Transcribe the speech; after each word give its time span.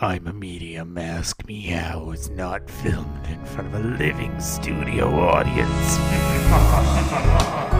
I'm 0.00 0.28
a 0.28 0.32
medium, 0.32 0.96
ask 0.96 1.44
me 1.48 1.60
how 1.62 2.04
was 2.04 2.30
not 2.30 2.70
filmed 2.70 3.26
in 3.26 3.44
front 3.44 3.74
of 3.74 3.84
a 3.84 3.88
living 3.96 4.40
studio 4.40 5.08
audience. 5.08 5.98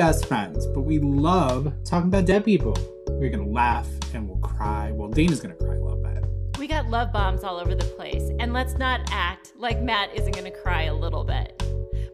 best 0.00 0.24
friends, 0.24 0.66
but 0.68 0.80
we 0.80 0.98
love 0.98 1.70
talking 1.84 2.08
about 2.08 2.24
dead 2.24 2.42
people. 2.42 2.74
We're 3.06 3.28
gonna 3.28 3.46
laugh 3.46 3.86
and 4.14 4.26
we'll 4.26 4.38
cry. 4.38 4.92
Well, 4.92 5.10
Dana's 5.10 5.40
gonna 5.40 5.52
cry 5.52 5.74
a 5.74 5.78
little 5.78 6.02
bit. 6.02 6.24
We 6.58 6.66
got 6.66 6.88
love 6.88 7.12
bombs 7.12 7.44
all 7.44 7.58
over 7.58 7.74
the 7.74 7.84
place. 7.84 8.30
And 8.40 8.54
let's 8.54 8.78
not 8.78 9.02
act 9.10 9.52
like 9.58 9.82
Mat 9.82 10.08
isn't 10.14 10.32
going 10.32 10.50
to 10.50 10.58
cry 10.62 10.84
a 10.84 10.94
little 10.94 11.22
bit. 11.22 11.62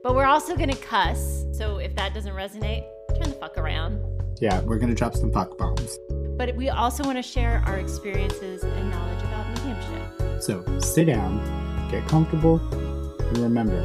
But 0.03 0.17
we're 0.17 0.27
also 0.27 0.57
going 0.57 0.71
to 0.71 0.77
cuss. 0.77 1.45
So 1.53 1.79
if 1.79 1.95
that 1.95 2.13
doesn't 2.13 2.35
resonate, 2.35 2.85
turn 3.15 3.31
the 3.31 3.37
fuck 3.39 3.57
around. 3.57 4.01
Yeah, 4.41 4.61
we're 4.63 4.79
gonna 4.79 4.95
drop 4.95 5.15
some 5.15 5.33
fuck 5.33 5.57
bombs. 5.57 5.97
But 6.37 6.57
we 6.57 6.69
also 6.71 7.05
want 7.05 7.19
to 7.19 7.23
share 7.23 7.63
our 7.67 7.79
experiences 7.79 8.65
and 8.65 8.91
knowledge 8.91 9.23
about 9.23 9.47
mediumship. 9.55 10.43
So 10.43 10.65
sit 10.81 11.05
down, 11.05 11.41
get 11.89 12.09
comfortable, 12.09 12.61
and 12.73 13.39
remember, 13.39 13.81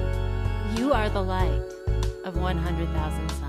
You 0.75 0.91
are 0.91 1.07
the 1.09 1.21
light 1.21 1.61
of 2.23 2.37
100,000 2.37 3.29
suns. 3.29 3.40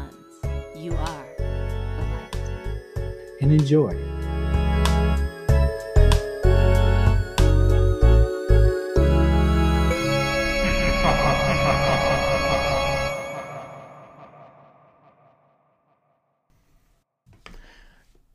You 0.93 0.99
are 0.99 1.27
the 1.39 2.03
light. 2.03 2.37
and 3.41 3.51
enjoy. 3.51 3.93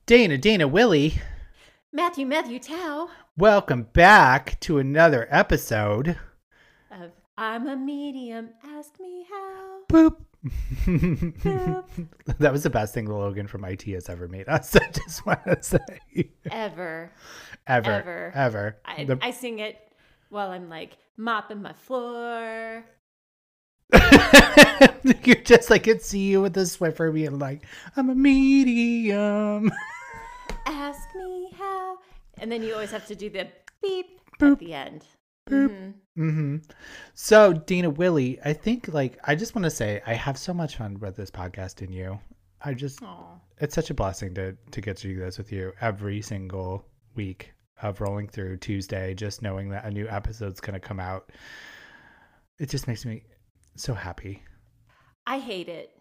Dana, 0.08 0.38
Dana, 0.40 0.68
Willey, 0.68 1.22
Mathew, 1.94 2.26
Mathew 2.26 2.58
Tow 2.58 3.12
welcome 3.38 3.84
back 3.94 4.60
to 4.62 4.80
another 4.80 5.28
episode. 5.30 6.18
of 6.90 7.12
I'm 7.38 7.68
a 7.68 7.76
medium. 7.76 8.50
Ask 8.66 9.00
me 9.00 9.28
how. 9.30 9.82
Boop. 9.90 10.16
that 10.86 12.52
was 12.52 12.64
the 12.64 12.70
best 12.70 12.94
thing 12.94 13.06
Logan 13.08 13.48
from 13.48 13.64
IT 13.66 13.84
has 13.84 14.10
ever 14.10 14.28
made 14.28 14.48
us. 14.50 14.76
I 14.78 14.88
just 14.92 15.26
want 15.26 15.44
to 15.46 15.62
say, 15.62 16.30
Ever. 16.52 17.12
ever, 17.68 17.92
Ever. 17.92 18.32
ever. 18.36 18.78
I, 18.86 19.04
The- 19.06 19.20
I 19.22 19.32
sing 19.32 19.60
it 19.60 19.78
while 20.30 20.52
I'm 20.52 20.70
like 20.70 20.98
mopping 21.18 21.62
my 21.62 21.74
floor. 21.74 22.84
You're 25.24 25.36
just 25.44 25.70
like 25.70 25.84
could 25.84 26.02
see 26.02 26.20
you 26.30 26.42
with 26.42 26.54
the 26.54 26.62
Swiffer 26.62 27.14
being 27.14 27.40
like, 27.40 27.64
"I'm 27.96 28.10
a 28.10 28.16
medium." 28.16 29.72
Ask 30.66 31.08
me 31.16 31.52
how. 31.58 31.98
And 32.40 32.52
then 32.52 32.62
you 32.64 32.74
always 32.74 32.92
have 32.92 33.08
to 33.08 33.16
do 33.16 33.30
the 33.30 33.48
beep 33.82 34.20
Boop. 34.40 34.52
at 34.54 34.60
the 34.60 34.74
end. 34.74 35.06
Boop. 35.50 35.70
Mhm. 35.70 35.94
Hmm 36.18 36.58
So, 37.14 37.54
Dana 37.54 37.92
Willey, 37.92 38.40
I 38.44 38.54
think 38.54 38.88
like 38.92 39.20
I 39.24 39.36
just 39.36 39.54
want 39.54 39.66
to 39.66 39.70
say 39.70 40.02
I 40.06 40.16
have 40.16 40.36
so 40.38 40.52
much 40.54 40.78
fun 40.78 41.00
with 41.00 41.16
this 41.16 41.30
podcast 41.30 41.82
and 41.82 41.94
you. 41.94 42.20
I 42.60 42.74
just 42.74 43.04
Aw. 43.04 43.36
it's 43.60 43.76
such 43.76 43.92
a 43.92 43.94
blessing 43.94 44.34
to 44.34 44.58
to 44.72 44.82
get 44.82 44.98
to 44.98 45.08
do 45.08 45.20
this 45.20 45.38
with 45.38 45.52
you 45.52 45.74
every 45.80 46.22
single 46.24 46.84
week 47.16 47.54
of 47.84 48.02
rolling 48.02 48.28
through 48.28 48.58
Tuesday, 48.58 49.14
just 49.14 49.44
knowing 49.44 49.70
that 49.70 49.86
a 49.86 49.92
new 49.92 50.08
episode's 50.08 50.60
gonna 50.60 50.80
come 50.80 51.00
out. 51.00 51.32
It 52.60 52.70
just 52.72 52.88
makes 52.88 53.06
me 53.06 53.22
so 53.76 53.94
happy. 53.94 54.42
I 55.28 55.38
hate 55.38 55.70
it. 55.70 55.92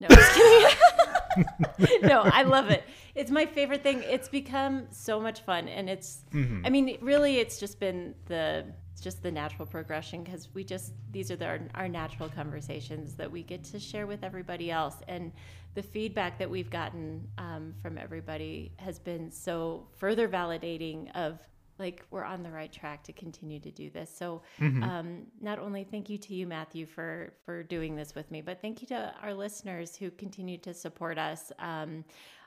No, 0.00 0.08
no, 2.02 2.22
I 2.22 2.42
love 2.42 2.70
it. 2.70 2.82
It's 3.14 3.30
my 3.30 3.46
favorite 3.46 3.82
thing. 3.84 4.02
It's 4.02 4.28
become 4.28 4.88
so 4.90 5.20
much 5.20 5.42
fun, 5.42 5.68
and 5.68 5.88
it's. 5.88 6.22
Mhm. 6.32 6.66
I 6.66 6.70
mean, 6.70 6.98
really, 7.00 7.36
it's 7.36 7.60
just 7.60 7.78
been 7.78 8.14
the 8.26 8.64
just 9.00 9.22
the 9.22 9.30
natural 9.30 9.66
progression 9.66 10.22
because 10.22 10.48
we 10.54 10.64
just 10.64 10.92
these 11.10 11.30
are 11.30 11.36
the, 11.36 11.46
our, 11.46 11.60
our 11.74 11.88
natural 11.88 12.28
conversations 12.28 13.14
that 13.14 13.30
we 13.30 13.42
get 13.42 13.64
to 13.64 13.78
share 13.78 14.06
with 14.06 14.22
everybody 14.22 14.70
else, 14.70 14.96
and 15.08 15.32
the 15.74 15.82
feedback 15.82 16.38
that 16.38 16.50
we've 16.50 16.70
gotten 16.70 17.26
um, 17.38 17.74
from 17.80 17.96
everybody 17.96 18.72
has 18.76 18.98
been 18.98 19.30
so 19.30 19.86
further 19.96 20.28
validating 20.28 21.10
of 21.14 21.38
like 21.78 22.04
we're 22.10 22.24
on 22.24 22.42
the 22.42 22.50
right 22.50 22.70
track 22.70 23.02
to 23.02 23.12
continue 23.12 23.58
to 23.58 23.70
do 23.70 23.88
this. 23.90 24.14
So 24.14 24.42
um, 24.60 25.26
not 25.40 25.58
only 25.58 25.82
thank 25.82 26.10
you 26.10 26.18
to 26.18 26.34
you, 26.34 26.46
Mathew, 26.46 26.86
for 26.86 27.32
for 27.44 27.62
doing 27.62 27.96
this 27.96 28.14
with 28.14 28.30
me, 28.30 28.42
but 28.42 28.60
thank 28.60 28.82
you 28.82 28.88
to 28.88 29.14
our 29.22 29.34
listeners 29.34 29.96
who 29.96 30.10
continue 30.10 30.58
to 30.58 30.74
support 30.74 31.18
us 31.18 31.50
um, 31.58 32.04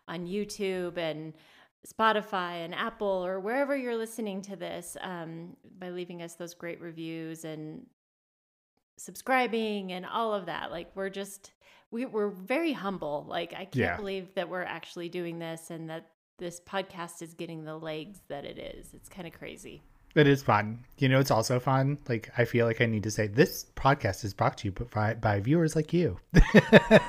on 0.07 0.27
YouTube 0.27 0.97
and 0.97 1.33
Spotify 1.87 2.63
and 2.63 2.73
Apple 2.73 3.25
or 3.25 3.39
wherever 3.39 3.75
you're 3.75 3.97
listening 3.97 4.41
to 4.43 4.55
this 4.55 4.95
um, 5.01 5.57
by 5.79 5.89
leaving 5.89 6.21
us 6.21 6.35
those 6.35 6.53
great 6.53 6.79
reviews 6.79 7.43
and 7.45 7.85
subscribing 8.97 9.91
and 9.91 10.05
all 10.05 10.33
of 10.33 10.45
that. 10.45 10.71
Like 10.71 10.91
we're 10.95 11.09
just 11.09 11.51
we, 11.91 12.05
we're 12.05 12.29
very 12.29 12.73
humble. 12.73 13.25
Like 13.27 13.53
I 13.53 13.65
can't 13.65 13.75
Yeah. 13.75 13.97
believe 13.97 14.33
that 14.35 14.49
we're 14.49 14.63
actually 14.63 15.09
doing 15.09 15.39
this 15.39 15.69
and 15.69 15.89
that 15.89 16.09
this 16.39 16.59
podcast 16.59 17.21
is 17.21 17.33
getting 17.33 17.63
the 17.65 17.77
legs 17.77 18.19
that 18.29 18.45
it 18.45 18.57
is. 18.57 18.93
It's 18.93 19.09
kind 19.09 19.27
of 19.27 19.33
crazy. 19.33 19.83
It 20.15 20.27
is 20.27 20.43
fun. 20.43 20.85
You 20.99 21.09
know, 21.09 21.19
it's 21.19 21.31
also 21.31 21.59
fun. 21.59 21.97
Like 22.07 22.31
I 22.37 22.45
feel 22.45 22.67
like 22.67 22.81
I 22.81 22.85
need 22.85 23.03
to 23.03 23.11
say 23.11 23.25
this 23.27 23.65
podcast 23.75 24.23
is 24.23 24.33
brought 24.33 24.57
to 24.59 24.67
you 24.67 24.71
by, 24.71 25.15
by 25.15 25.39
viewers 25.39 25.75
like 25.75 25.91
you. 25.91 26.19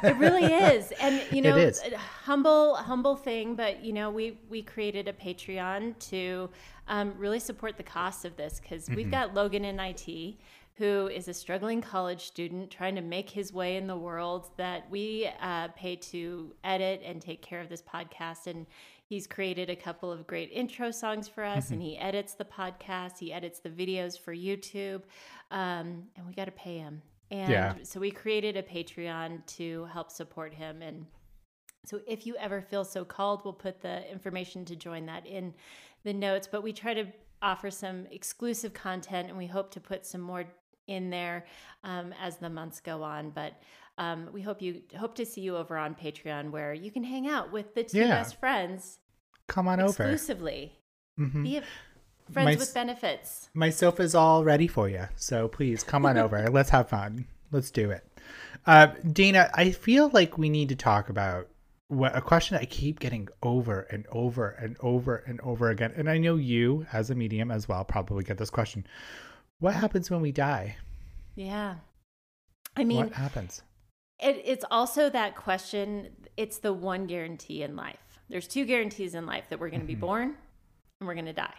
It 0.02 0.16
really 0.16 0.44
is, 0.44 0.90
and 1.00 1.22
you 1.30 1.42
know, 1.42 1.56
It 1.56 1.68
is. 1.68 1.82
a 1.82 1.96
humble, 1.98 2.74
humble 2.76 3.16
thing. 3.16 3.56
But 3.56 3.84
you 3.84 3.92
know, 3.92 4.10
we 4.10 4.38
we 4.48 4.62
created 4.62 5.06
a 5.08 5.12
Patreon 5.12 5.98
to 6.10 6.48
um, 6.88 7.14
really 7.18 7.40
support 7.40 7.76
the 7.76 7.82
cost 7.82 8.24
of 8.24 8.36
this 8.36 8.60
because 8.60 8.84
Mm-hmm. 8.86 8.96
we've 8.96 9.10
got 9.10 9.34
Logan 9.34 9.64
in 9.66 9.78
IT, 9.80 10.36
who 10.76 11.08
is 11.08 11.28
a 11.28 11.34
struggling 11.34 11.80
college 11.82 12.22
student 12.24 12.70
trying 12.70 12.94
to 12.96 13.02
make 13.02 13.28
his 13.30 13.52
way 13.52 13.76
in 13.76 13.86
the 13.86 13.96
world. 13.96 14.48
That 14.56 14.90
we 14.90 15.28
uh, 15.42 15.68
pay 15.76 15.96
to 15.96 16.54
edit 16.64 17.02
and 17.04 17.20
take 17.20 17.42
care 17.42 17.60
of 17.60 17.68
this 17.68 17.82
podcast, 17.82 18.46
and 18.46 18.66
he's 19.14 19.26
created 19.28 19.70
a 19.70 19.76
couple 19.76 20.10
of 20.10 20.26
great 20.26 20.50
intro 20.52 20.90
songs 20.90 21.28
for 21.28 21.44
us, 21.44 21.66
Mm-hmm. 21.66 21.74
and 21.74 21.82
he 21.82 21.96
edits 21.98 22.34
the 22.34 22.44
podcast, 22.44 23.18
he 23.18 23.32
edits 23.32 23.60
the 23.60 23.68
videos 23.70 24.18
for 24.18 24.34
YouTube, 24.34 25.02
um, 25.52 26.02
and 26.16 26.26
we 26.26 26.32
got 26.34 26.46
to 26.46 26.50
pay 26.50 26.78
him. 26.78 27.00
And 27.30 27.48
Yeah. 27.50 27.74
so 27.84 28.00
we 28.00 28.10
created 28.10 28.56
a 28.56 28.62
Patreon 28.62 29.46
to 29.58 29.84
help 29.92 30.10
support 30.10 30.52
him. 30.52 30.82
And 30.82 31.06
so 31.86 32.00
if 32.08 32.26
you 32.26 32.34
ever 32.36 32.60
feel 32.60 32.84
so 32.84 33.04
called, 33.04 33.42
we'll 33.44 33.52
put 33.68 33.80
the 33.80 34.10
information 34.10 34.64
to 34.66 34.74
join 34.76 35.06
that 35.06 35.26
in 35.26 35.54
the 36.02 36.12
notes. 36.12 36.48
But 36.50 36.62
we 36.62 36.72
try 36.72 36.92
to 36.94 37.06
offer 37.40 37.70
some 37.70 38.06
exclusive 38.10 38.72
content 38.74 39.28
and 39.28 39.38
we 39.38 39.46
hope 39.46 39.70
to 39.72 39.80
put 39.80 40.04
some 40.06 40.20
more 40.20 40.44
in 40.86 41.08
there 41.10 41.46
um, 41.84 42.12
as 42.20 42.36
the 42.38 42.50
months 42.50 42.80
go 42.80 43.02
on. 43.02 43.30
But 43.30 43.52
um, 43.96 44.28
we 44.32 44.42
hope 44.42 44.60
you 44.60 44.82
hope 44.98 45.14
to 45.16 45.24
see 45.26 45.40
you 45.40 45.56
over 45.56 45.76
on 45.78 45.94
Patreon 45.94 46.50
where 46.50 46.74
you 46.74 46.90
can 46.90 47.04
hang 47.04 47.28
out 47.28 47.52
with 47.52 47.74
the 47.74 47.84
two 47.84 47.98
Yeah. 48.00 48.08
best 48.08 48.38
friends 48.40 48.98
Come 49.48 49.68
on 49.68 49.80
over. 49.80 49.88
exclusively. 50.04 50.72
Mhm. 51.18 51.42
Be 51.42 51.60
friends 52.32 52.46
My 52.46 52.54
with 52.56 52.74
benefits. 52.74 53.50
My 53.54 53.70
sofa's 53.70 54.14
all 54.14 54.44
ready 54.44 54.66
for 54.66 54.88
you. 54.88 55.08
So 55.16 55.48
please 55.48 55.82
come 55.82 56.06
on 56.06 56.16
over. 56.16 56.48
Let's 56.50 56.70
have 56.70 56.88
fun. 56.88 57.26
Let's 57.52 57.70
do 57.70 57.90
it. 57.90 58.06
Uh, 58.66 58.88
Dana, 59.12 59.50
I 59.54 59.70
feel 59.70 60.08
like 60.10 60.38
we 60.38 60.48
need 60.48 60.70
to 60.70 60.76
talk 60.76 61.08
about 61.08 61.48
what 61.88 62.16
a 62.16 62.20
question 62.20 62.56
I 62.56 62.64
keep 62.64 62.98
getting 62.98 63.28
over 63.42 63.80
and 63.90 64.06
over 64.10 64.50
and 64.50 64.76
over 64.80 65.16
and 65.16 65.40
over 65.42 65.70
again. 65.70 65.92
And 65.96 66.08
I 66.08 66.18
know 66.18 66.36
you, 66.36 66.86
as 66.92 67.10
a 67.10 67.14
medium 67.14 67.50
as 67.50 67.68
well, 67.68 67.84
probably 67.84 68.24
get 68.24 68.38
this 68.38 68.50
question. 68.50 68.86
What 69.60 69.74
happens 69.74 70.10
when 70.10 70.20
we 70.22 70.32
die? 70.32 70.76
Yeah. 71.34 71.76
I 72.76 72.84
mean, 72.84 72.96
what 72.98 73.12
happens? 73.12 73.62
It, 74.18 74.40
it's 74.44 74.64
also 74.70 75.10
that 75.10 75.36
question. 75.36 76.08
It's 76.36 76.58
the 76.58 76.72
one 76.72 77.06
guarantee 77.06 77.62
in 77.62 77.76
life. 77.76 77.98
There's 78.28 78.48
two 78.48 78.64
guarantees 78.64 79.14
in 79.14 79.26
life 79.26 79.44
that 79.50 79.60
we're 79.60 79.70
going 79.70 79.80
to 79.80 79.86
be 79.86 79.94
born 79.94 80.34
and 81.00 81.06
we're 81.06 81.14
going 81.14 81.26
to 81.26 81.32
die. 81.32 81.54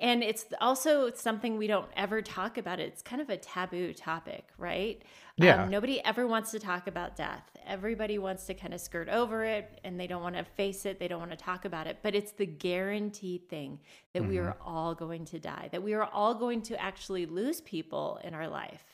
And 0.00 0.24
it's 0.24 0.46
also 0.60 1.12
something 1.12 1.56
we 1.56 1.68
don't 1.68 1.88
ever 1.96 2.20
talk 2.20 2.58
about. 2.58 2.80
It's 2.80 3.00
kind 3.00 3.22
of 3.22 3.30
a 3.30 3.36
taboo 3.36 3.92
topic, 3.92 4.48
right? 4.58 5.00
Yeah. 5.36 5.62
Um, 5.62 5.70
nobody 5.70 6.04
ever 6.04 6.26
wants 6.26 6.50
to 6.50 6.58
talk 6.58 6.88
about 6.88 7.14
death. 7.14 7.42
Everybody 7.64 8.18
wants 8.18 8.44
to 8.46 8.54
kind 8.54 8.74
of 8.74 8.80
skirt 8.80 9.08
over 9.08 9.44
it 9.44 9.80
and 9.84 9.98
they 9.98 10.08
don't 10.08 10.22
want 10.22 10.36
to 10.36 10.44
face 10.44 10.84
it. 10.84 10.98
They 10.98 11.06
don't 11.06 11.20
want 11.20 11.30
to 11.30 11.36
talk 11.36 11.64
about 11.64 11.86
it. 11.86 11.98
But 12.02 12.16
it's 12.16 12.32
the 12.32 12.46
guaranteed 12.46 13.48
thing 13.48 13.78
that 14.14 14.26
we 14.26 14.38
are 14.38 14.56
all 14.64 14.94
going 14.94 15.24
to 15.26 15.38
die, 15.38 15.68
that 15.70 15.82
we 15.82 15.94
are 15.94 16.04
all 16.04 16.34
going 16.34 16.62
to 16.62 16.80
actually 16.80 17.26
lose 17.26 17.60
people 17.60 18.18
in 18.24 18.34
our 18.34 18.48
life. 18.48 18.93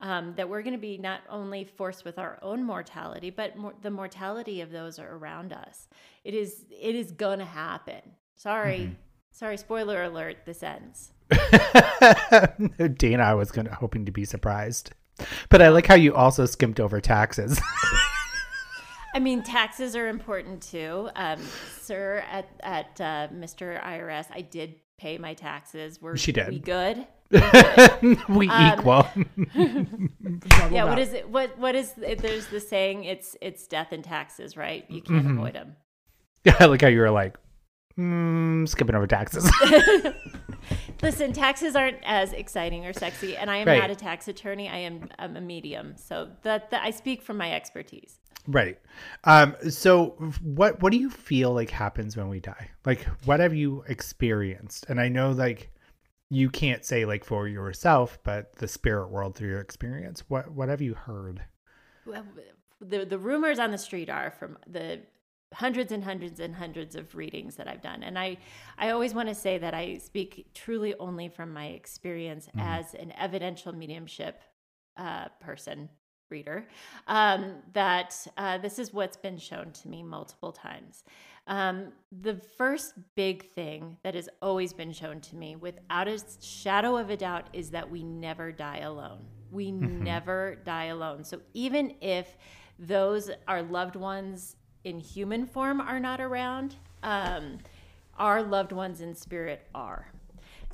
Um, 0.00 0.34
that 0.36 0.48
we're 0.48 0.62
going 0.62 0.74
to 0.74 0.80
be 0.80 0.98
not 0.98 1.20
only 1.28 1.64
forced 1.64 2.04
with 2.04 2.18
our 2.18 2.38
own 2.42 2.64
mortality, 2.64 3.30
but 3.30 3.56
more, 3.56 3.74
the 3.82 3.90
mortality 3.90 4.60
of 4.60 4.70
those 4.70 4.98
around 4.98 5.52
us. 5.52 5.88
It 6.24 6.34
is 6.34 6.64
it 6.70 6.94
is 6.94 7.12
going 7.12 7.38
to 7.38 7.44
happen. 7.44 8.00
Sorry, 8.36 8.80
mm-hmm. 8.80 8.94
sorry. 9.30 9.56
Spoiler 9.56 10.02
alert. 10.02 10.38
This 10.44 10.62
ends. 10.62 11.12
Dana, 12.96 13.22
I 13.22 13.34
was 13.34 13.50
going 13.50 13.66
to 13.66 13.74
hoping 13.74 14.04
to 14.06 14.12
be 14.12 14.24
surprised, 14.24 14.92
but 15.48 15.62
I 15.62 15.68
like 15.68 15.86
how 15.86 15.94
you 15.94 16.14
also 16.14 16.46
skimped 16.46 16.80
over 16.80 17.00
taxes. 17.00 17.60
I 19.14 19.20
mean, 19.20 19.44
taxes 19.44 19.94
are 19.94 20.08
important 20.08 20.60
too, 20.60 21.08
um, 21.14 21.40
sir. 21.80 22.24
At 22.30 22.48
at 22.60 23.00
uh, 23.00 23.28
Mr. 23.32 23.80
IRS, 23.82 24.26
I 24.34 24.40
did 24.40 24.74
pay 24.98 25.18
my 25.18 25.34
taxes. 25.34 26.00
We're 26.00 26.16
she 26.16 26.32
did. 26.32 26.48
We 26.48 26.58
good. 26.58 27.06
we 28.28 28.48
um, 28.48 28.78
equal. 28.78 29.06
yeah. 30.70 30.84
What 30.84 30.98
is 30.98 31.12
it? 31.12 31.28
What 31.28 31.58
what 31.58 31.74
is? 31.74 31.92
There's 31.92 32.46
the 32.46 32.60
saying. 32.60 33.04
It's 33.04 33.36
it's 33.40 33.66
death 33.66 33.92
and 33.92 34.04
taxes, 34.04 34.56
right? 34.56 34.84
You 34.88 35.02
can't 35.02 35.24
mm-hmm. 35.24 35.38
avoid 35.38 35.54
them. 35.54 35.76
Yeah, 36.44 36.56
I 36.60 36.66
like 36.66 36.82
how 36.82 36.88
you 36.88 37.00
were 37.00 37.10
like 37.10 37.36
mm, 37.98 38.68
skipping 38.68 38.94
over 38.94 39.06
taxes. 39.06 39.50
Listen, 41.02 41.32
taxes 41.32 41.76
aren't 41.76 41.98
as 42.04 42.32
exciting 42.32 42.86
or 42.86 42.92
sexy, 42.92 43.36
and 43.36 43.50
I 43.50 43.58
am 43.58 43.66
right. 43.66 43.80
not 43.80 43.90
a 43.90 43.96
tax 43.96 44.28
attorney. 44.28 44.68
I 44.68 44.78
am 44.78 45.08
I'm 45.18 45.36
a 45.36 45.40
medium, 45.40 45.94
so 45.96 46.28
that, 46.42 46.70
that 46.70 46.82
I 46.84 46.90
speak 46.90 47.22
from 47.22 47.36
my 47.36 47.52
expertise. 47.52 48.18
Right. 48.46 48.78
Um, 49.24 49.56
so 49.70 50.10
what 50.42 50.82
what 50.82 50.92
do 50.92 50.98
you 50.98 51.10
feel 51.10 51.52
like 51.52 51.70
happens 51.70 52.16
when 52.16 52.28
we 52.28 52.40
die? 52.40 52.70
Like 52.84 53.02
what 53.24 53.40
have 53.40 53.54
you 53.54 53.84
experienced? 53.88 54.86
And 54.88 55.00
I 55.00 55.08
know 55.08 55.30
like 55.30 55.70
you 56.30 56.50
can't 56.50 56.84
say 56.84 57.04
like 57.04 57.24
for 57.24 57.48
yourself, 57.48 58.18
but 58.22 58.54
the 58.56 58.68
spirit 58.68 59.10
world 59.10 59.34
through 59.34 59.48
your 59.48 59.60
experience. 59.60 60.24
What 60.28 60.50
what 60.50 60.68
have 60.68 60.82
you 60.82 60.94
heard? 60.94 61.42
Well, 62.06 62.24
the 62.80 63.06
the 63.06 63.18
rumors 63.18 63.58
on 63.58 63.70
the 63.70 63.78
street 63.78 64.10
are 64.10 64.30
from 64.30 64.58
the 64.66 65.00
hundreds 65.54 65.92
and 65.92 66.02
hundreds 66.04 66.40
and 66.40 66.54
hundreds 66.54 66.96
of 66.96 67.14
readings 67.14 67.56
that 67.56 67.68
I've 67.68 67.82
done. 67.82 68.02
And 68.02 68.18
I 68.18 68.36
I 68.76 68.90
always 68.90 69.14
want 69.14 69.28
to 69.30 69.34
say 69.34 69.56
that 69.56 69.72
I 69.72 69.96
speak 69.98 70.48
truly 70.52 70.94
only 70.96 71.28
from 71.28 71.52
my 71.52 71.68
experience 71.68 72.46
mm-hmm. 72.48 72.60
as 72.60 72.94
an 72.94 73.12
evidential 73.16 73.72
mediumship 73.72 74.42
uh, 74.98 75.28
person 75.40 75.88
reader 76.36 76.58
um, 77.06 77.40
that 77.72 78.10
uh, 78.36 78.58
this 78.58 78.78
is 78.78 78.92
what's 78.92 79.16
been 79.26 79.38
shown 79.38 79.70
to 79.80 79.88
me 79.88 80.02
multiple 80.02 80.52
times. 80.52 81.04
Um, 81.46 81.92
the 82.22 82.36
first 82.58 82.94
big 83.14 83.36
thing 83.54 83.96
that 84.02 84.14
has 84.14 84.28
always 84.40 84.72
been 84.72 84.92
shown 84.92 85.20
to 85.28 85.36
me, 85.36 85.56
without 85.56 86.08
a 86.08 86.18
shadow 86.40 86.96
of 86.96 87.10
a 87.10 87.16
doubt, 87.16 87.46
is 87.52 87.70
that 87.70 87.86
we 87.90 88.02
never 88.02 88.50
die 88.50 88.78
alone. 88.78 89.20
We 89.52 89.70
mm-hmm. 89.70 90.02
never 90.02 90.56
die 90.64 90.86
alone. 90.86 91.22
So 91.24 91.40
even 91.52 91.94
if 92.00 92.36
those 92.78 93.30
our 93.46 93.62
loved 93.62 93.96
ones 93.96 94.56
in 94.84 94.98
human 94.98 95.46
form 95.46 95.80
are 95.80 96.00
not 96.00 96.20
around, 96.20 96.76
um, 97.02 97.58
our 98.18 98.42
loved 98.42 98.72
ones 98.72 99.00
in 99.00 99.14
spirit 99.14 99.60
are. 99.74 100.02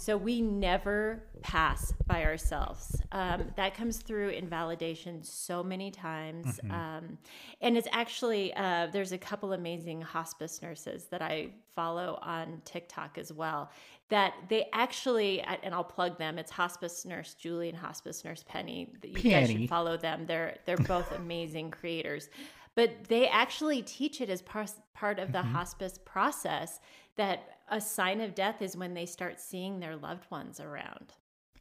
So 0.00 0.16
we 0.16 0.40
never 0.40 1.22
pass 1.42 1.92
by 2.06 2.24
ourselves. 2.24 3.02
Um, 3.12 3.44
that 3.56 3.74
comes 3.74 3.98
through 3.98 4.30
in 4.30 4.48
validation 4.48 5.22
so 5.22 5.62
many 5.62 5.90
times. 5.90 6.46
Mm-hmm. 6.46 6.70
Um, 6.70 7.18
and 7.60 7.76
it's 7.76 7.86
actually, 7.92 8.54
uh, 8.54 8.86
there's 8.90 9.12
a 9.12 9.18
couple 9.18 9.52
amazing 9.52 10.00
hospice 10.00 10.62
nurses 10.62 11.04
that 11.10 11.20
I 11.20 11.50
follow 11.74 12.18
on 12.22 12.62
TikTok 12.64 13.18
as 13.18 13.30
well 13.30 13.70
that 14.08 14.32
they 14.48 14.68
actually, 14.72 15.42
and 15.42 15.74
I'll 15.74 15.84
plug 15.84 16.16
them. 16.16 16.38
It's 16.38 16.50
hospice 16.50 17.04
nurse 17.04 17.34
Julie 17.34 17.68
and 17.68 17.76
hospice 17.76 18.24
nurse 18.24 18.42
Penny. 18.48 18.90
You 19.04 19.12
Penny. 19.12 19.30
guys 19.30 19.50
should 19.50 19.68
follow 19.68 19.98
them. 19.98 20.24
They're, 20.24 20.56
they're 20.64 20.76
both 20.88 21.12
amazing 21.12 21.72
creators 21.72 22.30
but 22.76 23.04
they 23.08 23.28
actually 23.28 23.82
teach 23.82 24.20
it 24.20 24.30
as 24.30 24.42
par- 24.42 24.64
part 24.94 25.18
of 25.18 25.32
the 25.32 25.38
mm-hmm. 25.38 25.52
hospice 25.52 25.98
process 26.04 26.78
that 27.16 27.58
a 27.70 27.80
sign 27.80 28.20
of 28.20 28.34
death 28.34 28.62
is 28.62 28.76
when 28.76 28.94
they 28.94 29.06
start 29.06 29.40
seeing 29.40 29.80
their 29.80 29.96
loved 29.96 30.30
ones 30.30 30.60
around. 30.60 31.14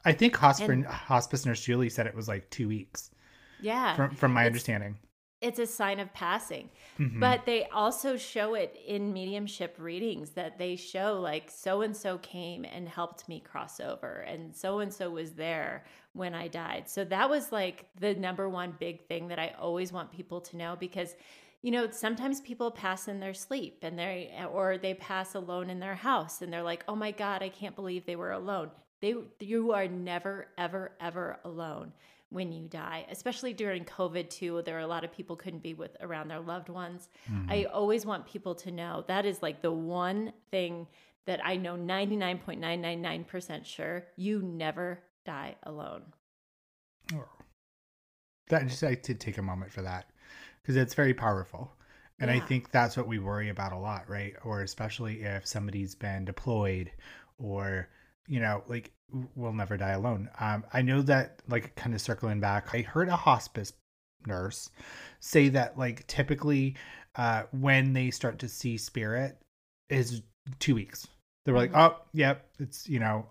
I 0.06 0.14
think 0.14 0.36
hospice, 0.36 0.70
and, 0.70 0.86
hospice 0.86 1.46
nurse 1.46 1.62
Julie 1.62 1.90
said 1.90 2.08
it 2.08 2.16
was 2.16 2.28
like 2.28 2.50
two 2.50 2.68
weeks. 2.68 3.12
Yeah. 3.62 3.96
From, 3.96 4.16
from 4.16 4.34
my 4.34 4.46
understanding 4.46 4.98
it's 5.42 5.60
a 5.60 5.66
sign 5.66 6.00
of 6.00 6.14
passing. 6.14 6.70
Mm-hmm. 7.00 7.20
But 7.20 7.46
they 7.46 7.66
also 7.68 8.18
show 8.18 8.56
it 8.56 8.78
in 8.86 9.14
mediumship 9.14 9.76
readings 9.80 10.32
that 10.32 10.58
they 10.58 10.76
show 10.76 11.20
like 11.22 11.50
so 11.50 11.82
and 11.82 11.96
so 11.96 12.18
came 12.20 12.66
and 12.66 12.90
helped 12.90 13.30
me 13.30 13.40
cross 13.40 13.80
over 13.80 14.26
and 14.28 14.56
so 14.56 14.80
and 14.80 14.94
so 14.94 15.10
was 15.10 15.32
there 15.32 15.86
when 16.14 16.34
I 16.34 16.48
died. 16.48 16.90
So 16.90 17.06
that 17.06 17.30
was 17.30 17.52
like 17.52 17.86
the 18.00 18.16
number 18.16 18.50
one 18.50 18.76
big 18.80 19.08
thing 19.08 19.30
that 19.30 19.40
I 19.40 19.56
always 19.60 19.94
want 19.94 20.12
people 20.12 20.42
to 20.42 20.58
know 20.58 20.76
because 20.78 21.16
you 21.62 21.72
know, 21.72 21.90
sometimes 21.92 22.40
people 22.40 22.72
pass 22.72 23.08
in 23.08 23.20
their 23.20 23.34
sleep 23.34 23.80
and 23.82 24.00
they 24.00 24.34
or 24.52 24.78
they 24.78 24.94
pass 24.94 25.36
alone 25.36 25.70
in 25.70 25.80
their 25.80 25.96
house 25.96 26.42
and 26.42 26.52
they're 26.54 26.64
like, 26.64 26.84
"Oh 26.88 26.96
my 26.96 27.12
god, 27.12 27.44
I 27.44 27.50
can't 27.50 27.76
believe 27.76 28.06
they 28.06 28.16
were 28.16 28.32
alone." 28.32 28.72
They 29.02 29.16
you 29.40 29.74
are 29.74 29.88
never 29.88 30.48
ever 30.58 30.92
ever 31.02 31.40
alone 31.44 31.92
when 32.30 32.52
you 32.52 32.68
die, 32.68 33.06
especially 33.10 33.54
during 33.54 33.84
COVID 33.84 34.30
too. 34.30 34.62
There 34.64 34.78
are 34.78 34.82
a 34.82 34.88
lot 34.88 35.04
of 35.04 35.12
people 35.12 35.36
couldn't 35.36 35.64
be 35.64 35.74
with 35.74 35.98
around 36.00 36.30
their 36.30 36.40
loved 36.40 36.70
ones. 36.70 37.10
Mm-hmm. 37.30 37.52
I 37.52 37.64
always 37.66 38.06
want 38.06 38.26
people 38.26 38.56
to 38.56 38.72
know 38.72 39.04
that 39.08 39.26
is 39.26 39.42
like 39.42 39.62
the 39.62 39.72
one 39.72 40.32
thing 40.52 40.88
that 41.26 41.46
I 41.46 41.58
know 41.58 41.76
99.999% 41.76 43.66
sure 43.66 44.06
you 44.16 44.42
never 44.42 45.04
die 45.26 45.56
alone. 45.64 46.04
Oh. 47.14 47.28
That 48.48 48.68
just 48.68 48.84
I 48.84 48.96
did 48.96 49.20
take 49.20 49.38
a 49.38 49.44
moment 49.44 49.72
for 49.72 49.82
that 49.84 50.10
because 50.62 50.76
it's 50.76 50.94
very 50.94 51.14
powerful. 51.14 51.74
And 52.20 52.30
yeah. 52.30 52.38
I 52.38 52.40
think 52.42 52.72
that's 52.72 52.98
what 52.98 53.08
we 53.08 53.20
worry 53.20 53.50
about 53.50 53.72
a 53.72 53.78
lot, 53.78 54.10
right? 54.10 54.34
Or 54.44 54.62
especially 54.62 55.22
if 55.22 55.48
somebody's 55.48 55.96
been 55.96 56.26
deployed 56.26 56.92
or, 57.38 57.88
you 58.28 58.42
know, 58.42 58.64
like 58.68 58.92
we'll 59.36 59.54
never 59.54 59.78
die 59.78 59.92
alone. 59.92 60.30
Um, 60.40 60.66
I 60.74 60.82
know 60.82 61.02
that, 61.04 61.42
like, 61.48 61.76
kind 61.76 61.96
of 61.96 62.02
circling 62.02 62.40
back, 62.40 62.74
I 62.74 62.82
heard 62.82 63.10
a 63.10 63.16
hospice 63.16 63.74
nurse 64.28 64.70
say 65.20 65.50
that, 65.50 65.78
like, 65.78 66.06
typically 66.08 66.76
uh, 67.16 67.44
when 67.52 67.94
they 67.94 68.12
start 68.12 68.40
to 68.40 68.50
see 68.50 68.78
spirit 68.78 69.38
is 69.90 70.22
two 70.60 70.76
weeks. 70.76 71.08
They 71.46 71.54
were 71.54 71.58
like, 71.58 71.72
mm-hmm. 71.72 71.96
oh, 71.96 72.02
yep, 72.14 72.46
it's, 72.60 72.88
you 72.88 73.00
know, 73.00 73.28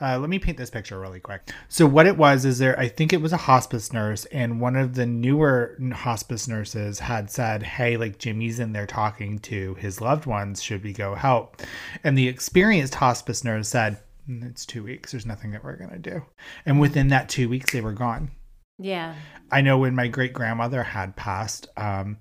uh, 0.00 0.18
let 0.18 0.30
me 0.30 0.38
paint 0.38 0.56
this 0.56 0.70
picture 0.70 0.98
really 0.98 1.20
quick. 1.20 1.50
So 1.68 1.86
what 1.86 2.06
it 2.06 2.16
was 2.16 2.44
is 2.44 2.58
there, 2.58 2.78
I 2.78 2.88
think 2.88 3.12
it 3.12 3.20
was 3.20 3.32
a 3.32 3.38
hospice 3.38 3.92
nurse, 3.92 4.24
and 4.26 4.60
one 4.60 4.76
of 4.76 4.94
the 4.94 5.06
newer 5.06 5.76
hospice 5.92 6.48
nurses 6.48 7.00
had 7.00 7.30
said, 7.30 7.62
"Hey, 7.62 7.96
like 7.96 8.18
Jimmy's 8.18 8.60
in 8.60 8.72
there 8.72 8.86
talking 8.86 9.38
to 9.40 9.74
his 9.74 10.00
loved 10.00 10.26
ones. 10.26 10.62
Should 10.62 10.84
we 10.84 10.92
go 10.92 11.14
help?" 11.14 11.62
And 12.04 12.16
the 12.16 12.28
experienced 12.28 12.96
hospice 12.96 13.44
nurse 13.44 13.68
said, 13.68 13.98
it's 14.28 14.66
two 14.66 14.84
weeks. 14.84 15.10
There's 15.10 15.26
nothing 15.26 15.50
that 15.52 15.64
we're 15.64 15.76
going 15.76 15.90
to 15.90 15.98
do. 15.98 16.22
And 16.64 16.80
within 16.80 17.08
that 17.08 17.28
two 17.28 17.48
weeks, 17.48 17.72
they 17.72 17.80
were 17.80 17.92
gone. 17.92 18.30
Yeah. 18.78 19.14
I 19.50 19.60
know 19.60 19.78
when 19.78 19.94
my 19.94 20.08
great 20.08 20.32
grandmother 20.32 20.82
had 20.82 21.16
passed, 21.16 21.68
um, 21.76 22.18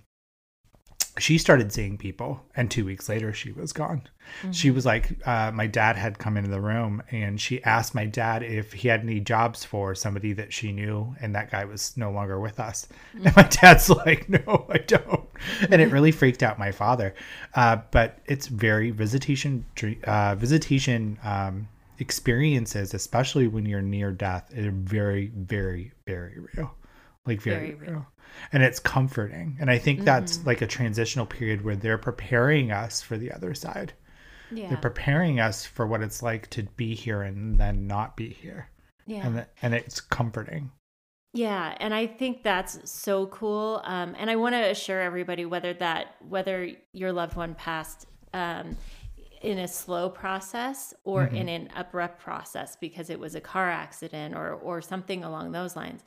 she 1.20 1.38
started 1.38 1.72
seeing 1.72 1.98
people, 1.98 2.42
and 2.56 2.70
two 2.70 2.86
weeks 2.86 3.10
later, 3.10 3.34
she 3.34 3.52
was 3.52 3.74
gone. 3.74 4.02
Mm-hmm. 4.40 4.52
She 4.52 4.72
was 4.72 4.86
like, 4.86 5.26
uh, 5.28 5.52
my 5.52 5.68
dad 5.68 5.96
had 5.96 6.20
come 6.20 6.38
into 6.38 6.50
the 6.50 6.62
room, 6.62 7.02
and 7.12 7.40
she 7.40 7.64
asked 7.64 7.96
my 7.96 8.06
dad 8.06 8.44
if 8.44 8.74
he 8.74 8.88
had 8.88 9.02
any 9.02 9.20
jobs 9.20 9.64
for 9.64 9.96
somebody 9.96 10.34
that 10.34 10.54
she 10.54 10.72
knew, 10.72 11.16
and 11.22 11.36
that 11.36 11.52
guy 11.52 11.66
was 11.66 11.96
no 11.98 12.12
longer 12.12 12.40
with 12.40 12.60
us. 12.60 12.88
Mm-hmm. 13.16 13.28
And 13.28 13.36
my 13.36 13.44
dad's 13.44 13.90
like, 14.06 14.30
no, 14.30 14.66
I 14.70 14.80
don't. 14.80 15.28
And 15.70 15.82
it 15.82 15.92
really 15.92 16.12
freaked 16.12 16.44
out 16.44 16.60
my 16.60 16.72
father. 16.72 17.14
Uh, 17.54 17.78
but 17.92 18.20
it's 18.26 18.48
very 18.48 18.92
visitation, 18.92 19.66
uh, 20.04 20.36
visitation. 20.36 21.20
Um, 21.24 21.68
experiences, 22.00 22.94
especially 22.94 23.48
when 23.48 23.66
you're 23.66 23.82
near 23.82 24.12
death, 24.12 24.58
are 24.58 24.72
very, 24.72 25.32
very, 25.36 25.92
very 26.06 26.38
real. 26.56 26.74
Like 27.26 27.42
very, 27.42 27.72
very 27.72 27.76
real. 27.76 27.92
real. 27.92 28.08
And 28.54 28.64
it's 28.64 28.80
comforting. 28.80 29.58
And 29.60 29.70
I 29.70 29.78
think 29.78 30.00
mm-hmm. 30.00 30.06
that's 30.06 30.46
like 30.46 30.62
a 30.62 30.68
transitional 30.68 31.26
period 31.26 31.64
where 31.64 31.76
they're 31.76 31.98
preparing 31.98 32.72
us 32.72 33.02
for 33.02 33.18
the 33.18 33.32
other 33.32 33.54
side. 33.54 33.94
Yeah. 34.52 34.70
They're 34.70 34.78
preparing 34.78 35.40
us 35.40 35.66
for 35.66 35.86
what 35.86 36.02
it's 36.02 36.24
like 36.24 36.50
to 36.52 36.64
be 36.64 36.96
here 36.96 37.22
and 37.22 37.58
then 37.58 37.88
not 37.88 38.18
be 38.18 38.30
here. 38.30 38.70
Yeah. 39.06 39.26
And, 39.26 39.46
and 39.62 39.74
it's 39.74 40.00
comforting. 40.00 40.72
Yeah, 41.34 41.76
and 41.80 41.94
I 41.94 42.08
think 42.08 42.42
that's 42.42 42.90
so 42.90 43.28
cool. 43.28 43.82
Um, 43.84 44.16
and 44.18 44.32
I 44.32 44.36
want 44.36 44.56
to 44.56 44.72
assure 44.72 45.00
everybody 45.00 45.46
whether 45.46 45.74
that 45.76 46.16
whether 46.28 46.72
your 46.94 47.14
loved 47.14 47.36
one 47.36 47.54
passed 47.54 48.08
um, 48.34 48.76
in 49.42 49.60
a 49.60 49.68
slow 49.68 50.10
process 50.10 50.94
or 51.04 51.26
mm-hmm. 51.26 51.36
in 51.36 51.50
an 51.50 51.70
abrupt 51.76 52.20
process 52.20 52.76
because 52.76 53.10
it 53.10 53.20
was 53.20 53.36
a 53.36 53.42
car 53.42 53.70
accident 53.70 54.36
or 54.36 54.54
or 54.54 54.82
something 54.82 55.24
along 55.24 55.52
those 55.52 55.76
lines 55.76 56.04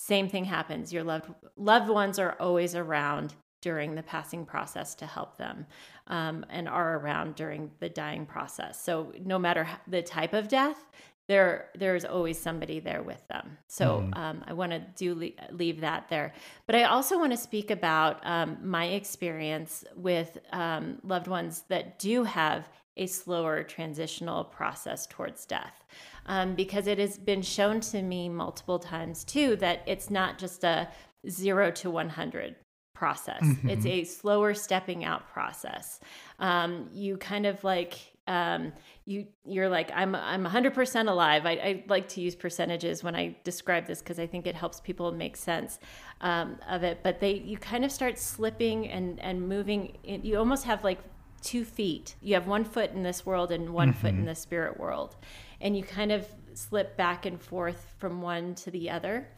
same 0.00 0.30
thing 0.30 0.46
happens. 0.46 0.94
Your 0.94 1.04
loved 1.04 1.30
loved 1.56 1.90
ones 1.90 2.18
are 2.18 2.34
always 2.40 2.74
around 2.74 3.34
during 3.60 3.94
the 3.94 4.02
passing 4.02 4.46
process 4.46 4.94
to 4.94 5.04
help 5.04 5.36
them 5.36 5.66
um, 6.06 6.46
and 6.48 6.66
are 6.66 6.98
around 6.98 7.34
during 7.34 7.70
the 7.80 7.88
dying 7.90 8.24
process. 8.24 8.82
So 8.82 9.12
no 9.22 9.38
matter 9.38 9.68
the 9.86 10.00
type 10.00 10.32
of 10.32 10.48
death 10.48 10.86
there 11.28 11.68
there's 11.76 12.04
always 12.04 12.36
somebody 12.36 12.80
there 12.80 13.02
with 13.02 13.22
them. 13.28 13.56
So 13.68 14.10
um, 14.14 14.42
I 14.48 14.52
want 14.52 14.72
to 14.72 14.80
do 14.96 15.14
le- 15.14 15.54
leave 15.54 15.80
that 15.82 16.08
there, 16.08 16.32
but 16.66 16.74
I 16.74 16.84
also 16.84 17.18
want 17.18 17.30
to 17.30 17.36
speak 17.36 17.70
about 17.70 18.26
um, 18.26 18.56
my 18.64 18.86
experience 18.86 19.84
with 19.94 20.38
um, 20.52 20.98
loved 21.04 21.28
ones 21.28 21.62
that 21.68 22.00
do 22.00 22.24
have 22.24 22.68
a 22.96 23.06
slower 23.06 23.62
transitional 23.62 24.44
process 24.44 25.06
towards 25.06 25.46
death, 25.46 25.84
um, 26.26 26.54
because 26.54 26.86
it 26.86 26.98
has 26.98 27.18
been 27.18 27.42
shown 27.42 27.80
to 27.80 28.02
me 28.02 28.28
multiple 28.28 28.78
times 28.78 29.24
too 29.24 29.56
that 29.56 29.82
it's 29.86 30.10
not 30.10 30.38
just 30.38 30.64
a 30.64 30.88
zero 31.28 31.70
to 31.70 31.90
one 31.90 32.08
hundred 32.08 32.56
process. 33.00 33.42
It's 33.64 33.86
a 33.86 34.04
slower 34.04 34.52
stepping 34.52 35.04
out 35.04 35.26
process. 35.32 36.00
Um, 36.38 36.90
you 36.92 37.16
kind 37.16 37.46
of 37.46 37.64
like 37.64 37.98
um, 38.26 38.72
you 39.06 39.26
you're 39.44 39.70
like 39.70 39.90
I'm 39.94 40.14
I'm 40.14 40.44
100% 40.44 41.08
alive. 41.08 41.46
I, 41.46 41.50
I 41.50 41.84
like 41.88 42.08
to 42.08 42.20
use 42.20 42.36
percentages 42.36 43.02
when 43.02 43.16
I 43.16 43.36
describe 43.42 43.86
this 43.86 44.00
because 44.00 44.18
I 44.18 44.26
think 44.26 44.46
it 44.46 44.54
helps 44.54 44.80
people 44.80 45.10
make 45.12 45.36
sense 45.36 45.80
um, 46.20 46.58
of 46.68 46.82
it. 46.84 47.00
But 47.02 47.20
they 47.20 47.32
you 47.32 47.56
kind 47.56 47.84
of 47.84 47.90
start 47.90 48.18
slipping 48.18 48.88
and 48.88 49.18
and 49.20 49.48
moving. 49.48 49.96
In, 50.04 50.22
you 50.22 50.38
almost 50.38 50.64
have 50.64 50.84
like 50.84 51.00
two 51.42 51.64
feet. 51.64 52.14
You 52.20 52.34
have 52.34 52.46
one 52.46 52.64
foot 52.64 52.92
in 52.92 53.02
this 53.02 53.24
world 53.24 53.52
and 53.52 53.70
one 53.70 53.92
foot 53.92 54.10
in 54.10 54.24
the 54.24 54.34
spirit 54.34 54.78
world, 54.78 55.16
and 55.60 55.76
you 55.76 55.82
kind 55.82 56.12
of 56.12 56.26
slip 56.54 56.96
back 56.96 57.26
and 57.26 57.40
forth 57.40 57.94
from 57.98 58.22
one 58.22 58.54
to 58.56 58.70
the 58.70 58.90
other 58.90 59.28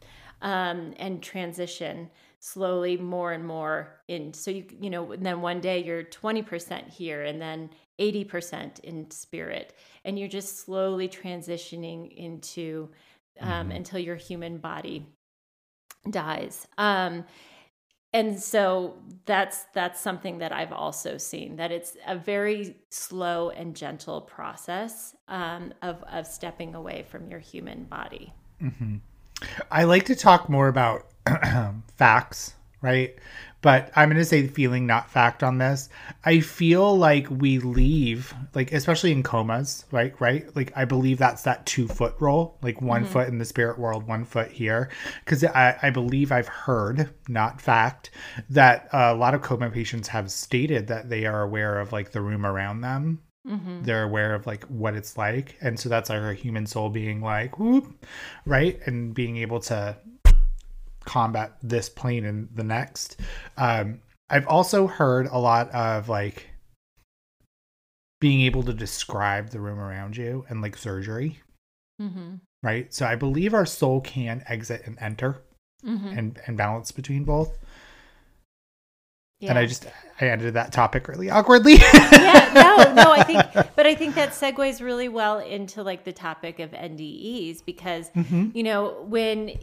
um, 0.41 0.93
and 0.97 1.21
transition 1.21 2.09
slowly 2.39 2.97
more 2.97 3.31
and 3.31 3.45
more 3.45 4.01
in 4.09 4.33
so 4.33 4.51
you 4.51 4.65
you 4.81 4.89
know 4.89 5.13
and 5.13 5.25
then 5.25 5.39
one 5.39 5.61
day 5.61 5.81
you're 5.81 6.03
20% 6.03 6.89
here 6.89 7.23
and 7.23 7.41
then 7.41 7.69
80% 7.99 8.79
in 8.81 9.09
spirit. 9.11 9.73
And 10.05 10.17
you're 10.17 10.27
just 10.27 10.59
slowly 10.59 11.07
transitioning 11.07 12.13
into 12.15 12.89
um, 13.39 13.71
until 13.71 13.99
your 13.99 14.15
human 14.15 14.57
body 14.57 15.05
dies. 16.09 16.67
Um, 16.77 17.25
and 18.13 18.39
so 18.39 18.95
that's 19.25 19.65
that's 19.73 19.99
something 19.99 20.37
that 20.37 20.51
i've 20.51 20.71
also 20.71 21.17
seen 21.17 21.55
that 21.55 21.71
it's 21.71 21.97
a 22.07 22.15
very 22.15 22.75
slow 22.89 23.49
and 23.49 23.75
gentle 23.75 24.21
process 24.21 25.15
um, 25.27 25.73
of 25.81 26.03
of 26.03 26.27
stepping 26.27 26.75
away 26.75 27.05
from 27.09 27.29
your 27.29 27.39
human 27.39 27.83
body 27.83 28.33
I 29.71 29.83
like 29.83 30.05
to 30.05 30.15
talk 30.15 30.49
more 30.49 30.67
about 30.67 31.07
facts, 31.97 32.55
right? 32.81 33.15
But 33.63 33.91
I'm 33.95 34.09
going 34.09 34.19
to 34.19 34.25
say 34.25 34.45
feeling, 34.45 34.85
not 34.85 35.09
fact 35.09 35.41
on 35.41 35.57
this. 35.57 35.87
I 36.25 36.41
feel 36.41 36.95
like 36.95 37.27
we 37.31 37.59
leave, 37.59 38.33
like, 38.53 38.73
especially 38.73 39.13
in 39.13 39.23
comas, 39.23 39.85
right? 39.89 40.13
Right? 40.19 40.53
Like, 40.55 40.73
I 40.75 40.83
believe 40.83 41.17
that's 41.17 41.43
that 41.43 41.65
two 41.65 41.87
foot 41.87 42.13
rule, 42.19 42.59
like 42.61 42.81
one 42.81 43.03
mm-hmm. 43.03 43.11
foot 43.11 43.29
in 43.29 43.39
the 43.39 43.45
spirit 43.45 43.79
world, 43.79 44.05
one 44.05 44.25
foot 44.25 44.51
here. 44.51 44.89
Because 45.23 45.45
I, 45.45 45.79
I 45.81 45.89
believe 45.89 46.31
I've 46.31 46.49
heard, 46.49 47.09
not 47.29 47.61
fact, 47.61 48.11
that 48.49 48.89
a 48.91 49.15
lot 49.15 49.33
of 49.33 49.41
coma 49.41 49.71
patients 49.71 50.09
have 50.09 50.29
stated 50.29 50.87
that 50.87 51.09
they 51.09 51.25
are 51.25 51.41
aware 51.41 51.79
of 51.79 51.93
like 51.93 52.11
the 52.11 52.21
room 52.21 52.45
around 52.45 52.81
them 52.81 53.21
mm-hmm. 53.47 53.83
they're 53.83 54.03
aware 54.03 54.33
of 54.33 54.45
like 54.47 54.63
what 54.65 54.95
it's 54.95 55.17
like 55.17 55.57
and 55.61 55.79
so 55.79 55.89
that's 55.89 56.09
our 56.09 56.33
human 56.33 56.65
soul 56.65 56.89
being 56.89 57.21
like 57.21 57.59
whoop 57.59 58.05
right 58.45 58.79
and 58.85 59.13
being 59.13 59.37
able 59.37 59.59
to 59.59 59.95
combat 61.05 61.57
this 61.61 61.89
plane 61.89 62.25
and 62.25 62.47
the 62.55 62.63
next 62.63 63.19
um 63.57 63.99
i've 64.29 64.47
also 64.47 64.87
heard 64.87 65.27
a 65.27 65.37
lot 65.37 65.69
of 65.71 66.09
like 66.09 66.49
being 68.21 68.41
able 68.41 68.63
to 68.63 68.73
describe 68.73 69.49
the 69.49 69.59
room 69.59 69.79
around 69.79 70.15
you 70.15 70.45
and 70.49 70.61
like 70.61 70.77
surgery 70.77 71.39
mm-hmm. 72.01 72.35
right 72.61 72.93
so 72.93 73.05
i 73.05 73.15
believe 73.15 73.53
our 73.53 73.65
soul 73.65 73.99
can 74.01 74.43
exit 74.47 74.81
and 74.85 74.97
enter 74.99 75.41
Mm-hmm. 75.85 76.17
and 76.17 76.39
and 76.47 76.55
balance 76.55 76.93
between 76.93 77.25
both 77.25 77.57
Yeah. 79.41 79.49
and 79.49 79.59
i 79.59 79.65
just 79.65 79.85
i 80.21 80.27
ended 80.29 80.53
that 80.53 80.71
topic 80.71 81.09
really 81.09 81.29
awkwardly 81.29 81.73
yeah, 81.93 82.51
no, 82.53 82.93
no, 82.93 83.11
I 83.11 83.23
think, 83.23 83.43
but 83.75 83.85
I 83.85 83.93
think 83.95 84.15
that 84.15 84.29
segues 84.29 84.79
really 84.79 85.09
well 85.09 85.39
into 85.39 85.83
like 85.83 86.05
the 86.05 86.13
topic 86.13 86.59
of 86.59 86.71
NDEs 86.71 87.65
because, 87.65 88.09
Mm-hmm. 88.11 88.49
you 88.53 88.63
know, 88.63 89.03
when 89.09 89.57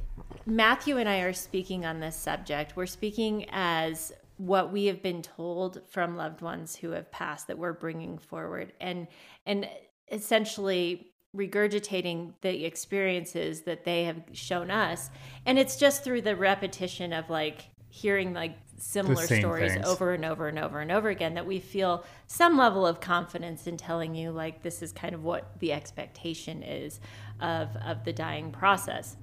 Mathew 0.46 0.96
and 0.96 1.08
I 1.08 1.20
are 1.20 1.32
speaking 1.32 1.84
on 1.84 2.00
this 2.00 2.16
subject, 2.16 2.76
we're 2.76 2.86
speaking 2.86 3.46
as 3.50 4.12
what 4.36 4.72
we 4.72 4.86
have 4.86 5.02
been 5.02 5.20
told 5.20 5.82
from 5.86 6.16
loved 6.16 6.40
ones 6.40 6.74
who 6.74 6.90
have 6.92 7.10
passed 7.12 7.46
that 7.48 7.58
we're 7.58 7.74
bringing 7.74 8.16
forward 8.16 8.72
and, 8.80 9.06
and 9.44 9.68
essentially 10.10 11.12
regurgitating 11.36 12.32
the 12.40 12.64
experiences 12.64 13.62
that 13.62 13.84
they 13.84 14.04
have 14.04 14.22
shown 14.32 14.70
us. 14.70 15.10
And 15.46 15.58
it's 15.58 15.76
just 15.76 16.02
through 16.02 16.22
the 16.22 16.34
repetition 16.34 17.12
of 17.12 17.28
like 17.28 17.66
hearing 17.90 18.32
like 18.32 18.56
similar 18.78 19.26
stories 19.26 19.74
things. 19.74 19.86
over 19.86 20.14
and 20.14 20.24
over 20.24 20.48
and 20.48 20.58
over 20.58 20.80
and 20.80 20.90
over 20.90 21.10
again 21.10 21.34
that 21.34 21.46
we 21.46 21.58
feel 21.58 22.04
some 22.28 22.56
level 22.56 22.86
of 22.86 23.00
confidence 23.00 23.66
in 23.66 23.76
telling 23.76 24.14
you 24.14 24.30
like 24.30 24.62
this 24.62 24.80
is 24.80 24.92
kind 24.92 25.14
of 25.14 25.22
what 25.22 25.58
the 25.58 25.72
expectation 25.72 26.62
is 26.62 27.00
of 27.40 27.76
of 27.84 28.04
the 28.04 28.12
dying 28.12 28.52
process 28.52 29.16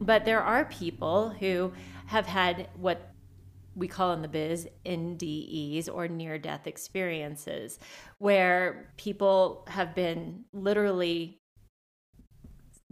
but 0.00 0.24
there 0.24 0.42
are 0.42 0.64
people 0.64 1.28
who 1.28 1.72
have 2.06 2.26
had 2.26 2.68
what 2.76 3.12
we 3.76 3.86
call 3.86 4.12
in 4.12 4.22
the 4.22 4.28
biz 4.28 4.66
NDEs 4.84 5.88
or 5.92 6.08
near 6.08 6.38
death 6.38 6.66
experiences 6.66 7.78
where 8.18 8.92
people 8.96 9.64
have 9.68 9.94
been 9.94 10.44
literally 10.52 11.40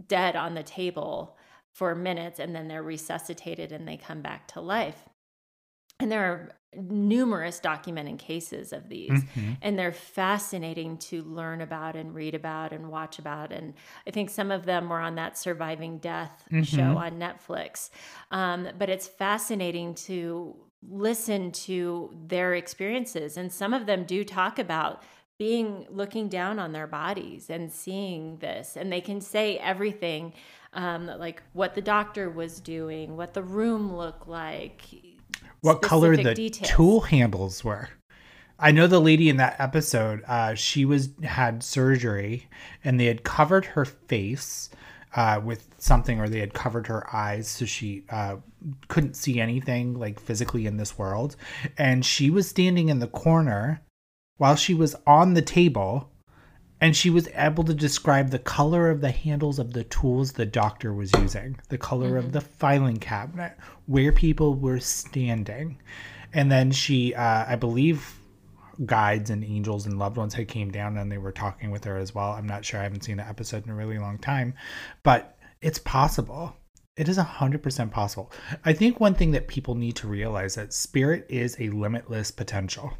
dead 0.07 0.35
on 0.35 0.53
the 0.53 0.63
table 0.63 1.37
for 1.73 1.95
minutes 1.95 2.39
and 2.39 2.55
then 2.55 2.67
they're 2.67 2.83
resuscitated 2.83 3.71
and 3.71 3.87
they 3.87 3.97
come 3.97 4.21
back 4.21 4.47
to 4.47 4.61
life. 4.61 5.05
And 5.99 6.11
there 6.11 6.23
are 6.23 6.58
numerous 6.75 7.59
documented 7.59 8.19
cases 8.19 8.71
of 8.73 8.89
these, 8.89 9.09
Mm-hmm. 9.09 9.53
and 9.61 9.77
they're 9.79 9.91
fascinating 9.91 10.97
to 10.97 11.23
learn 11.23 11.61
about 11.61 11.95
and 11.95 12.13
read 12.13 12.35
about 12.35 12.71
and 12.71 12.89
watch 12.89 13.17
about. 13.19 13.51
And 13.51 13.73
I 14.07 14.11
think 14.11 14.29
some 14.29 14.51
of 14.51 14.65
them 14.65 14.89
were 14.89 14.99
on 14.99 15.15
that 15.15 15.37
Surviving 15.37 15.97
Death 15.97 16.43
show 16.63 16.97
on 16.97 17.19
Netflix. 17.19 17.89
Um, 18.31 18.67
but 18.77 18.89
it's 18.89 19.07
fascinating 19.07 19.95
to 19.95 20.55
listen 20.87 21.51
to 21.51 22.13
their 22.27 22.53
experiences, 22.53 23.35
and 23.37 23.51
some 23.51 23.73
of 23.73 23.85
them 23.85 24.03
do 24.05 24.23
talk 24.23 24.59
about 24.59 25.03
being 25.37 25.85
looking 25.89 26.27
down 26.27 26.59
on 26.59 26.73
their 26.73 26.85
bodies 26.87 27.49
and 27.49 27.71
seeing 27.71 28.35
this 28.39 28.75
and 28.75 28.91
they 28.91 28.99
can 28.99 29.21
say 29.21 29.57
everything 29.59 30.33
um, 30.73 31.07
like 31.07 31.41
what 31.53 31.75
the 31.75 31.81
doctor 31.81 32.29
was 32.29 32.59
doing 32.59 33.15
what 33.15 33.33
the 33.33 33.41
room 33.41 33.95
looked 33.95 34.27
like 34.27 34.81
what 35.61 35.81
color 35.81 36.15
the 36.15 36.33
details. 36.33 36.69
tool 36.69 37.01
handles 37.01 37.63
were. 37.63 37.89
I 38.59 38.71
know 38.71 38.87
the 38.87 38.99
lady 38.99 39.29
in 39.29 39.37
that 39.37 39.59
episode. 39.59 40.23
Uh, 40.27 40.53
she 40.53 40.83
was 40.83 41.09
had 41.23 41.63
surgery, 41.63 42.47
and 42.83 42.99
they 42.99 43.05
had 43.05 43.23
covered 43.23 43.65
her 43.65 43.85
face 43.85 44.69
uh, 45.15 45.39
with 45.43 45.73
something, 45.77 46.19
or 46.19 46.27
they 46.27 46.39
had 46.39 46.53
covered 46.53 46.87
her 46.87 47.13
eyes, 47.15 47.47
so 47.47 47.65
she 47.65 48.03
uh, 48.09 48.35
couldn't 48.89 49.15
see 49.15 49.39
anything 49.39 49.97
like 49.97 50.19
physically 50.19 50.65
in 50.65 50.77
this 50.77 50.97
world. 50.97 51.35
And 51.77 52.05
she 52.05 52.29
was 52.29 52.49
standing 52.49 52.89
in 52.89 52.99
the 52.99 53.07
corner 53.07 53.81
while 54.37 54.55
she 54.55 54.73
was 54.73 54.95
on 55.07 55.33
the 55.33 55.41
table, 55.41 56.11
and 56.81 56.95
she 56.95 57.09
was 57.09 57.27
able 57.35 57.63
to 57.65 57.73
describe 57.73 58.29
the 58.29 58.39
color 58.39 58.89
of 58.89 59.01
the 59.01 59.11
handles 59.11 59.59
of 59.59 59.73
the 59.73 59.83
tools 59.85 60.31
the 60.31 60.45
doctor 60.45 60.93
was 60.93 61.11
using, 61.19 61.59
the 61.69 61.77
color 61.77 62.17
of 62.17 62.31
the 62.31 62.41
filing 62.41 62.97
cabinet, 62.97 63.57
where 63.85 64.11
people 64.11 64.55
were 64.55 64.79
standing. 64.79 65.77
And 66.33 66.51
then 66.51 66.71
she, 66.71 67.13
uh, 67.13 67.45
I 67.47 67.55
believe, 67.55 68.15
guides 68.85 69.29
and 69.29 69.43
angels 69.43 69.85
and 69.85 69.99
loved 69.99 70.15
ones 70.15 70.33
had 70.33 70.47
came 70.47 70.71
down 70.71 70.97
and 70.97 71.11
they 71.11 71.17
were 71.17 71.33
talking 71.33 71.69
with 71.69 71.83
her 71.83 71.97
as 71.97 72.15
well. 72.15 72.31
I'm 72.31 72.47
not 72.47 72.63
sure. 72.63 72.79
I 72.79 72.83
haven't 72.83 73.03
seen 73.03 73.17
the 73.17 73.27
episode 73.27 73.65
in 73.65 73.71
a 73.71 73.75
really 73.75 73.99
long 73.99 74.17
time, 74.17 74.53
but 75.03 75.37
it's 75.61 75.79
possible. 75.79 76.55
It 76.95 77.09
is 77.09 77.17
100% 77.17 77.91
possible. 77.91 78.31
I 78.63 78.73
think 78.73 78.99
one 78.99 79.15
thing 79.15 79.31
that 79.31 79.47
people 79.47 79.75
need 79.75 79.97
to 79.97 80.07
realize 80.07 80.55
that 80.55 80.73
spirit 80.73 81.25
is 81.29 81.57
a 81.59 81.69
limitless 81.69 82.31
potential 82.31 82.93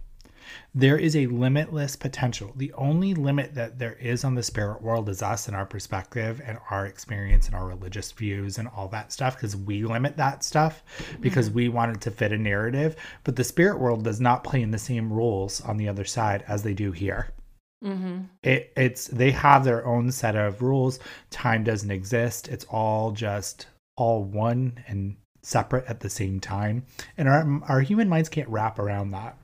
there 0.74 0.98
is 0.98 1.16
a 1.16 1.28
limitless 1.28 1.96
potential. 1.96 2.54
The 2.56 2.74
only 2.74 3.14
limit 3.14 3.56
that 3.56 3.80
there 3.80 3.94
is 3.94 4.24
on 4.24 4.36
the 4.36 4.44
spirit 4.44 4.82
world 4.82 5.10
is 5.10 5.22
us 5.22 5.48
and 5.48 5.56
our 5.56 5.66
perspective 5.66 6.42
and 6.46 6.58
our 6.70 6.86
experience 6.86 7.48
and 7.48 7.56
our 7.56 7.68
religious 7.68 8.12
views 8.12 8.58
and 8.58 8.68
all 8.76 8.88
that 8.90 9.12
stuff 9.12 9.36
because 9.36 9.56
we 9.56 9.84
limit 9.84 10.18
that 10.18 10.44
stuff 10.44 10.84
because 11.20 11.50
we 11.50 11.70
want 11.70 11.96
it 11.96 12.02
to 12.02 12.12
fit 12.12 12.32
a 12.32 12.38
narrative. 12.38 12.96
But 13.24 13.36
the 13.36 13.44
spirit 13.44 13.80
world 13.80 14.04
does 14.04 14.22
not 14.22 14.44
play 14.44 14.62
in 14.62 14.72
the 14.72 14.78
same 14.78 15.12
rules 15.12 15.62
on 15.62 15.78
the 15.78 15.90
other 15.90 16.06
side 16.06 16.44
as 16.48 16.64
they 16.64 16.74
do 16.74 16.92
here. 16.92 17.34
Mm-hmm. 17.84 18.24
It, 18.44 18.74
it's 18.76 19.08
they 19.08 19.32
have 19.32 19.64
their 19.64 19.86
own 19.86 20.12
set 20.12 20.36
of 20.36 20.62
rules. 20.62 21.00
Time 21.30 21.64
doesn't 21.64 21.92
exist. 21.92 22.48
It's 22.50 22.66
all 22.66 23.12
just 23.12 23.68
all 23.96 24.24
one 24.24 24.84
and 24.88 25.16
separate 25.42 25.86
at 25.88 26.02
the 26.02 26.10
same 26.10 26.40
time. 26.40 26.86
And 27.18 27.30
our 27.30 27.62
our 27.68 27.82
human 27.82 28.10
minds 28.10 28.30
can't 28.30 28.50
wrap 28.50 28.80
around 28.80 29.12
that. 29.12 29.38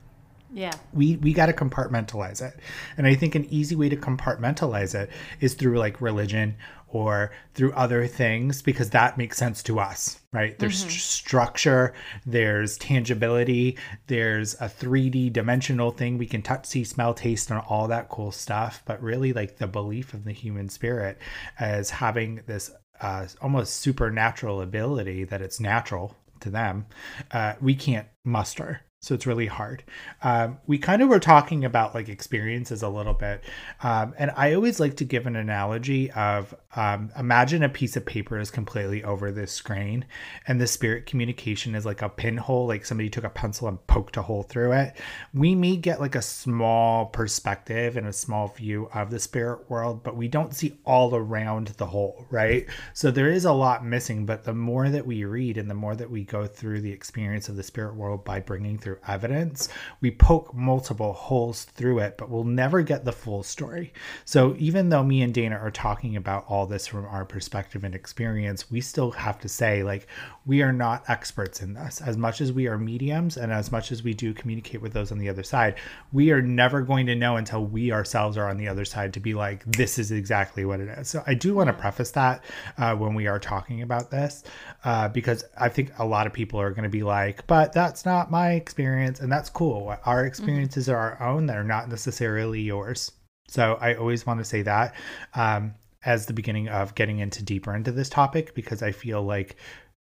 Yeah. 0.56 0.72
we 0.94 1.16
we 1.16 1.34
got 1.34 1.46
to 1.46 1.52
compartmentalize 1.52 2.40
it. 2.40 2.58
And 2.96 3.06
i 3.06 3.14
think 3.14 3.34
an 3.34 3.44
easy 3.50 3.76
way 3.76 3.88
to 3.90 3.96
compartmentalize 3.96 4.94
it 4.94 5.10
is 5.40 5.54
through 5.54 5.78
like 5.78 6.00
religion 6.00 6.56
or 6.88 7.32
through 7.52 7.72
other 7.72 8.06
things 8.06 8.62
because 8.62 8.90
that 8.90 9.18
makes 9.18 9.36
sense 9.36 9.62
to 9.64 9.78
us 9.78 10.20
right? 10.32 10.58
There's 10.58 10.80
st- 10.80 10.92
structure 10.92 11.94
there's 12.24 12.78
tangibility 12.78 13.76
there's 14.06 14.54
a 14.54 14.68
3d 14.68 15.32
dimensional 15.32 15.90
thing. 15.90 16.18
We 16.18 16.26
can 16.26 16.42
touch 16.42 16.66
see 16.66 16.84
smell 16.84 17.14
taste 17.14 17.50
and 17.50 17.60
all 17.68 17.88
that 17.88 18.08
cool 18.08 18.32
stuff. 18.32 18.82
But 18.86 19.02
really 19.02 19.32
like 19.32 19.58
the 19.58 19.66
belief 19.66 20.14
of 20.14 20.24
the 20.24 20.32
human 20.32 20.68
spirit 20.68 21.18
as 21.58 21.90
having 21.90 22.42
this 22.46 22.70
uh, 23.00 23.26
almost 23.42 23.76
supernatural 23.76 24.60
ability 24.62 25.24
that 25.24 25.42
it's 25.42 25.60
natural 25.60 26.16
to 26.40 26.50
them 26.50 26.86
uh, 27.30 27.54
we 27.60 27.74
can't 27.74 28.06
muster 28.24 28.80
so 29.00 29.14
it's 29.14 29.26
really 29.26 29.46
hard. 29.46 29.84
Um, 30.22 30.58
we 30.66 30.78
kind 30.78 31.02
of 31.02 31.08
were 31.08 31.20
talking 31.20 31.64
about 31.64 31.94
like 31.94 32.08
experiences 32.08 32.82
a 32.82 32.88
little 32.88 33.14
bit 33.14 33.42
um, 33.82 34.14
and 34.18 34.30
i 34.36 34.54
always 34.54 34.80
like 34.80 34.96
to 34.96 35.04
give 35.04 35.26
an 35.26 35.36
analogy 35.36 36.10
of 36.12 36.54
um, 36.74 37.10
imagine 37.18 37.62
a 37.62 37.68
piece 37.68 37.96
of 37.96 38.04
paper 38.04 38.38
is 38.38 38.50
completely 38.50 39.02
over 39.02 39.32
this 39.32 39.52
screen 39.52 40.04
and 40.46 40.60
the 40.60 40.66
spirit 40.66 41.06
communication 41.06 41.74
is 41.74 41.86
like 41.86 42.02
a 42.02 42.08
pinhole 42.08 42.66
like 42.66 42.84
somebody 42.84 43.08
took 43.08 43.24
a 43.24 43.30
pencil 43.30 43.68
and 43.68 43.84
poked 43.86 44.16
a 44.16 44.22
hole 44.22 44.42
through 44.42 44.72
it. 44.72 44.94
We 45.32 45.54
may 45.54 45.76
get 45.76 46.00
like 46.00 46.14
a 46.14 46.22
small 46.22 47.06
perspective 47.06 47.96
and 47.96 48.06
a 48.06 48.12
small 48.12 48.48
view 48.48 48.90
of 48.94 49.10
the 49.10 49.18
spirit 49.18 49.70
world 49.70 50.02
but 50.02 50.16
we 50.16 50.28
don't 50.28 50.54
see 50.54 50.78
all 50.84 51.14
around 51.14 51.68
the 51.78 51.86
hole 51.86 52.26
right? 52.30 52.66
So 52.92 53.10
there 53.10 53.30
is 53.30 53.44
a 53.44 53.52
lot 53.52 53.84
missing 53.84 54.26
but 54.26 54.44
the 54.44 54.54
more 54.54 54.88
that 54.88 55.06
we 55.06 55.24
read 55.24 55.56
and 55.56 55.70
the 55.70 55.74
more 55.74 55.96
that 55.96 56.10
we 56.10 56.24
go 56.24 56.46
through 56.46 56.82
the 56.82 56.92
experience 56.92 57.48
of 57.48 57.56
the 57.56 57.62
spirit 57.62 57.94
world 57.94 58.24
by 58.24 58.40
bringing 58.40 58.78
through 58.78 58.95
evidence. 59.06 59.68
We 60.00 60.10
poke 60.10 60.54
multiple 60.54 61.12
holes 61.12 61.64
through 61.64 62.00
it 62.00 62.16
but 62.18 62.30
we'll 62.30 62.44
never 62.44 62.82
get 62.82 63.04
the 63.04 63.12
full 63.12 63.42
story. 63.42 63.92
So 64.24 64.54
even 64.58 64.88
though 64.88 65.02
me 65.02 65.22
and 65.22 65.32
dana 65.32 65.56
are 65.56 65.70
talking 65.70 66.16
about 66.16 66.44
all 66.48 66.66
this 66.66 66.86
from 66.86 67.04
our 67.06 67.24
perspective 67.24 67.84
and 67.84 67.94
experience 67.94 68.70
we 68.70 68.80
still 68.80 69.10
have 69.12 69.38
to 69.40 69.48
say 69.48 69.82
like 69.82 70.06
we 70.44 70.62
are 70.62 70.72
not 70.72 71.04
experts 71.08 71.62
in 71.62 71.74
this. 71.74 72.00
As 72.00 72.16
much 72.16 72.40
as 72.40 72.52
we 72.52 72.66
are 72.66 72.78
mediums 72.78 73.36
and 73.36 73.52
as 73.52 73.72
much 73.72 73.92
as 73.92 74.02
we 74.02 74.14
do 74.14 74.32
communicate 74.32 74.80
with 74.80 74.92
those 74.92 75.12
on 75.12 75.18
the 75.18 75.28
other 75.28 75.42
side 75.42 75.76
we 76.12 76.30
are 76.30 76.42
never 76.42 76.82
going 76.82 77.06
to 77.06 77.14
know 77.14 77.36
until 77.36 77.64
we 77.64 77.92
ourselves 77.92 78.36
are 78.36 78.48
on 78.48 78.56
the 78.56 78.68
other 78.68 78.84
side 78.84 79.12
to 79.14 79.20
be 79.20 79.34
like 79.34 79.64
this 79.64 79.98
is 79.98 80.12
exactly 80.12 80.64
what 80.64 80.80
it 80.80 80.88
is. 80.98 81.08
So 81.08 81.22
i 81.26 81.34
do 81.34 81.54
want 81.54 81.68
to 81.68 81.72
preface 81.72 82.10
that 82.12 82.44
uh, 82.78 82.94
when 82.94 83.14
we 83.14 83.26
are 83.26 83.38
talking 83.38 83.82
about 83.82 84.10
this 84.10 84.44
uh, 84.84 85.08
because 85.08 85.44
i 85.58 85.68
think 85.68 85.92
a 85.98 86.04
lot 86.04 86.26
of 86.26 86.32
people 86.32 86.60
are 86.60 86.70
going 86.70 86.84
to 86.84 86.88
be 86.88 87.02
like 87.02 87.46
but 87.46 87.72
that's 87.72 88.04
not 88.04 88.30
my 88.30 88.52
experience 88.52 88.75
and 88.78 89.32
that's 89.32 89.48
cool 89.50 89.96
our 90.04 90.24
experiences 90.26 90.88
are 90.88 91.16
our 91.18 91.28
own 91.28 91.46
they're 91.46 91.64
not 91.64 91.88
necessarily 91.88 92.60
yours 92.60 93.12
so 93.48 93.78
i 93.80 93.94
always 93.94 94.26
want 94.26 94.38
to 94.38 94.44
say 94.44 94.62
that 94.62 94.94
um, 95.34 95.74
as 96.04 96.26
the 96.26 96.32
beginning 96.32 96.68
of 96.68 96.94
getting 96.94 97.18
into 97.18 97.42
deeper 97.42 97.74
into 97.74 97.92
this 97.92 98.08
topic 98.08 98.54
because 98.54 98.82
i 98.82 98.92
feel 98.92 99.22
like 99.22 99.56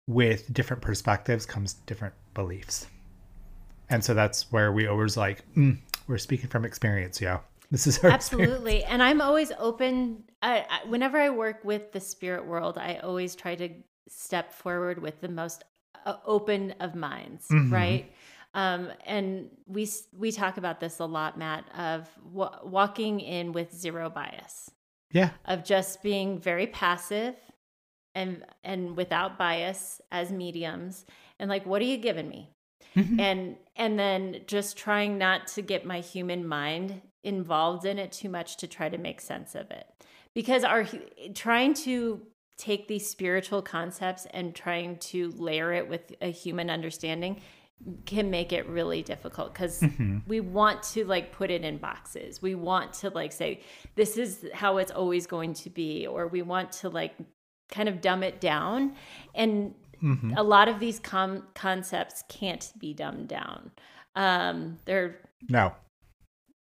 with 0.08 0.52
different 0.54 0.82
perspectives 0.82 1.46
comes 1.46 1.76
different 1.86 2.14
beliefs 2.34 2.88
and 3.90 4.04
so 4.04 4.14
that's 4.14 4.52
where 4.52 4.72
we 4.72 4.88
always 4.88 5.16
like 5.16 5.44
mm, 5.56 5.78
we're 6.08 6.18
speaking 6.18 6.50
from 6.50 6.66
experience 6.66 7.22
yeah 7.22 7.40
this 7.72 7.86
is 7.86 8.00
our 8.04 8.10
experience. 8.10 8.52
Absolutely. 8.52 8.84
And 8.86 9.04
I'm 9.04 9.22
always 9.22 9.52
open. 9.60 10.24
I, 10.42 10.66
I, 10.68 10.88
whenever 10.88 11.20
I 11.20 11.30
work 11.30 11.64
with 11.64 11.92
the 11.92 12.00
spirit 12.00 12.48
world, 12.48 12.80
I 12.80 12.96
always 13.04 13.36
try 13.36 13.54
to 13.56 13.70
step 14.08 14.52
forward 14.52 15.00
with 15.00 15.22
the 15.22 15.30
most 15.30 15.64
uh, 16.06 16.16
open 16.26 16.74
of 16.80 16.96
minds, 16.96 17.48
Mhm. 17.50 17.72
right? 17.72 18.12
Um, 18.54 18.90
and 19.06 19.50
we 19.68 19.88
we 20.12 20.32
talk 20.32 20.58
about 20.58 20.80
this 20.80 21.00
a 21.00 21.06
lot, 21.06 21.38
Mat, 21.38 21.66
of 21.78 22.10
wa- 22.24 22.60
walking 22.64 23.20
in 23.20 23.52
with 23.52 23.74
zero 23.74 24.10
bias, 24.10 24.72
yeah 25.12 25.32
of 25.46 25.64
just 25.64 26.02
being 26.02 26.40
very 26.40 26.68
passive 26.68 27.36
and 28.16 28.44
and 28.64 28.98
without 28.98 29.38
bias 29.38 30.02
as 30.12 30.32
mediums, 30.32 31.06
and 31.40 31.50
like, 31.50 31.66
what 31.66 31.82
are 31.82 31.86
you 31.86 31.98
giving 31.98 32.28
me? 32.28 32.50
Mhm. 32.96 33.20
and 33.20 33.56
and 33.76 34.00
then 34.00 34.42
just 34.48 34.76
trying 34.78 35.20
not 35.20 35.46
to 35.48 35.62
get 35.62 35.86
my 35.86 36.00
human 36.00 36.48
mind 36.48 37.02
involved 37.24 37.86
in 37.86 38.00
it 38.00 38.12
too 38.12 38.30
much 38.30 38.58
to 38.58 38.68
try 38.68 38.90
to 38.90 38.98
make 38.98 39.22
sense 39.22 39.54
of 39.54 39.70
it 39.70 39.86
because 40.34 40.64
our 40.64 40.88
trying 41.36 41.74
to 41.76 42.22
take 42.58 42.88
these 42.88 43.08
spiritual 43.08 43.62
concepts 43.62 44.26
and 44.32 44.56
trying 44.56 44.98
to 44.98 45.30
layer 45.38 45.72
it 45.72 45.88
with 45.88 46.14
a 46.22 46.32
human 46.32 46.70
understanding 46.70 47.40
can 48.06 48.30
make 48.30 48.52
it 48.52 48.68
really 48.68 49.02
difficult 49.02 49.54
because 49.54 49.80
Mhm. 49.82 50.22
we 50.28 50.40
want 50.42 50.84
to 50.84 51.06
like 51.06 51.32
put 51.32 51.50
it 51.50 51.64
in 51.64 51.78
boxes. 51.78 52.42
We 52.42 52.54
want 52.56 52.94
to 52.96 53.10
like 53.10 53.32
say 53.32 53.62
this 53.96 54.18
is 54.18 54.46
how 54.54 54.78
it's 54.78 54.92
always 54.92 55.26
going 55.28 55.54
to 55.56 55.70
be 55.70 56.06
or 56.06 56.28
we 56.28 56.42
want 56.42 56.72
to 56.74 56.90
like 56.90 57.16
kind 57.72 57.88
of 57.88 58.02
dumb 58.02 58.22
it 58.24 58.42
down. 58.42 58.96
And 59.34 59.74
Mhm. 60.04 60.38
a 60.38 60.44
lot 60.44 60.68
of 60.68 60.80
these 60.80 61.00
com- 61.00 61.44
concepts 61.56 62.24
can't 62.28 62.72
be 62.80 62.94
dumbed 62.94 63.28
down. 63.30 63.72
Um, 64.16 64.80
they're 64.86 65.20
no. 65.48 65.74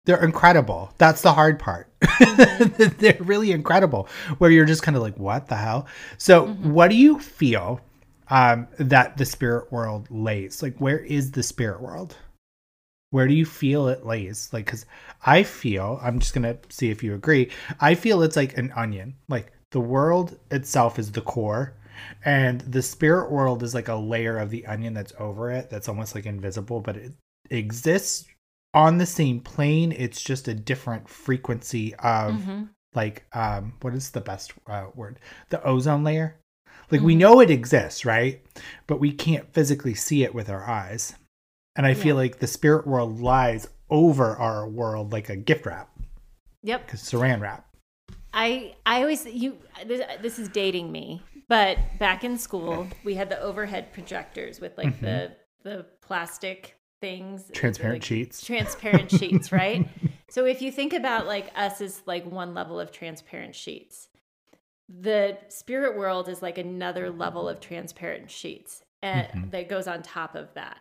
They're 0.06 0.22
incredible. 0.24 0.94
That's 0.98 1.22
the 1.22 1.32
hard 1.34 1.60
part. 1.60 1.88
They're 3.00 3.18
really 3.22 3.52
incredible 3.54 4.10
where 4.38 4.52
you're 4.52 4.66
just 4.66 4.84
kind 4.84 4.98
of 4.98 5.04
like 5.04 5.18
what 5.18 5.48
the 5.48 5.56
hell? 5.56 5.86
So 6.18 6.48
what 6.48 6.90
do 6.90 6.96
you 6.98 7.20
feel 7.20 7.80
um 8.34 8.68
that 8.80 9.16
the 9.18 9.26
spirit 9.26 9.72
world 9.72 10.08
lays. 10.10 10.62
Like 10.64 10.78
where 10.80 11.00
is 11.00 11.32
the 11.32 11.44
spirit 11.44 11.80
world? 11.82 12.18
Where 13.12 13.28
do 13.28 13.34
you 13.36 13.46
feel 13.46 13.88
it 13.90 14.06
lays? 14.06 14.50
Like 14.52 14.66
because 14.66 14.86
i 15.26 15.44
feel 15.44 16.00
i'm 16.02 16.20
just 16.20 16.34
gonna 16.34 16.58
see 16.70 16.90
if 16.90 17.02
you 17.04 17.14
agree 17.14 17.50
i 17.80 17.94
feel 17.96 18.24
it's 18.24 18.36
like 18.36 18.58
an 18.58 18.72
onion. 18.76 19.16
Like 19.30 19.54
the 19.72 19.80
world 19.80 20.38
itself 20.52 20.98
is 21.00 21.12
the 21.12 21.22
core 21.22 21.76
and 22.26 22.62
the 22.62 22.82
spirit 22.82 23.32
world 23.32 23.62
is 23.64 23.74
like 23.76 23.88
a 23.88 23.96
layer 23.96 24.38
of 24.40 24.50
the 24.50 24.66
onion 24.66 24.94
that's 24.96 25.14
over 25.20 25.52
it 25.52 25.70
that's 25.70 25.88
almost 25.88 26.16
like 26.16 26.26
invisible 26.26 26.80
but 26.82 26.98
it 26.98 27.12
exists 27.52 28.26
on 28.74 28.98
the 28.98 29.06
same 29.06 29.40
plane. 29.40 29.92
It's 29.92 30.22
just 30.24 30.48
a 30.48 30.54
different 30.56 31.08
frequency 31.08 31.94
of 31.96 32.34
Mhm. 32.42 32.70
like 32.96 33.26
um 33.34 33.74
what 33.82 33.94
is 33.94 34.10
the 34.10 34.22
best 34.22 34.54
uh, 34.68 34.88
word? 34.96 35.20
The 35.50 35.64
ozone 35.64 36.04
layer 36.04 36.36
like 36.92 37.02
we 37.02 37.16
Mhm. 37.16 37.20
know 37.20 37.40
it 37.40 37.50
exists 37.50 38.06
right 38.06 38.42
but 38.88 39.00
we 39.00 39.12
can't 39.12 39.54
physically 39.54 39.94
see 39.94 40.24
it 40.24 40.34
with 40.34 40.50
our 40.50 40.70
eyes 40.70 41.16
and 41.76 41.86
i 41.86 41.94
feel 41.94 42.16
like 42.16 42.40
the 42.40 42.48
spirit 42.48 42.86
world 42.88 43.20
lies 43.20 43.68
over 43.90 44.36
our 44.38 44.68
world 44.68 45.12
like 45.12 45.30
a 45.30 45.36
gift 45.36 45.66
wrap 45.66 45.90
yep. 46.64 46.86
because 46.86 47.02
saran 47.02 47.40
wrap 47.42 47.68
I 48.36 48.74
I 48.84 49.02
always 49.02 49.26
you 49.28 49.58
this, 49.86 50.02
this 50.22 50.40
is 50.40 50.50
dating 50.50 50.92
me, 50.92 51.22
but 51.48 51.78
back 52.00 52.24
in 52.24 52.36
school 52.40 52.88
we 53.04 53.14
had 53.14 53.30
the 53.30 53.40
overhead 53.40 53.94
projectors 53.94 54.60
with 54.60 54.76
like 54.76 55.00
the 55.02 55.36
the 55.64 55.86
plastic 56.02 56.76
things, 57.00 57.44
Mm-hmm. 57.44 57.54
transparent 57.54 57.96
like, 57.98 58.04
sheets 58.04 58.44
transparent 58.44 59.12
sheets, 59.12 59.52
right? 59.52 59.88
So 60.30 60.46
if 60.46 60.64
you 60.64 60.72
think 60.72 60.94
about 60.94 61.28
like 61.28 61.52
us 61.56 61.80
as 61.80 62.02
like 62.08 62.26
one 62.26 62.56
level 62.56 62.80
of 62.80 62.92
transparent 62.92 63.54
sheets, 63.56 64.08
the 64.90 65.38
spirit 65.50 65.98
world 65.98 66.28
is 66.30 66.42
like 66.42 66.58
another 66.58 67.10
level 67.10 67.48
of 67.48 67.60
transparent 67.60 68.30
sheets 68.30 68.84
and 69.02 69.28
Mhm. 69.28 69.52
that 69.52 69.70
goes 69.70 69.88
on 69.88 70.02
top 70.02 70.36
of 70.36 70.54
that. 70.54 70.78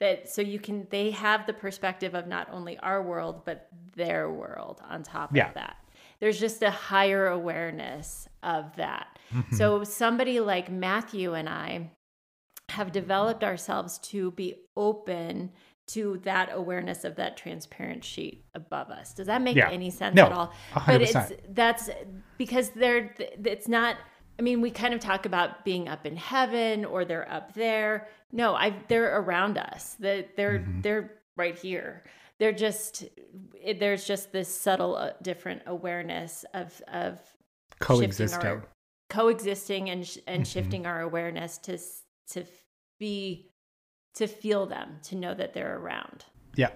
That 0.00 0.28
so 0.28 0.42
you 0.42 0.58
can 0.58 0.86
they 0.90 1.10
have 1.12 1.46
the 1.46 1.52
perspective 1.52 2.14
of 2.14 2.26
not 2.26 2.48
only 2.50 2.76
our 2.78 3.02
world 3.02 3.44
but 3.44 3.68
their 3.94 4.30
world 4.30 4.80
on 4.88 5.02
top 5.02 5.34
Yeah. 5.34 5.48
of 5.48 5.54
that. 5.54 5.76
There's 6.20 6.38
just 6.40 6.62
a 6.62 6.70
higher 6.70 7.26
awareness 7.28 8.28
of 8.42 8.74
that. 8.76 9.18
Mhm. 9.32 9.54
So 9.54 9.84
somebody 9.84 10.40
like 10.40 10.70
Mathew 10.70 11.34
and 11.34 11.48
I 11.48 11.90
have 12.70 12.92
developed 12.92 13.44
ourselves 13.44 13.98
to 13.98 14.30
be 14.32 14.56
open 14.76 15.52
to 15.88 16.18
that 16.24 16.48
awareness 16.52 17.04
of 17.04 17.16
that 17.16 17.36
transparent 17.36 18.04
sheet 18.04 18.44
above 18.54 18.90
us. 18.90 19.12
Does 19.14 19.26
that 19.26 19.42
make 19.42 19.56
Yeah. 19.56 19.70
any 19.70 19.90
sense 19.90 20.14
No, 20.16 20.26
at 20.26 20.32
all? 20.32 20.52
a 20.74 20.80
hundred 20.80 21.10
But 21.12 21.30
it's 21.30 21.42
that's 21.50 21.90
because 22.38 22.70
they're 22.70 23.14
it's 23.18 23.68
not 23.68 23.96
I 24.36 24.42
mean, 24.42 24.60
we 24.60 24.72
kind 24.72 24.92
of 24.94 24.98
talk 24.98 25.26
about 25.26 25.64
being 25.64 25.88
up 25.88 26.04
in 26.06 26.16
heaven 26.16 26.84
or 26.84 27.04
they're 27.04 27.30
up 27.30 27.54
there. 27.54 28.08
No, 28.32 28.54
I 28.56 28.74
they're 28.88 29.20
around 29.20 29.58
us. 29.58 29.94
They 29.94 30.28
they're 30.36 30.58
Mhm. 30.60 30.82
they're 30.82 31.10
right 31.36 31.56
here. 31.56 32.02
They're 32.40 32.52
just 32.52 33.04
it, 33.62 33.78
there's 33.78 34.04
just 34.06 34.32
this 34.32 34.48
subtle 34.48 34.96
uh, 34.96 35.12
different 35.22 35.62
awareness 35.66 36.44
of 36.52 36.82
of 36.88 37.20
coexisting 37.80 38.44
our, 38.44 38.64
coexisting 39.10 39.90
and 39.90 40.06
sh- 40.06 40.18
and 40.26 40.42
Mhm. 40.42 40.46
shifting 40.52 40.86
our 40.86 41.00
awareness 41.02 41.58
to 41.58 41.78
to 42.30 42.44
be 42.98 43.52
to 44.14 44.26
feel 44.26 44.66
them 44.66 44.98
to 45.02 45.16
know 45.16 45.34
that 45.34 45.54
they're 45.54 45.76
around 45.78 46.24
Yeah. 46.56 46.70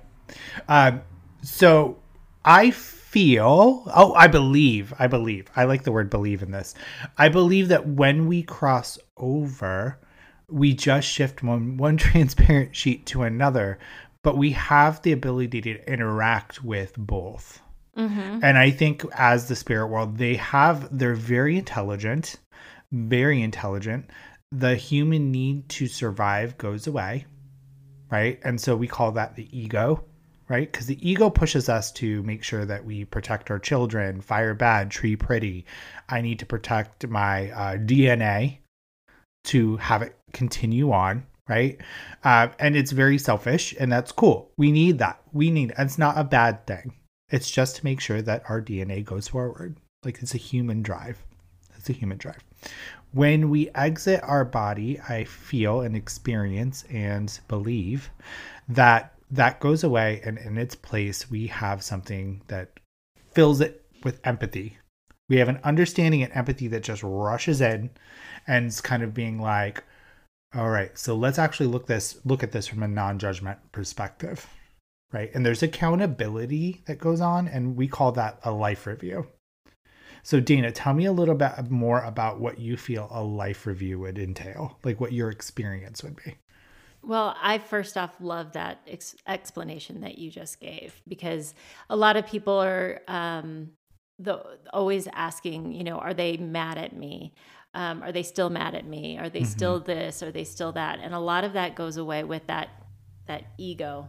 Um, 0.69 1.03
so 1.43 1.99
I 2.45 2.71
feel, 2.71 3.83
oh, 3.95 4.15
I 4.15 4.27
believe, 4.27 4.93
I 4.99 5.07
believe, 5.07 5.51
I 5.57 5.65
like 5.65 5.85
the 5.85 5.93
word 5.93 6.11
believe 6.11 6.43
in 6.43 6.51
this. 6.51 6.75
I 7.17 7.29
believe 7.29 7.69
that 7.69 7.87
when 7.87 8.27
we 8.27 8.43
cross 8.43 8.99
over, 9.17 9.99
we 10.49 10.75
just 10.75 11.09
shift 11.09 11.43
one, 11.43 11.77
one 11.77 11.97
transparent 11.99 12.75
sheet 12.75 13.07
to 13.07 13.23
another, 13.23 13.79
but 14.23 14.37
we 14.37 14.51
have 14.53 15.01
the 15.03 15.13
ability 15.13 15.61
to 15.63 15.91
interact 15.91 16.65
with 16.65 16.95
both. 16.97 17.61
Mm-hmm. 17.97 18.41
And 18.43 18.59
I 18.59 18.71
think 18.71 19.05
as 19.13 19.49
the 19.49 19.57
spirit 19.57 19.89
world, 19.89 20.19
they 20.19 20.37
have, 20.37 20.97
they're 20.97 21.15
very 21.15 21.57
intelligent, 21.57 22.37
very 22.93 23.43
intelligent. 23.43 24.09
The 24.53 24.77
human 24.77 25.31
need 25.31 25.69
to 25.71 25.87
survive 25.87 26.57
goes 26.57 26.87
away, 26.87 27.27
right? 28.11 28.41
And 28.43 28.61
so 28.61 28.77
we 28.77 28.89
call 28.89 29.13
that 29.13 29.37
the 29.37 29.49
ego, 29.57 30.05
right? 30.49 30.71
Because 30.71 30.87
the 30.87 31.09
ego 31.09 31.29
pushes 31.29 31.69
us 31.69 31.93
to 31.93 32.23
make 32.23 32.43
sure 32.43 32.65
that 32.65 32.85
we 32.85 33.05
protect 33.05 33.51
our 33.51 33.59
children, 33.59 34.21
fire 34.23 34.55
bad, 34.55 34.91
tree 34.91 35.17
pretty. 35.17 35.67
I 36.09 36.23
need 36.23 36.39
to 36.39 36.47
protect 36.47 37.07
my 37.07 37.51
uh, 37.51 37.77
DNA 37.77 38.59
to 39.45 39.77
have 39.77 40.03
it 40.03 40.17
continue 40.33 40.93
on, 40.93 41.27
right? 41.49 41.79
Uh, 42.25 42.49
and 42.59 42.75
it's 42.75 42.93
very 42.93 43.19
selfish, 43.19 43.75
and 43.79 43.93
that's 43.93 44.13
cool. 44.13 44.51
We 44.57 44.73
need 44.73 44.99
that. 44.99 45.21
We 45.33 45.51
need. 45.51 45.75
It's 45.79 45.99
not 45.99 46.17
a 46.17 46.25
bad 46.25 46.67
thing. 46.67 46.95
It's 47.31 47.51
just 47.51 47.77
to 47.77 47.85
make 47.85 48.01
sure 48.01 48.23
that 48.23 48.45
our 48.49 48.63
DNA 48.63 49.05
goes 49.05 49.29
forward. 49.29 49.77
Like 50.05 50.23
it's 50.23 50.35
a 50.35 50.39
human 50.39 50.83
drive. 50.83 51.23
It's 51.77 51.91
a 51.91 51.93
human 51.93 52.17
drive. 52.17 52.43
When 53.13 53.51
we 53.51 53.71
exit 53.75 54.21
our 54.23 54.45
body, 54.45 55.01
I 55.09 55.25
feel 55.25 55.81
and 55.81 55.97
experience 55.97 56.85
and 56.91 57.39
believe 57.49 58.11
that 58.69 59.15
that 59.31 59.61
goes 59.61 59.85
away, 59.85 60.21
and 60.25 60.39
in 60.39 60.57
its 60.59 60.75
place, 60.75 61.31
we 61.31 61.47
have 61.49 61.83
something 61.83 62.43
that 62.49 62.81
fills 63.33 63.61
it 63.61 63.85
with 64.05 64.21
empathy. 64.25 64.79
We 65.29 65.37
have 65.37 65.49
an 65.49 65.61
understanding 65.65 66.23
and 66.23 66.33
empathy 66.33 66.69
that 66.69 66.83
just 66.83 67.03
rushes 67.03 67.61
in 67.61 67.91
and 68.47 68.67
it's 68.67 68.81
kind 68.81 69.03
of 69.03 69.13
being 69.13 69.39
like, 69.39 69.85
all 70.55 70.71
right, 70.71 70.97
so 70.97 71.15
let's 71.15 71.39
actually 71.39 71.67
look 71.67 71.87
this 71.87 72.19
look 72.25 72.43
at 72.43 72.53
this 72.53 72.67
from 72.67 72.83
a 72.83 72.89
non-judgment 72.89 73.59
perspective. 73.73 74.47
Right. 75.13 75.31
And 75.35 75.45
there's 75.45 75.63
accountability 75.63 76.83
that 76.87 76.99
goes 76.99 77.23
on, 77.23 77.49
and 77.49 77.77
we 77.77 77.89
call 77.89 78.13
that 78.13 78.41
a 78.45 78.51
life 78.51 78.87
review. 78.87 79.27
So, 80.23 80.41
Dana, 80.41 80.71
tell 80.71 80.95
me 80.95 81.05
a 81.07 81.13
little 81.13 81.35
bit 81.35 81.71
more 81.71 82.03
about 82.03 82.41
what 82.41 82.59
you 82.59 82.77
feel 82.77 83.09
a 83.11 83.23
life 83.23 83.67
review 83.67 83.99
would 84.01 84.19
entail, 84.19 84.79
like 84.85 85.01
what 85.01 85.13
your 85.13 85.31
experience 85.31 86.03
would 86.03 86.17
be. 86.25 86.37
Well, 87.03 87.37
I 87.41 87.59
first 87.59 87.97
off 87.97 88.15
love 88.21 88.53
that 88.53 88.81
ex- 88.87 89.17
explanation 89.27 90.01
that 90.01 90.19
you 90.19 90.31
just 90.31 90.61
gave 90.61 91.01
because 91.07 91.55
a 91.89 91.97
lot 91.97 92.17
of 92.17 92.27
people 92.27 92.59
are 92.59 93.01
um, 93.09 93.71
the, 94.19 94.43
always 94.73 95.09
asking, 95.13 95.73
you 95.73 95.85
know, 95.85 95.99
are 95.99 96.13
they 96.13 96.37
mad 96.37 96.77
at 96.77 96.95
me? 96.95 97.35
Um, 97.75 98.03
are 98.03 98.13
they 98.13 98.23
still 98.25 98.51
mad 98.51 98.75
at 98.75 98.85
me? 98.85 99.17
Are 99.19 99.29
they 99.29 99.43
Mhm. 99.43 99.47
still 99.47 99.81
this? 99.81 100.23
Are 100.23 100.33
they 100.33 100.45
still 100.45 100.73
that? 100.73 100.99
And 101.01 101.15
a 101.15 101.19
lot 101.19 101.45
of 101.45 101.53
that 101.53 101.77
goes 101.77 101.97
away 101.97 102.25
with 102.25 102.47
that 102.49 102.71
that 103.27 103.45
ego 103.59 104.09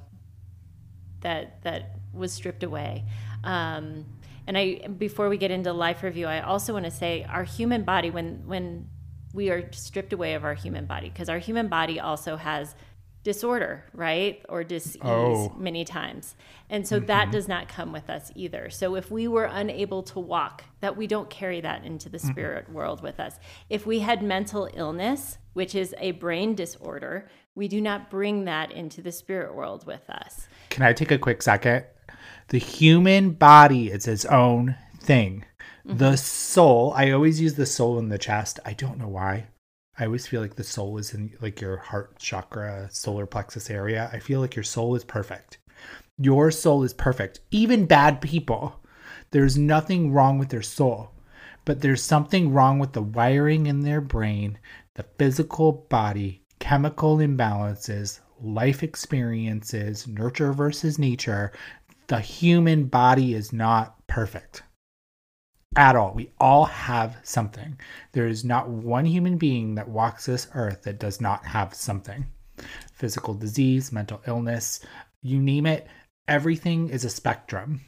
that 1.21 1.61
that 1.63 1.97
was 2.13 2.31
stripped 2.33 2.63
away. 2.63 3.03
Um, 3.43 4.05
and 4.49 4.57
I 4.57 4.87
before 4.87 5.29
we 5.29 5.37
get 5.37 5.51
into 5.51 5.71
life 5.71 6.01
review, 6.01 6.25
I 6.25 6.41
also 6.41 6.73
want 6.73 6.85
to 6.85 6.91
say 6.91 7.23
our 7.29 7.43
human 7.43 7.83
body 7.83 8.09
when 8.09 8.47
when 8.47 8.89
we 9.31 9.51
are 9.51 9.71
stripped 9.71 10.11
away 10.11 10.33
of 10.33 10.43
our 10.43 10.55
human 10.55 10.87
body 10.87 11.07
because 11.07 11.29
our 11.29 11.37
human 11.37 11.67
body 11.67 11.99
also 11.99 12.35
has 12.35 12.73
disorder, 13.21 13.85
right? 13.93 14.43
Or 14.49 14.63
dis-ease 14.63 15.01
Oh. 15.03 15.53
many 15.55 15.85
times. 15.85 16.35
And 16.67 16.87
so 16.87 16.99
that 16.99 17.23
mm-hmm. 17.25 17.31
does 17.31 17.47
not 17.47 17.67
come 17.67 17.91
with 17.91 18.09
us 18.09 18.31
either. 18.33 18.71
So 18.71 18.95
if 18.95 19.11
we 19.11 19.27
were 19.27 19.45
unable 19.45 20.01
to 20.03 20.19
walk, 20.19 20.63
that 20.79 20.97
we 20.97 21.05
don't 21.05 21.29
carry 21.29 21.61
that 21.61 21.85
into 21.85 22.09
the 22.09 22.17
mm-hmm. 22.17 22.31
spirit 22.31 22.71
world 22.71 23.03
with 23.03 23.19
us. 23.19 23.37
If 23.69 23.85
we 23.85 23.99
had 23.99 24.23
mental 24.23 24.67
illness, 24.73 25.37
which 25.53 25.75
is 25.75 25.93
a 25.99 26.11
brain 26.13 26.55
disorder, 26.55 27.29
we 27.53 27.67
do 27.67 27.81
not 27.81 28.09
bring 28.09 28.45
that 28.45 28.71
into 28.71 29.03
the 29.03 29.11
spirit 29.11 29.53
world 29.53 29.85
with 29.85 30.09
us. 30.09 30.47
Can 30.69 30.81
I 30.81 30.93
take 30.93 31.11
a 31.11 31.19
quick 31.19 31.43
second? 31.43 31.85
The 32.49 32.57
human 32.57 33.31
body 33.31 33.91
is 33.91 34.07
its 34.07 34.25
own 34.25 34.75
thing. 34.99 35.45
The 35.85 35.93
mm-hmm. 35.93 36.15
soul, 36.15 36.93
I 36.95 37.11
always 37.11 37.39
use 37.39 37.53
the 37.53 37.67
soul 37.67 37.99
in 37.99 38.09
the 38.09 38.17
chest. 38.17 38.59
I 38.65 38.73
don't 38.73 38.97
know 38.97 39.07
why. 39.07 39.47
I 39.99 40.05
always 40.05 40.25
feel 40.25 40.41
like 40.41 40.55
the 40.55 40.63
soul 40.63 40.97
is 40.97 41.13
in 41.13 41.37
like 41.41 41.61
your 41.61 41.77
heart 41.77 42.17
chakra, 42.17 42.89
solar 42.91 43.27
plexus 43.27 43.69
area. 43.69 44.09
I 44.11 44.17
feel 44.17 44.39
like 44.39 44.55
your 44.55 44.63
soul 44.63 44.95
is 44.95 45.03
perfect. 45.03 45.59
Your 46.17 46.49
soul 46.49 46.83
is 46.83 46.93
perfect. 46.93 47.39
Even 47.51 47.85
bad 47.85 48.19
people, 48.19 48.81
there's 49.29 49.57
nothing 49.57 50.11
wrong 50.11 50.39
with 50.39 50.49
their 50.49 50.63
soul, 50.63 51.11
but 51.65 51.81
there's 51.81 52.01
something 52.01 52.51
wrong 52.51 52.79
with 52.79 52.93
the 52.93 53.03
wiring 53.03 53.67
in 53.67 53.81
their 53.81 54.01
brain, 54.01 54.57
the 54.95 55.05
physical 55.19 55.71
body, 55.71 56.41
chemical 56.57 57.17
imbalances, 57.17 58.21
life 58.41 58.83
experiences, 58.83 60.07
nurture 60.07 60.53
versus 60.53 60.97
nature. 60.97 61.51
The 62.09 62.19
human 62.19 62.85
body 62.85 63.35
is 63.35 63.53
not 63.53 63.95
perfect 64.07 64.63
at 65.75 65.95
all. 65.95 66.11
We 66.15 66.31
all 66.39 66.65
have 66.65 67.17
something. 67.21 67.79
There 68.13 68.27
is 68.27 68.43
not 68.43 68.67
one 68.67 69.05
human 69.05 69.37
being 69.37 69.75
that 69.75 69.87
walks 69.87 70.25
this 70.25 70.47
earth 70.55 70.81
that 70.83 70.99
does 70.99 71.21
not 71.21 71.45
have 71.45 71.75
something 71.75 72.25
physical 72.91 73.35
disease, 73.35 73.91
mental 73.91 74.21
illness, 74.25 74.81
you 75.21 75.39
name 75.39 75.67
it. 75.67 75.87
Everything 76.27 76.89
is 76.89 77.05
a 77.05 77.09
spectrum. 77.09 77.81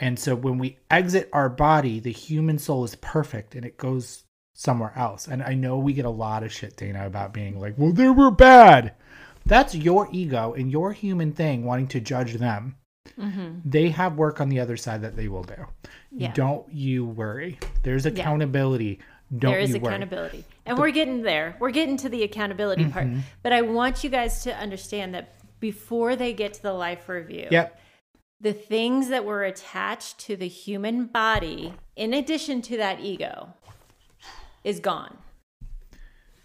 And 0.00 0.18
so 0.18 0.34
when 0.34 0.56
we 0.58 0.78
exit 0.90 1.28
our 1.32 1.50
body, 1.50 2.00
the 2.00 2.10
human 2.10 2.58
soul 2.58 2.84
is 2.84 2.94
perfect 2.96 3.54
and 3.54 3.66
it 3.66 3.76
goes 3.76 4.24
somewhere 4.54 4.94
else. 4.96 5.28
And 5.28 5.42
I 5.42 5.54
know 5.54 5.78
we 5.78 5.92
get 5.92 6.06
a 6.06 6.10
lot 6.10 6.42
of 6.42 6.52
shit, 6.52 6.76
Dana, 6.76 7.06
about 7.06 7.34
being 7.34 7.60
like, 7.60 7.74
well, 7.76 7.92
they 7.92 8.08
were 8.08 8.30
bad. 8.30 8.94
That's 9.44 9.74
your 9.74 10.08
ego 10.10 10.54
and 10.54 10.72
your 10.72 10.92
human 10.92 11.32
thing 11.32 11.64
wanting 11.64 11.88
to 11.88 12.00
judge 12.00 12.34
them. 12.34 12.76
They 13.64 13.90
have 13.90 14.16
work 14.16 14.40
on 14.40 14.48
the 14.48 14.60
other 14.60 14.76
side 14.76 15.02
that 15.02 15.16
they 15.16 15.28
will 15.28 15.42
do. 15.44 15.66
Yeah. 16.10 16.32
Don't 16.32 16.70
you 16.72 17.04
worry. 17.06 17.58
There's 17.82 18.06
accountability. 18.06 19.00
Don't 19.36 19.52
there 19.52 19.60
is 19.60 19.74
you 19.74 19.80
worry. 19.80 19.94
accountability. 19.94 20.44
And 20.64 20.78
we're 20.78 20.90
getting 20.90 21.22
there. 21.22 21.56
We're 21.60 21.70
getting 21.70 21.96
to 21.98 22.08
the 22.08 22.22
accountability 22.22 22.86
part. 22.86 23.06
Mm-hmm. 23.06 23.20
But 23.42 23.52
I 23.52 23.62
want 23.62 24.02
you 24.02 24.10
guys 24.10 24.42
to 24.44 24.56
understand 24.56 25.14
that 25.14 25.34
before 25.60 26.16
they 26.16 26.32
get 26.32 26.54
to 26.54 26.62
the 26.62 26.72
life 26.72 27.08
review, 27.08 27.48
Yep. 27.50 27.78
the 28.40 28.52
things 28.52 29.08
that 29.08 29.24
were 29.24 29.44
attached 29.44 30.18
to 30.20 30.36
the 30.36 30.48
human 30.48 31.06
body, 31.06 31.74
in 31.96 32.14
addition 32.14 32.62
to 32.62 32.76
that 32.78 33.00
ego, 33.00 33.54
is 34.64 34.80
gone. 34.80 35.18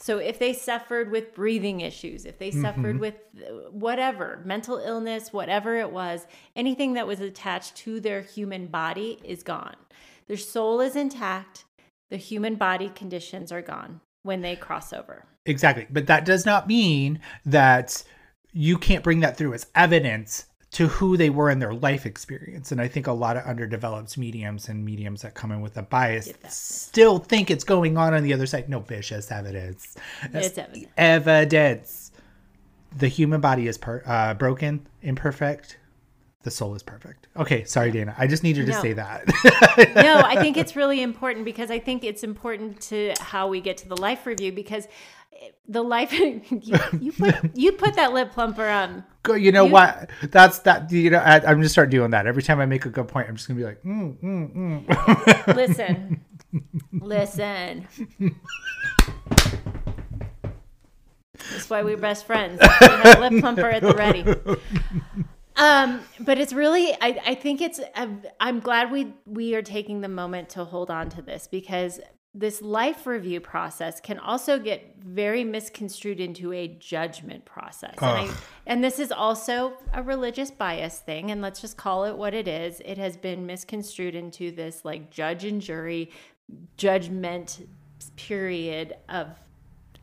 So 0.04 0.18
if 0.18 0.38
they 0.38 0.52
suffered 0.52 1.12
with 1.12 1.34
breathing 1.34 1.80
issues, 1.80 2.26
if 2.26 2.38
they 2.38 2.52
suffered 2.52 3.00
with 3.00 3.14
uh, 3.38 3.70
whatever, 3.72 4.42
mental 4.44 4.78
illness, 4.78 5.32
whatever 5.32 5.78
it 5.78 5.94
was, 5.94 6.28
anything 6.58 6.92
that 6.96 7.08
was 7.08 7.22
attached 7.22 7.78
to 7.78 8.02
their 8.02 8.20
human 8.20 8.68
body 8.68 9.18
is 9.24 9.44
gone. 9.44 9.78
Their 10.28 10.36
soul 10.36 10.82
is 10.82 10.98
intact. 10.98 11.64
The 12.10 12.18
human 12.18 12.56
body 12.56 12.90
conditions 12.90 13.50
are 13.50 13.62
gone 13.62 14.02
when 14.24 14.42
they 14.42 14.58
cross 14.58 14.92
over. 14.92 15.24
Exactly. 15.46 15.88
But 15.90 16.08
that 16.08 16.26
does 16.26 16.46
not 16.46 16.68
mean 16.68 17.22
that 17.46 18.04
you 18.52 18.78
can't 18.78 19.06
bring 19.06 19.22
that 19.22 19.38
through 19.38 19.54
as 19.54 19.68
evidence 19.74 20.48
to 20.74 20.88
who 20.88 21.18
they 21.18 21.30
were 21.30 21.50
in 21.50 21.60
their 21.60 21.74
life 21.74 22.06
experience. 22.06 22.72
And 22.72 22.82
I 22.82 22.88
think 22.88 23.08
a 23.08 23.12
lot 23.12 23.38
of 23.38 23.44
underdeveloped 23.46 24.18
mediums 24.18 24.70
and 24.70 24.84
mediums 24.84 25.22
that 25.22 25.36
come 25.36 25.52
in 25.52 25.62
with 25.62 25.78
a 25.78 25.84
bias 25.84 26.30
still 26.50 27.20
think 27.20 27.50
it's 27.52 27.64
going 27.64 27.96
on 27.98 28.14
on 28.14 28.24
the 28.24 28.34
other 28.34 28.48
side. 28.48 28.70
No, 28.70 28.84
it's 28.90 29.32
evidence. 29.32 29.96
That's 30.32 30.48
It's 30.48 30.58
evidence. 30.58 30.88
evidence. 30.98 32.12
The 32.98 33.08
human 33.08 33.40
body 33.42 33.68
is 33.68 33.78
per- 33.78 34.04
uh, 34.06 34.34
broken, 34.34 34.88
imperfect. 35.02 35.78
The 36.44 36.52
soul 36.52 36.76
is 36.76 36.84
perfect. 36.84 37.28
Okay, 37.38 37.64
sorry, 37.64 37.92
Dana. 37.92 38.14
I 38.18 38.28
just 38.28 38.44
need 38.44 38.58
you 38.58 38.66
to 38.66 38.72
No. 38.72 38.82
say 38.82 38.94
that. 38.94 39.26
no, 39.96 40.22
I 40.26 40.36
think 40.42 40.58
it's 40.58 40.76
really 40.76 41.02
important 41.02 41.46
because 41.46 41.72
I 41.72 41.80
think 41.80 42.04
it's 42.04 42.22
important 42.24 42.82
to 42.84 43.14
how 43.20 43.48
we 43.48 43.62
get 43.62 43.78
to 43.78 43.88
the 43.90 43.96
life 43.98 44.26
review 44.26 44.52
because 44.52 44.88
the 45.68 45.82
life 45.82 46.12
you, 46.20 46.42
you 47.00 47.12
put 47.14 47.36
you 47.56 47.72
put 47.72 47.96
that 47.96 48.12
lip 48.14 48.32
plumper 48.34 48.68
on. 48.68 49.06
Go- 49.24 49.36
you 49.36 49.54
know 49.54 49.66
You- 49.66 49.72
what? 49.72 50.10
That's 50.22 50.60
that. 50.60 50.92
You 50.92 51.12
know, 51.12 51.20
I, 51.20 51.40
I'm 51.50 51.62
just 51.62 51.74
start 51.74 51.90
doing 51.90 52.12
that 52.12 52.28
every 52.28 52.44
time 52.44 52.60
I 52.60 52.66
make 52.66 52.86
a 52.86 52.90
good 52.90 53.08
point. 53.08 53.30
I'm 53.30 53.36
just 53.38 53.48
gonna 53.48 53.60
be 53.60 53.66
like, 53.66 53.82
mm, 53.84 54.18
mm, 54.22 54.86
mm. 54.86 55.56
Listen, 55.56 56.26
listen. 56.92 57.88
That's 61.52 61.70
why 61.70 61.84
we're 61.84 61.98
best 61.98 62.26
friends. 62.26 62.60
We 62.62 62.68
have 62.88 63.20
lip 63.20 63.40
plumper 63.42 63.70
at 63.70 63.82
the 63.82 63.94
ready. 63.96 64.24
Um, 65.56 66.02
but 66.20 66.40
it's 66.40 66.54
really, 66.54 66.94
I, 66.94 67.20
I 67.28 67.36
think 67.36 67.62
it's, 67.62 67.80
I'm- 67.96 68.24
I'm 68.40 68.60
glad 68.60 68.92
we, 68.92 69.14
we 69.26 69.56
are 69.56 69.62
taking 69.62 70.02
the 70.02 70.08
moment 70.10 70.50
to 70.50 70.64
hold 70.66 70.90
on 70.90 71.10
to 71.12 71.22
this 71.22 71.48
because 71.48 72.00
this 72.36 72.64
life 72.64 73.06
review 73.06 73.40
process 73.40 74.02
can 74.02 74.18
also 74.18 74.58
get 74.58 74.96
very 75.04 75.44
misconstrued 75.44 76.20
into 76.20 76.52
a 76.52 76.68
judgment 76.68 77.46
process. 77.46 77.94
And, 78.02 78.32
I, 78.32 78.36
and 78.66 78.84
this 78.84 78.98
is 78.98 79.12
also 79.12 79.74
a 79.94 80.02
religious 80.02 80.50
bias 80.50 80.98
thing. 80.98 81.30
And 81.30 81.44
let's 81.44 81.62
just 81.62 81.78
call 81.78 82.06
it 82.06 82.18
what 82.18 82.34
it 82.34 82.48
is. 82.48 82.82
It 82.84 82.98
has 82.98 83.18
been 83.18 83.46
misconstrued 83.46 84.16
into 84.16 84.50
this 84.52 84.84
like 84.84 85.12
judge 85.12 85.46
and 85.46 85.62
jury 85.62 86.10
judgment 86.76 87.68
period 88.16 88.96
of, 89.10 89.28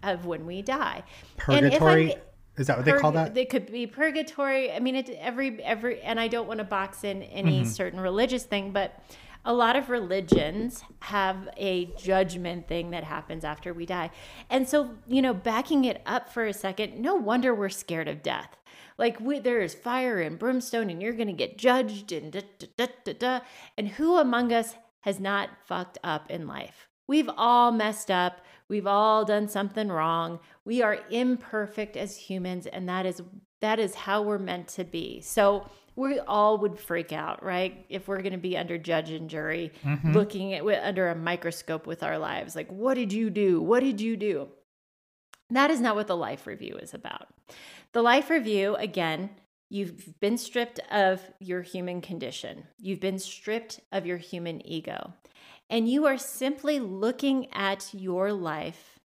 of 0.04 0.24
when 0.26 0.46
we 0.46 0.62
die. 0.62 1.02
And 1.48 1.66
if 1.66 1.74
I'm- 1.74 1.80
Purgatory. 1.80 2.14
Is 2.60 2.66
that 2.66 2.76
what 2.76 2.84
they 2.84 2.92
call 2.92 3.12
that? 3.12 3.34
They 3.34 3.46
could 3.46 3.72
be 3.72 3.86
purgatory. 3.86 4.70
I 4.70 4.80
mean, 4.80 4.94
it 4.94 5.08
every 5.18 5.62
every, 5.64 6.02
and 6.02 6.20
I 6.20 6.28
don't 6.28 6.46
want 6.46 6.58
to 6.58 6.64
box 6.64 7.04
in 7.04 7.22
any 7.22 7.62
Mm-hmm. 7.62 7.70
certain 7.70 8.00
religious 8.00 8.44
thing, 8.44 8.70
but 8.70 9.02
a 9.46 9.54
lot 9.54 9.76
of 9.76 9.88
religions 9.88 10.84
have 11.00 11.48
a 11.56 11.86
judgment 11.96 12.68
thing 12.68 12.90
that 12.90 13.04
happens 13.04 13.42
after 13.44 13.72
we 13.72 13.86
die. 13.86 14.10
And 14.50 14.68
so, 14.68 14.90
you 15.08 15.22
know, 15.22 15.32
backing 15.32 15.86
it 15.86 16.02
up 16.04 16.28
for 16.28 16.44
a 16.44 16.52
second, 16.52 17.00
no 17.00 17.14
wonder 17.14 17.54
we're 17.54 17.70
scared 17.70 18.08
of 18.08 18.22
death. 18.22 18.58
Like 18.98 19.18
we, 19.18 19.38
there 19.38 19.62
is 19.62 19.74
fire 19.74 20.20
and 20.20 20.38
brimstone, 20.38 20.90
and 20.90 21.00
you're 21.00 21.14
going 21.14 21.28
to 21.28 21.32
get 21.32 21.56
judged, 21.56 22.12
and 22.12 22.30
da, 22.30 22.42
da, 22.58 22.66
da, 22.76 22.86
da, 23.04 23.12
da. 23.14 23.40
And 23.78 23.88
who 23.88 24.18
among 24.18 24.52
us 24.52 24.74
has 25.00 25.18
not 25.18 25.48
fucked 25.64 25.96
up 26.04 26.30
in 26.30 26.46
life? 26.46 26.88
We've 27.06 27.30
all 27.34 27.72
messed 27.72 28.10
up. 28.10 28.42
We've 28.70 28.86
all 28.86 29.24
done 29.24 29.48
something 29.48 29.88
wrong. 29.88 30.38
We 30.64 30.80
are 30.80 31.00
imperfect 31.10 31.96
as 31.96 32.16
humans, 32.16 32.66
and 32.66 32.88
that 32.88 33.04
is 33.04 33.20
that 33.60 33.78
is 33.78 33.94
how 33.94 34.22
we're 34.22 34.38
meant 34.38 34.68
to 34.68 34.84
be. 34.84 35.20
So 35.20 35.68
we 35.96 36.20
all 36.20 36.56
would 36.58 36.78
freak 36.78 37.12
out, 37.12 37.42
right? 37.44 37.84
If 37.88 38.08
we're 38.08 38.22
going 38.22 38.32
to 38.32 38.38
be 38.38 38.56
under 38.56 38.78
judge 38.78 39.10
and 39.10 39.28
jury, 39.28 39.72
mm-hmm. 39.84 40.12
looking 40.12 40.54
at 40.54 40.64
under 40.64 41.08
a 41.08 41.16
microscope 41.16 41.86
with 41.86 42.02
our 42.02 42.16
lives, 42.16 42.56
like, 42.56 42.70
what 42.70 42.94
did 42.94 43.12
you 43.12 43.28
do? 43.28 43.60
What 43.60 43.80
did 43.80 44.00
you 44.00 44.16
do? 44.16 44.48
That 45.50 45.70
is 45.70 45.80
not 45.80 45.96
what 45.96 46.06
the 46.06 46.16
life 46.16 46.46
review 46.46 46.76
is 46.76 46.94
about. 46.94 47.26
The 47.92 48.02
life 48.02 48.30
review, 48.30 48.76
again, 48.76 49.30
you've 49.70 50.20
been 50.20 50.36
stripped 50.36 50.80
of 50.90 51.22
your 51.38 51.62
human 51.62 52.00
condition, 52.00 52.64
you've 52.78 53.00
been 53.00 53.18
stripped 53.18 53.80
of 53.92 54.04
your 54.04 54.18
human 54.18 54.66
ego, 54.66 55.14
and 55.70 55.88
you 55.88 56.06
are 56.06 56.18
simply 56.18 56.78
looking 56.78 57.46
at 57.52 57.88
your 57.94 58.32
life, 58.32 58.98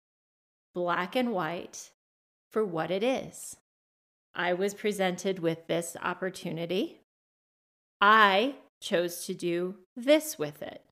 black 0.75 1.16
and 1.16 1.33
white, 1.33 1.90
for 2.51 2.64
what 2.64 2.90
it 2.90 3.03
is. 3.03 3.57
I 4.35 4.55
was 4.55 4.72
presented 4.72 5.40
with 5.40 5.66
this 5.66 5.96
opportunity. 6.01 7.01
I 8.01 8.55
chose 8.81 9.27
to 9.27 9.35
do 9.35 9.77
this 9.96 10.38
with 10.38 10.62
it. 10.62 10.83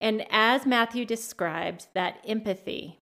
And 0.00 0.24
as 0.30 0.66
Mathew 0.66 1.04
described, 1.04 1.88
that 1.94 2.18
empathy 2.26 3.00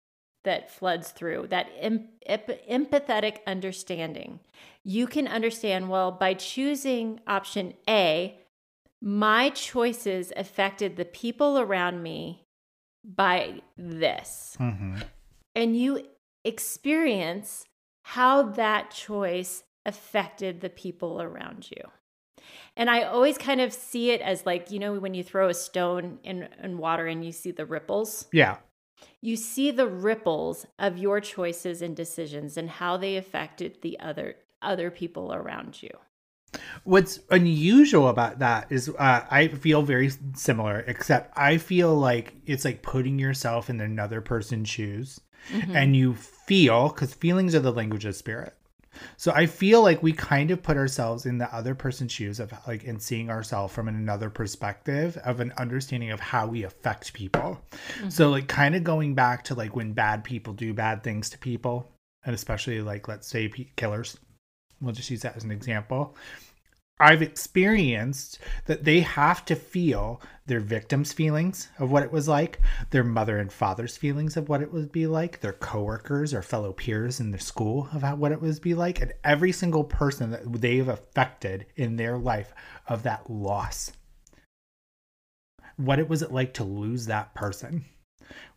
that 0.44 0.70
floods 0.70 1.11
through, 1.11 1.46
that 1.48 1.68
em- 1.79 2.09
empathetic 2.29 3.38
understanding, 3.46 4.40
you 4.85 5.07
can 5.07 5.29
understand 5.29 5.88
well 5.88 6.11
by 6.12 6.35
choosing 6.35 7.20
option 7.27 7.74
A, 7.88 8.38
my 9.01 9.51
choices 9.51 10.33
affected 10.37 10.96
the 10.96 11.05
people 11.05 11.59
around 11.59 12.03
me 12.03 12.46
by 13.05 13.62
this. 13.77 14.57
Mm-hmm. 14.61 14.96
And 15.55 15.77
you 15.77 16.07
experience 16.44 17.64
how 18.03 18.42
that 18.42 18.90
choice 18.90 19.64
affected 19.85 20.61
the 20.61 20.70
people 20.70 21.20
around 21.20 21.70
you. 21.70 21.83
And 22.77 22.88
I 22.88 23.03
always 23.03 23.37
kind 23.37 23.61
of 23.61 23.72
see 23.72 24.11
it 24.12 24.20
as 24.20 24.46
like, 24.46 24.70
you 24.70 24.79
know, 24.79 24.94
when 24.94 25.14
you 25.14 25.24
throw 25.24 25.48
a 25.48 25.55
stone 25.55 26.18
in, 26.22 26.48
in 26.62 26.79
water 26.79 27.07
and 27.07 27.24
you 27.24 27.33
see 27.33 27.51
the 27.51 27.66
ripples, 27.66 28.27
Yeah. 28.33 28.59
You 29.20 29.37
see 29.37 29.70
the 29.70 29.87
ripples 29.87 30.66
of 30.78 30.98
your 30.98 31.20
choices 31.20 31.82
and 31.82 31.96
decisions 31.96 32.56
and 32.56 32.70
how 32.70 32.96
they 32.96 33.16
affected 33.16 33.78
the 33.82 33.98
other 34.00 34.37
other 34.61 34.90
people 34.90 35.32
around 35.32 35.82
you. 35.82 35.90
What's 36.84 37.20
unusual 37.30 38.08
about 38.08 38.38
that 38.38 38.72
is 38.72 38.88
uh, 38.88 39.24
I 39.30 39.48
feel 39.48 39.82
very 39.82 40.11
similar, 40.34 40.80
except 40.80 41.37
I 41.37 41.58
feel 41.58 41.94
like 41.94 42.34
it's 42.46 42.64
like 42.64 42.82
putting 42.82 43.18
yourself 43.18 43.68
in 43.68 43.80
another 43.80 44.20
person's 44.20 44.68
shoes 44.68 45.20
and 45.72 45.94
you 45.94 46.14
feel, 46.14 46.88
because 46.88 47.14
feelings 47.14 47.54
are 47.54 47.61
the 47.61 47.72
language 47.72 48.04
of 48.04 48.16
spirit. 48.16 48.54
So 49.16 49.32
I 49.32 49.46
feel 49.46 49.82
like 49.82 50.02
we 50.02 50.12
kind 50.12 50.50
of 50.50 50.62
put 50.62 50.76
ourselves 50.76 51.26
in 51.26 51.38
the 51.38 51.52
other 51.54 51.74
person's 51.74 52.12
shoes 52.12 52.40
of 52.40 52.52
like 52.66 52.87
and 52.87 53.00
seeing 53.00 53.30
ourselves 53.30 53.74
from 53.74 53.88
another 53.88 54.30
perspective 54.30 55.16
of 55.24 55.40
an 55.40 55.52
understanding 55.58 56.11
of 56.11 56.20
how 56.20 56.46
we 56.46 56.64
affect 56.64 57.12
people. 57.12 57.61
So 58.08 58.24
mm-hmm. 58.24 58.32
like 58.32 58.48
kind 58.48 58.74
of 58.74 58.84
going 58.84 59.14
back 59.14 59.44
to 59.44 59.54
like 59.54 59.74
when 59.74 59.92
bad 59.92 60.24
people 60.24 60.52
do 60.52 60.72
bad 60.74 61.02
things 61.02 61.30
to 61.30 61.38
people, 61.38 61.90
and 62.24 62.34
especially 62.34 62.80
like 62.80 63.08
let's 63.08 63.26
say 63.26 63.48
killers. 63.76 64.18
We'll 64.80 64.94
just 64.94 65.11
use 65.11 65.22
that 65.22 65.37
as 65.37 65.42
an 65.42 65.50
example. 65.50 66.14
I've 67.00 67.22
experienced 67.22 68.38
that 68.66 68.84
they 68.84 69.00
have 69.00 69.44
to 69.46 69.54
feel 69.54 70.20
their 70.46 70.61
victims' 70.61 71.12
feelings 71.12 71.68
of 71.78 71.90
what 71.90 72.02
it 72.02 72.11
was 72.11 72.26
like, 72.26 72.61
their 72.90 73.04
mother 73.04 73.38
and 73.38 73.52
father's 73.52 73.96
feelings 73.96 74.37
of 74.37 74.48
what 74.48 74.62
it 74.62 74.72
would 74.72 74.90
be 74.90 75.06
like, 75.06 75.40
their 75.40 75.52
coworkers 75.52 76.34
or 76.34 76.42
fellow 76.42 76.72
peers 76.72 77.20
in 77.20 77.30
the 77.30 77.38
school 77.38 77.88
of 77.92 78.02
how, 78.02 78.16
what 78.16 78.32
it 78.32 78.40
would 78.40 78.61
be 78.61 78.74
like, 78.74 79.00
and 79.00 79.12
every 79.22 79.52
single 79.52 79.84
person 79.84 80.30
that 80.30 80.61
they've 80.61 80.88
affected 80.88 81.66
in 81.76 81.96
their 81.96 82.18
life 82.18 82.52
of 82.88 83.04
that 83.04 83.30
loss. 83.30 83.92
What 85.76 86.00
it 86.00 86.08
was 86.08 86.22
it 86.22 86.32
like 86.32 86.54
to 86.54 86.64
lose 86.64 87.06
that 87.06 87.34
person? 87.34 87.84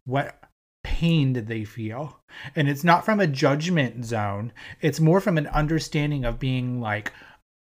What 0.06 0.40
pain 0.84 1.34
did 1.34 1.46
they 1.48 1.64
feel? 1.64 2.20
And 2.56 2.68
it's 2.68 2.84
not 2.84 3.06
from 3.06 3.20
a 3.20 3.28
judgment 3.28 4.04
zone, 4.06 4.52
it's 4.80 5.00
more 5.00 5.20
from 5.20 5.38
an 5.38 5.48
understanding 5.48 6.26
of 6.26 6.40
being 6.40 6.82
like, 6.82 7.14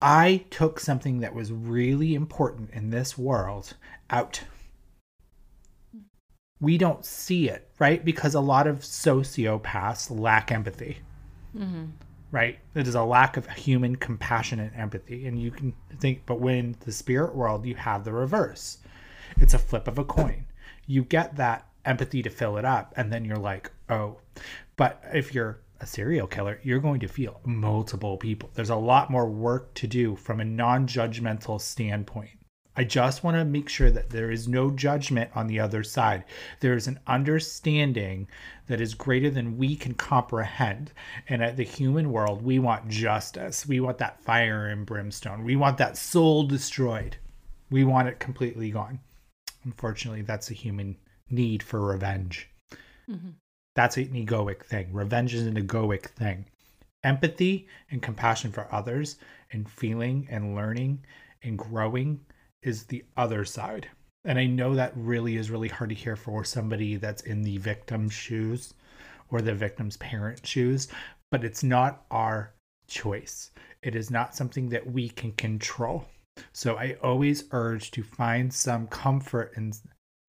I 0.01 0.45
took 0.49 0.79
something 0.79 1.19
that 1.19 1.33
was 1.33 1.51
really 1.51 2.15
important 2.15 2.71
in 2.71 2.89
this 2.89 3.17
world 3.17 3.75
out. 4.09 4.41
We 6.61 6.77
don't 6.77 7.05
see 7.05 7.49
it, 7.49 7.69
right? 7.79 8.03
Because 8.03 8.35
a 8.35 8.39
lot 8.39 8.67
of 8.67 8.79
sociopaths 8.79 10.17
lack 10.17 10.51
empathy, 10.51 10.99
mm-hmm. 11.57 11.85
right? 12.31 12.59
It 12.75 12.87
is 12.87 12.95
a 12.95 13.03
lack 13.03 13.37
of 13.37 13.47
human 13.49 13.95
compassion 13.95 14.59
and 14.59 14.75
empathy. 14.75 15.25
And 15.27 15.41
you 15.41 15.51
can 15.51 15.73
think, 15.99 16.23
but 16.25 16.39
when 16.39 16.75
the 16.81 16.91
spirit 16.91 17.35
world, 17.35 17.65
you 17.65 17.75
have 17.75 18.03
the 18.03 18.11
reverse 18.11 18.79
it's 19.37 19.53
a 19.53 19.59
flip 19.59 19.87
of 19.87 19.97
a 19.97 20.03
coin. 20.03 20.45
You 20.87 21.03
get 21.03 21.35
that 21.37 21.67
empathy 21.85 22.21
to 22.23 22.29
fill 22.29 22.57
it 22.57 22.65
up, 22.65 22.93
and 22.95 23.11
then 23.11 23.25
you're 23.25 23.37
like, 23.37 23.71
oh. 23.89 24.17
But 24.75 25.03
if 25.13 25.33
you're 25.33 25.59
a 25.81 25.85
serial 25.85 26.27
killer, 26.27 26.59
you're 26.63 26.79
going 26.79 26.99
to 26.99 27.07
feel 27.07 27.39
multiple 27.45 28.17
people. 28.17 28.49
There's 28.53 28.69
a 28.69 28.75
lot 28.75 29.09
more 29.09 29.29
work 29.29 29.73
to 29.75 29.87
do 29.87 30.15
from 30.15 30.39
a 30.39 30.45
non 30.45 30.87
judgmental 30.87 31.59
standpoint. 31.61 32.31
I 32.75 32.85
just 32.85 33.25
want 33.25 33.35
to 33.35 33.43
make 33.43 33.67
sure 33.67 33.91
that 33.91 34.09
there 34.09 34.31
is 34.31 34.47
no 34.47 34.71
judgment 34.71 35.31
on 35.35 35.47
the 35.47 35.59
other 35.59 35.83
side. 35.83 36.23
There 36.61 36.75
is 36.75 36.87
an 36.87 36.99
understanding 37.07 38.29
that 38.67 38.79
is 38.79 38.93
greater 38.93 39.29
than 39.29 39.57
we 39.57 39.75
can 39.75 39.95
comprehend. 39.95 40.93
And 41.27 41.43
at 41.43 41.57
the 41.57 41.63
human 41.63 42.11
world, 42.11 42.41
we 42.41 42.57
want 42.57 42.87
justice. 42.87 43.67
We 43.67 43.81
want 43.81 43.97
that 43.97 44.23
fire 44.23 44.67
and 44.67 44.85
brimstone. 44.85 45.43
We 45.43 45.57
want 45.57 45.77
that 45.79 45.97
soul 45.97 46.43
destroyed. 46.43 47.17
We 47.69 47.83
want 47.83 48.07
it 48.07 48.19
completely 48.19 48.71
gone. 48.71 48.99
Unfortunately, 49.65 50.21
that's 50.21 50.49
a 50.49 50.53
human 50.53 50.95
need 51.29 51.61
for 51.61 51.81
revenge. 51.81 52.49
Mm-hmm. 53.09 53.31
That's 53.79 53.95
an 53.95 54.09
egoic 54.09 54.65
thing. 54.65 54.91
Revenge 54.91 55.33
is 55.33 55.47
an 55.47 55.55
egoic 55.55 56.07
thing. 56.07 56.43
Empathy 57.05 57.69
and 57.89 58.01
compassion 58.01 58.51
for 58.51 58.67
others 58.75 59.15
and 59.53 59.71
feeling 59.71 60.27
and 60.29 60.53
learning 60.53 61.05
and 61.43 61.57
growing 61.57 62.19
is 62.61 62.83
the 62.83 63.05
other 63.15 63.45
side. 63.45 63.87
And 64.25 64.37
I 64.37 64.47
know 64.47 64.75
that 64.75 64.91
really 64.97 65.37
is 65.37 65.49
really 65.49 65.69
hard 65.69 65.91
to 65.91 65.95
hear 65.95 66.17
for 66.17 66.43
somebody 66.43 66.97
that's 66.97 67.21
in 67.21 67.41
the 67.41 67.57
victim's 67.57 68.11
shoes 68.11 68.73
or 69.31 69.39
the 69.39 69.55
victim's 69.55 69.95
parent 69.95 70.45
shoes, 70.45 70.89
but 71.31 71.45
it's 71.45 71.63
not 71.63 72.03
our 72.11 72.51
choice. 72.89 73.51
It 73.81 73.95
is 73.95 74.11
not 74.11 74.35
something 74.35 74.67
that 74.67 74.91
we 74.91 75.07
can 75.07 75.31
control. 75.31 76.03
So 76.51 76.75
I 76.75 76.97
always 77.01 77.45
urge 77.51 77.91
to 77.91 78.03
find 78.03 78.53
some 78.53 78.87
comfort 78.87 79.53
in 79.55 79.71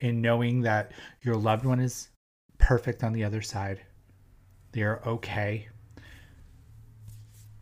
in 0.00 0.22
knowing 0.22 0.60
that 0.60 0.92
your 1.22 1.34
loved 1.34 1.66
one 1.66 1.80
is 1.80 2.10
perfect 2.60 3.02
on 3.02 3.12
the 3.12 3.24
other 3.24 3.42
side. 3.42 3.80
They 4.72 4.82
are 4.82 5.02
okay. 5.04 5.68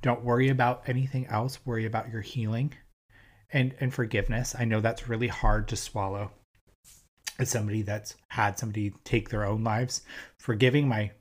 Don't 0.03 0.25
worry 0.25 0.51
about 0.51 0.83
anything 0.87 1.27
else. 1.27 1.59
Worry 1.65 1.87
about 1.87 2.11
your 2.11 2.21
healing 2.21 2.75
and 3.51 3.75
and 3.81 3.93
forgiveness. 3.93 4.55
I 4.59 4.65
know 4.65 4.81
that's 4.81 5.09
really 5.09 5.29
hard 5.29 5.69
to 5.69 5.77
swallow. 5.77 6.33
As 7.39 7.49
somebody 7.49 7.83
that's 7.83 8.17
had 8.29 8.59
somebody 8.59 8.93
take 9.05 9.29
their 9.29 9.45
own 9.45 9.63
lives, 9.63 10.03
forgiving 10.39 10.89
my 10.89 11.13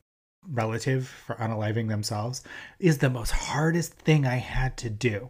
relative 0.50 1.08
for 1.08 1.36
unaliving 1.36 1.90
themselves 1.90 2.44
is 2.80 2.98
the 2.98 3.10
most 3.10 3.32
hardest 3.32 3.94
thing 3.94 4.26
I 4.26 4.36
had 4.36 4.78
to 4.78 4.90
do. 4.90 5.30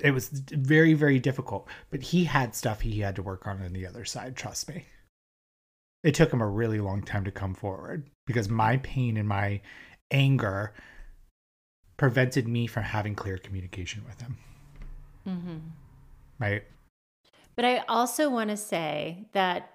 It 0.00 0.10
was 0.12 0.28
very 0.28 0.94
very 0.94 1.18
difficult, 1.18 1.68
but 1.90 2.02
he 2.02 2.24
had 2.24 2.54
stuff 2.54 2.80
he 2.80 3.00
had 3.00 3.16
to 3.16 3.22
work 3.22 3.46
on 3.46 3.62
on 3.62 3.72
the 3.72 3.86
other 3.86 4.04
side, 4.04 4.36
trust 4.36 4.68
me. 4.68 4.84
It 6.04 6.14
took 6.14 6.32
him 6.32 6.40
a 6.40 6.46
really 6.48 6.80
long 6.80 7.02
time 7.02 7.24
to 7.24 7.30
come 7.30 7.54
forward 7.54 8.08
because 8.26 8.48
my 8.48 8.76
pain 8.78 9.16
and 9.16 9.28
my 9.28 9.60
anger 10.10 10.72
prevented 11.96 12.46
me 12.46 12.66
from 12.66 12.84
having 12.84 13.14
clear 13.14 13.38
communication 13.38 14.04
with 14.06 14.20
him. 14.20 14.36
Right? 16.38 16.62
But 17.56 17.64
I 17.64 17.78
also 17.88 18.30
want 18.30 18.50
to 18.50 18.56
say 18.56 19.26
that 19.32 19.70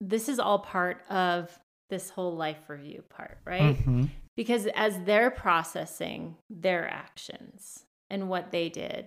this 0.00 0.28
is 0.28 0.38
all 0.38 0.58
part 0.60 1.02
of 1.10 1.56
this 1.90 2.10
whole 2.10 2.34
life 2.34 2.68
review 2.68 3.02
part, 3.08 3.38
right? 3.44 3.76
Mhm. 3.76 4.08
because 4.36 4.66
as 4.76 4.98
they're 5.04 5.30
processing 5.32 6.36
their 6.48 6.88
actions 6.88 7.84
and 8.08 8.28
what 8.28 8.50
they 8.52 8.68
did, 8.68 9.06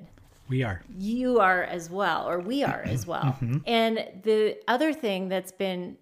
We 0.49 0.61
are. 0.63 0.81
you 0.89 1.39
are 1.39 1.63
as 1.63 1.89
well, 1.89 2.29
or 2.29 2.39
we 2.39 2.63
are 2.63 2.81
as 2.83 3.07
well. 3.07 3.37
And 3.65 3.97
the 4.23 4.57
other 4.67 4.93
thing 4.93 5.29
that's 5.29 5.51
been 5.53 5.97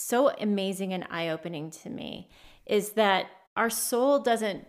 so 0.00 0.30
amazing 0.30 0.92
and 0.92 1.06
eye 1.10 1.28
opening 1.28 1.70
to 1.70 1.90
me 1.90 2.28
is 2.66 2.92
that 2.92 3.26
our 3.56 3.70
soul 3.70 4.20
doesn't 4.20 4.66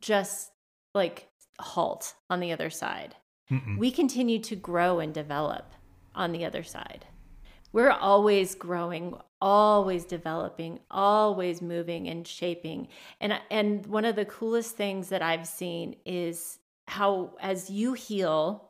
just 0.00 0.50
like 0.94 1.28
halt 1.58 2.14
on 2.30 2.40
the 2.40 2.52
other 2.52 2.70
side. 2.70 3.16
We 3.78 3.90
continue 3.90 4.40
to 4.40 4.56
grow 4.56 4.98
and 4.98 5.14
develop 5.14 5.72
on 6.14 6.32
the 6.32 6.44
other 6.44 6.62
side. 6.62 7.06
We're 7.72 7.90
always 7.90 8.54
growing, 8.54 9.14
always 9.40 10.04
developing, 10.04 10.80
always 10.90 11.62
moving 11.62 12.08
and 12.08 12.26
shaping. 12.26 12.88
And 13.20 13.40
and 13.50 13.86
one 13.86 14.04
of 14.04 14.16
the 14.16 14.24
coolest 14.24 14.76
things 14.76 15.08
that 15.08 15.22
I've 15.22 15.46
seen 15.46 15.96
is 16.04 16.58
how 16.86 17.36
as 17.40 17.70
you 17.70 17.92
heal 17.94 18.67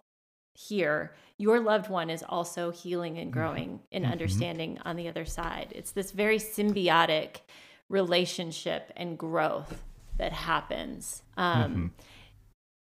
here, 0.59 1.15
your 1.37 1.61
loved 1.61 1.89
one 1.89 2.11
is 2.11 2.25
also 2.29 2.71
healing 2.71 3.17
and 3.19 3.31
mm-hmm. 3.31 3.39
growing 3.39 3.81
and 3.93 4.03
mm-hmm. 4.03 4.13
understanding 4.13 4.79
on 4.85 4.97
the 4.97 5.09
other 5.09 5.25
side. 5.25 5.69
It's 5.75 5.93
this 5.93 6.11
very 6.11 6.39
symbiotic 6.39 7.43
relationship 7.89 8.93
and 8.97 9.17
growth 9.17 9.85
that 10.17 10.33
happens. 10.33 11.23
Um, 11.37 11.63
mm-hmm. 11.63 11.87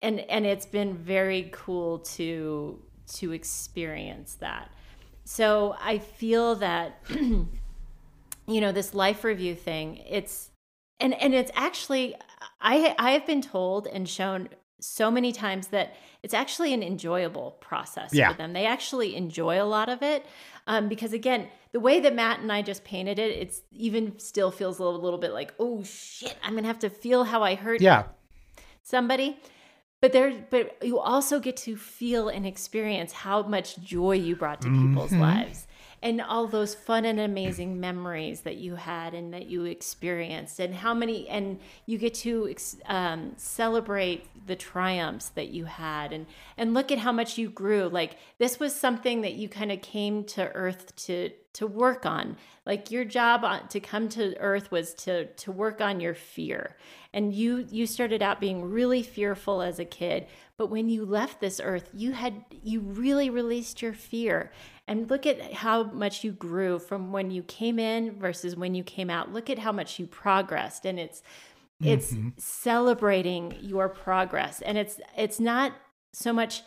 and 0.01 0.19
and 0.21 0.45
it's 0.45 0.65
been 0.65 0.95
very 0.95 1.49
cool 1.51 1.99
to 1.99 2.81
to 3.15 3.33
experience 3.33 4.35
that. 4.35 4.71
So 5.25 5.75
I 5.81 5.97
feel 5.97 6.55
that 6.55 7.03
you 7.09 7.47
know 8.47 8.71
this 8.71 8.93
life 8.93 9.23
review 9.23 9.55
thing 9.55 9.97
it's 10.07 10.51
and 10.99 11.13
and 11.15 11.33
it's 11.33 11.51
actually 11.55 12.15
i 12.61 12.95
i 12.99 13.11
have 13.11 13.25
been 13.25 13.41
told 13.41 13.87
and 13.87 14.07
shown 14.07 14.49
so 14.79 15.09
many 15.09 15.31
times 15.31 15.67
that 15.67 15.95
it's 16.21 16.33
actually 16.33 16.73
an 16.73 16.83
enjoyable 16.83 17.51
process 17.61 18.13
Yeah. 18.13 18.31
for 18.31 18.37
them 18.37 18.53
they 18.53 18.65
actually 18.65 19.15
enjoy 19.15 19.61
a 19.61 19.65
lot 19.65 19.89
of 19.89 20.01
it 20.03 20.25
um, 20.67 20.89
because 20.89 21.13
again 21.13 21.47
the 21.71 21.79
way 21.79 21.99
that 21.99 22.13
Mat 22.15 22.39
and 22.39 22.51
i 22.51 22.61
just 22.61 22.83
painted 22.83 23.17
it 23.19 23.31
it's 23.31 23.61
even 23.71 24.19
still 24.19 24.51
feels 24.51 24.79
a 24.79 24.83
little, 24.83 24.99
little 25.01 25.19
bit 25.19 25.31
like 25.31 25.53
oh 25.59 25.83
shit 25.83 26.35
i'm 26.43 26.55
gonna 26.55 26.67
have 26.67 26.79
to 26.79 26.89
feel 26.89 27.23
how 27.23 27.41
i 27.43 27.55
hurt 27.55 27.79
Yeah. 27.81 28.03
somebody 28.83 29.39
but 30.01 30.11
there 30.11 30.45
but 30.49 30.77
you 30.83 30.99
also 30.99 31.39
get 31.39 31.57
to 31.57 31.75
feel 31.77 32.29
and 32.29 32.45
experience 32.45 33.11
how 33.13 33.43
much 33.43 33.77
joy 33.79 34.13
you 34.15 34.35
brought 34.35 34.61
to 34.61 34.69
people's 34.69 35.11
lives 35.13 35.67
and 36.05 36.21
all 36.21 36.45
those 36.45 36.75
fun 36.75 37.03
and 37.03 37.19
amazing 37.19 37.79
memories 37.79 38.41
that 38.41 38.57
you 38.57 38.75
had 38.75 39.15
and 39.15 39.33
that 39.33 39.47
you 39.47 39.65
experienced 39.65 40.59
and 40.59 40.75
how 40.75 40.93
many 40.93 41.27
and 41.27 41.59
you 41.87 41.97
get 41.97 42.13
to 42.13 42.55
um, 42.85 43.33
celebrate 43.37 44.23
the 44.45 44.55
triumphs 44.55 45.29
that 45.29 45.47
you 45.47 45.65
had 45.65 46.13
and 46.13 46.27
and 46.57 46.75
look 46.75 46.91
at 46.91 46.99
how 46.99 47.11
much 47.11 47.39
you 47.39 47.49
grew. 47.49 47.87
Like 47.87 48.17
this 48.37 48.59
was 48.59 48.75
something 48.75 49.21
that 49.21 49.33
you 49.33 49.49
kind 49.49 49.71
of 49.71 49.81
came 49.81 50.23
to 50.25 50.47
earth 50.53 50.95
to 51.07 51.31
to 51.53 51.65
work 51.65 52.05
on. 52.05 52.37
Like 52.67 52.91
your 52.91 53.05
job 53.05 53.43
on, 53.43 53.67
to 53.69 53.79
come 53.79 54.07
to 54.09 54.37
earth 54.37 54.69
was 54.69 54.93
to 55.05 55.25
to 55.25 55.51
work 55.51 55.81
on 55.81 55.99
your 55.99 56.13
fear. 56.13 56.75
And 57.13 57.33
you 57.33 57.65
you 57.71 57.87
started 57.87 58.21
out 58.21 58.39
being 58.39 58.63
really 58.63 59.01
fearful 59.01 59.63
as 59.63 59.79
a 59.79 59.85
kid 59.85 60.27
but 60.57 60.67
when 60.67 60.89
you 60.89 61.05
left 61.05 61.39
this 61.39 61.59
earth 61.63 61.89
you 61.93 62.13
had 62.13 62.45
you 62.63 62.79
really 62.79 63.29
released 63.29 63.81
your 63.81 63.93
fear. 63.93 64.51
And 64.87 65.09
look 65.09 65.25
at 65.25 65.53
how 65.53 65.83
much 65.83 66.23
you 66.23 66.31
grew 66.31 66.77
from 66.77 67.11
when 67.11 67.31
you 67.31 67.41
came 67.43 67.79
in 67.79 68.19
versus 68.19 68.55
when 68.55 68.75
you 68.75 68.83
came 68.83 69.09
out. 69.09 69.33
Look 69.33 69.49
at 69.49 69.59
how 69.59 69.71
much 69.71 69.97
you 69.99 70.05
progressed. 70.05 70.85
And 70.85 70.99
it's 70.99 71.23
it's 71.81 72.13
mm-hmm. 72.13 72.29
celebrating 72.37 73.57
your 73.61 73.89
progress. 73.89 74.61
And 74.61 74.77
it's 74.77 74.99
it's 75.17 75.39
not 75.39 75.73
so 76.13 76.31
much 76.31 76.61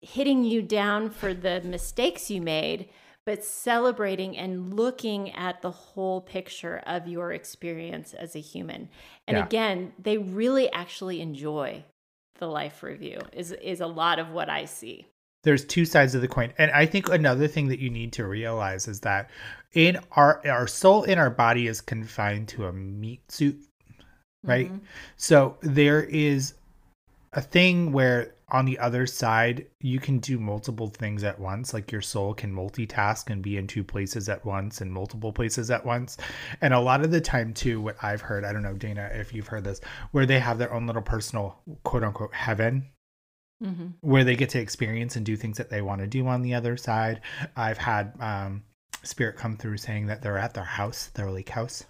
hitting 0.00 0.44
you 0.44 0.62
down 0.62 1.10
for 1.10 1.34
the 1.34 1.60
mistakes 1.62 2.30
you 2.30 2.40
made 2.40 2.88
but 3.24 3.44
celebrating 3.44 4.36
and 4.36 4.74
looking 4.74 5.30
at 5.30 5.62
the 5.62 5.70
whole 5.70 6.20
picture 6.20 6.82
of 6.86 7.06
your 7.06 7.30
experience 7.32 8.14
as 8.14 8.34
a 8.34 8.40
human. 8.40 8.88
And 9.28 9.36
Yeah. 9.36 9.44
again 9.44 9.92
they 9.98 10.18
really 10.18 10.70
actually 10.72 11.20
enjoy 11.20 11.84
the 12.38 12.46
life 12.46 12.82
review 12.82 13.20
is 13.32 13.52
is 13.52 13.80
a 13.80 13.86
lot 13.86 14.18
of 14.18 14.30
what 14.30 14.48
i 14.48 14.64
see. 14.64 15.06
There's 15.44 15.64
two 15.64 15.84
sides 15.84 16.14
of 16.14 16.20
the 16.20 16.28
coin. 16.28 16.52
And 16.58 16.70
i 16.70 16.86
think 16.86 17.08
another 17.08 17.48
thing 17.48 17.68
that 17.68 17.78
you 17.78 17.90
need 17.90 18.12
to 18.14 18.26
realize 18.26 18.88
is 18.88 19.00
that 19.00 19.30
in 19.72 19.98
our 20.12 20.40
our 20.46 20.66
soul 20.66 21.04
in 21.04 21.18
our 21.18 21.30
body 21.30 21.66
is 21.66 21.80
confined 21.80 22.48
to 22.48 22.66
a 22.66 22.72
meat 22.72 23.20
suit 23.30 23.60
right? 24.44 24.66
Mm-hmm. 24.66 24.84
So 25.16 25.56
there 25.60 26.02
is 26.02 26.54
a 27.32 27.40
thing 27.40 27.92
where 27.92 28.34
on 28.52 28.64
the 28.64 28.78
other 28.78 29.06
side 29.06 29.66
you 29.80 29.98
can 29.98 30.18
do 30.18 30.38
multiple 30.38 30.88
things 30.88 31.24
at 31.24 31.38
once 31.40 31.74
like 31.74 31.90
your 31.90 32.00
soul 32.00 32.32
can 32.34 32.54
multitask 32.54 33.30
and 33.30 33.42
be 33.42 33.56
in 33.56 33.66
two 33.66 33.82
places 33.82 34.28
at 34.28 34.44
once 34.44 34.80
and 34.80 34.92
multiple 34.92 35.32
places 35.32 35.70
at 35.70 35.84
once 35.84 36.16
and 36.60 36.72
a 36.72 36.80
lot 36.80 37.02
of 37.02 37.10
the 37.10 37.20
time 37.20 37.52
too 37.52 37.80
what 37.80 37.96
i've 38.02 38.20
heard 38.20 38.44
i 38.44 38.52
don't 38.52 38.62
know 38.62 38.74
dana 38.74 39.10
if 39.14 39.32
you've 39.32 39.48
heard 39.48 39.64
this 39.64 39.80
where 40.12 40.26
they 40.26 40.38
have 40.38 40.58
their 40.58 40.72
own 40.72 40.86
little 40.86 41.02
personal 41.02 41.58
quote 41.82 42.04
unquote 42.04 42.34
heaven 42.34 42.86
mm-hmm. 43.62 43.86
where 44.00 44.24
they 44.24 44.36
get 44.36 44.50
to 44.50 44.60
experience 44.60 45.16
and 45.16 45.24
do 45.24 45.36
things 45.36 45.58
that 45.58 45.70
they 45.70 45.82
want 45.82 46.00
to 46.00 46.06
do 46.06 46.26
on 46.26 46.42
the 46.42 46.54
other 46.54 46.76
side. 46.76 47.20
I've 47.56 47.78
had 47.78 48.12
um, 48.20 48.62
spirit 49.02 49.36
come 49.36 49.56
through 49.56 49.78
saying 49.78 50.06
that 50.06 50.22
they're 50.22 50.38
at 50.38 50.54
their 50.54 50.64
house, 50.64 51.08
their 51.14 51.30
lake 51.30 51.48
house, 51.48 51.84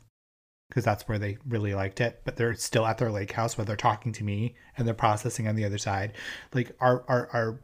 because 0.72 0.84
that's 0.84 1.06
where 1.06 1.18
they 1.18 1.36
really 1.46 1.74
liked 1.74 2.00
it. 2.00 2.22
But 2.24 2.36
they're 2.36 2.54
still 2.54 2.86
at 2.86 2.96
their 2.96 3.12
lake 3.12 3.32
house 3.32 3.58
where 3.58 3.66
they're 3.66 3.76
talking 3.76 4.10
to 4.12 4.24
me 4.24 4.54
and 4.78 4.86
they're 4.86 4.94
processing 4.94 5.46
on 5.46 5.54
the 5.54 5.66
other 5.66 5.76
side. 5.78 6.14
Like 6.54 6.74
our 6.80 7.04
our 7.08 7.28
our. 7.34 7.60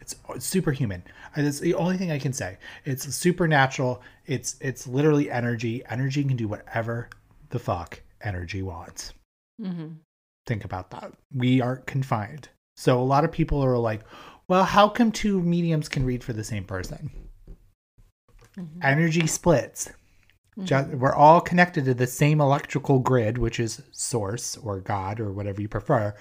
It's, 0.00 0.14
it's 0.30 0.46
superhuman. 0.46 1.02
It's 1.36 1.60
the 1.60 1.74
only 1.74 1.96
thing 1.96 2.10
I 2.10 2.18
can 2.18 2.32
say. 2.32 2.58
It's 2.84 3.12
supernatural. 3.14 4.02
It's 4.26 4.56
it's 4.60 4.86
literally 4.86 5.30
energy. 5.30 5.82
Energy 5.88 6.22
can 6.24 6.36
do 6.36 6.46
whatever 6.48 7.08
the 7.50 7.58
fuck 7.58 8.00
energy 8.20 8.62
wants 8.62 9.12
Mm-hmm. 9.60 9.94
think 10.46 10.64
about 10.64 10.90
that. 10.90 11.12
We 11.34 11.60
aren't 11.60 11.86
confined. 11.86 12.48
So 12.76 13.00
a 13.00 13.04
lot 13.04 13.24
of 13.24 13.30
people 13.30 13.60
are 13.64 13.76
like, 13.78 14.00
well, 14.48 14.64
how 14.64 14.88
come 14.88 15.12
two 15.12 15.40
mediums 15.40 15.88
can 15.88 16.04
read 16.04 16.24
for 16.24 16.32
the 16.32 16.42
same 16.42 16.64
person? 16.64 17.10
Energy 18.82 19.26
splits. 19.26 19.90
Ju- 20.58 20.74
mm-hmm. 20.74 20.98
we're 20.98 21.14
all 21.14 21.40
connected 21.40 21.86
to 21.86 21.94
the 21.94 22.06
same 22.06 22.40
electrical 22.40 22.98
grid, 22.98 23.38
which 23.38 23.58
is 23.58 23.82
source 23.90 24.56
or 24.58 24.80
God 24.80 25.18
or 25.18 25.32
whatever 25.32 25.62
you 25.62 25.68
prefer, 25.68 26.14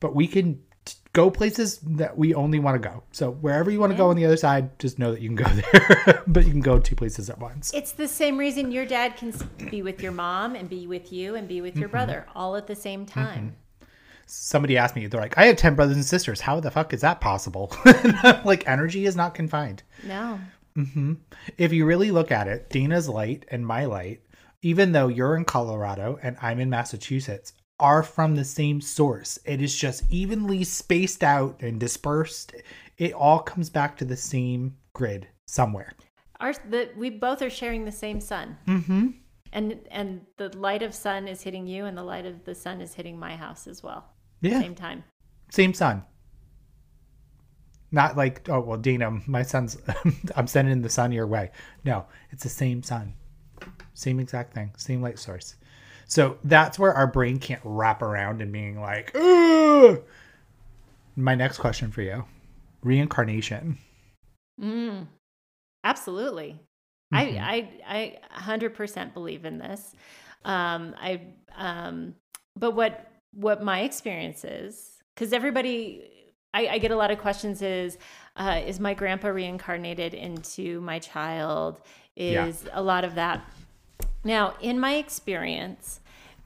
but 0.00 0.16
we 0.16 0.26
can 0.26 0.60
t- 0.84 0.96
go 1.12 1.30
places 1.30 1.78
that 1.78 2.18
we 2.18 2.34
only 2.34 2.58
want 2.58 2.80
to 2.80 2.88
go. 2.88 3.04
So 3.12 3.30
wherever 3.30 3.70
you 3.70 3.78
want 3.78 3.92
to 3.92 3.96
go 3.96 4.10
on 4.10 4.16
the 4.16 4.24
other 4.24 4.36
side, 4.36 4.76
just 4.80 4.98
know 4.98 5.12
that 5.12 5.20
you 5.20 5.28
can 5.28 5.36
go 5.36 5.44
there, 5.72 6.24
but 6.26 6.44
you 6.44 6.50
can 6.50 6.60
go 6.60 6.80
two 6.80 6.96
places 6.96 7.30
at 7.30 7.38
once. 7.38 7.72
It's 7.72 7.92
the 7.92 8.08
same 8.08 8.36
reason 8.36 8.72
your 8.72 8.84
dad 8.84 9.16
can 9.16 9.32
be 9.70 9.82
with 9.82 10.02
your 10.02 10.12
mom 10.12 10.56
and 10.56 10.68
be 10.68 10.88
with 10.88 11.12
you 11.12 11.36
and 11.36 11.46
be 11.46 11.60
with 11.60 11.76
your 11.76 11.88
mm-hmm. 11.88 11.92
brother 11.92 12.26
all 12.34 12.56
at 12.56 12.66
the 12.66 12.74
same 12.74 13.06
mm-hmm. 13.06 13.20
time. 13.20 13.56
somebody 14.26 14.76
asked 14.76 14.96
me, 14.96 15.06
they're 15.06 15.20
like, 15.20 15.38
I 15.38 15.46
have 15.46 15.56
10 15.56 15.76
brothers 15.76 15.96
and 15.96 16.04
sisters. 16.04 16.40
How 16.40 16.58
the 16.58 16.72
fuck 16.72 16.92
is 16.92 17.02
that 17.02 17.20
possible? 17.20 17.72
Like, 18.44 18.66
energy 18.66 19.06
is 19.06 19.14
not 19.14 19.34
confined. 19.34 19.84
No. 20.02 20.40
If 21.56 21.72
you 21.72 21.86
really 21.86 22.10
look 22.10 22.30
at 22.30 22.48
it, 22.48 22.70
Dana's 22.70 23.08
light 23.08 23.44
and 23.50 23.66
my 23.66 23.84
light, 23.84 24.22
even 24.62 24.92
though 24.92 25.08
you're 25.08 25.36
in 25.36 25.44
Colorado 25.44 26.18
and 26.22 26.36
I'm 26.40 26.60
in 26.60 26.70
Massachusetts, 26.70 27.52
are 27.80 28.02
from 28.02 28.34
the 28.34 28.44
same 28.44 28.80
source. 28.80 29.38
It 29.44 29.60
is 29.60 29.76
just 29.76 30.04
evenly 30.10 30.64
spaced 30.64 31.22
out 31.22 31.62
and 31.62 31.78
dispersed. 31.78 32.54
It 32.96 33.12
all 33.12 33.38
comes 33.38 33.70
back 33.70 33.96
to 33.98 34.04
the 34.04 34.16
same 34.16 34.76
grid 34.94 35.28
somewhere. 35.46 35.92
Our 36.40 36.54
the 36.68 36.90
we 36.96 37.10
both 37.10 37.42
are 37.42 37.50
sharing 37.50 37.84
the 37.84 37.92
same 37.92 38.20
sun. 38.20 38.56
Mm-hmm. 38.66 39.08
And 39.52 39.80
and 39.90 40.20
the 40.36 40.56
light 40.56 40.82
of 40.82 40.94
sun 40.94 41.26
is 41.28 41.42
hitting 41.42 41.66
you 41.66 41.84
and 41.86 41.96
the 41.96 42.02
light 42.02 42.26
of 42.26 42.44
the 42.44 42.54
sun 42.54 42.80
is 42.80 42.94
hitting 42.94 43.18
my 43.18 43.36
house 43.36 43.66
as 43.66 43.82
well. 43.82 44.06
Yeah. 44.40 44.60
Same 44.60 44.74
time. 44.74 45.04
Same 45.50 45.74
sun. 45.74 46.04
Not 47.90 48.16
like, 48.16 48.48
oh, 48.48 48.60
well, 48.60 48.78
Dana, 48.78 49.10
my 49.26 49.42
son's, 49.42 49.78
I'm 50.36 50.46
sending 50.46 50.82
the 50.82 50.90
sun 50.90 51.12
your 51.12 51.26
way. 51.26 51.50
No, 51.84 52.04
it's 52.30 52.42
the 52.42 52.48
same 52.48 52.82
sun. 52.82 53.14
Same 53.94 54.20
exact 54.20 54.54
thing, 54.54 54.72
same 54.76 55.02
light 55.02 55.18
source. 55.18 55.56
So 56.06 56.38
that's 56.44 56.78
where 56.78 56.92
our 56.94 57.06
brain 57.06 57.38
can't 57.38 57.60
wrap 57.64 58.02
around 58.02 58.40
and 58.40 58.52
being 58.52 58.80
like, 58.80 59.14
Ugh! 59.14 60.02
my 61.16 61.34
next 61.34 61.58
question 61.58 61.90
for 61.90 62.02
you 62.02 62.24
reincarnation. 62.82 63.76
Mm, 64.60 65.06
absolutely. 65.84 66.60
Mhm. 67.12 67.18
I, 67.40 67.70
I, 67.86 68.18
I 68.30 68.40
100% 68.40 69.14
believe 69.14 69.44
in 69.44 69.58
this. 69.58 69.94
Um, 70.44 70.94
I, 70.98 71.20
um, 71.56 72.14
but 72.56 72.72
what, 72.72 73.10
what 73.32 73.62
my 73.62 73.80
experience 73.80 74.44
is, 74.44 74.98
because 75.14 75.32
everybody, 75.32 76.17
I, 76.54 76.66
I 76.68 76.78
get 76.78 76.90
a 76.90 76.96
lot 76.96 77.10
of 77.10 77.18
questions 77.18 77.62
is, 77.62 77.98
uh, 78.36 78.60
is 78.66 78.80
my 78.80 78.94
grandpa 78.94 79.28
reincarnated 79.28 80.14
into 80.14 80.80
my 80.80 80.98
child? 80.98 81.80
Yeah. 82.16 82.46
Is 82.46 82.66
a 82.72 82.82
lot 82.82 83.04
of 83.04 83.14
that. 83.14 83.44
Now, 84.24 84.54
in 84.60 84.80
my 84.80 84.94
experience, 84.94 86.00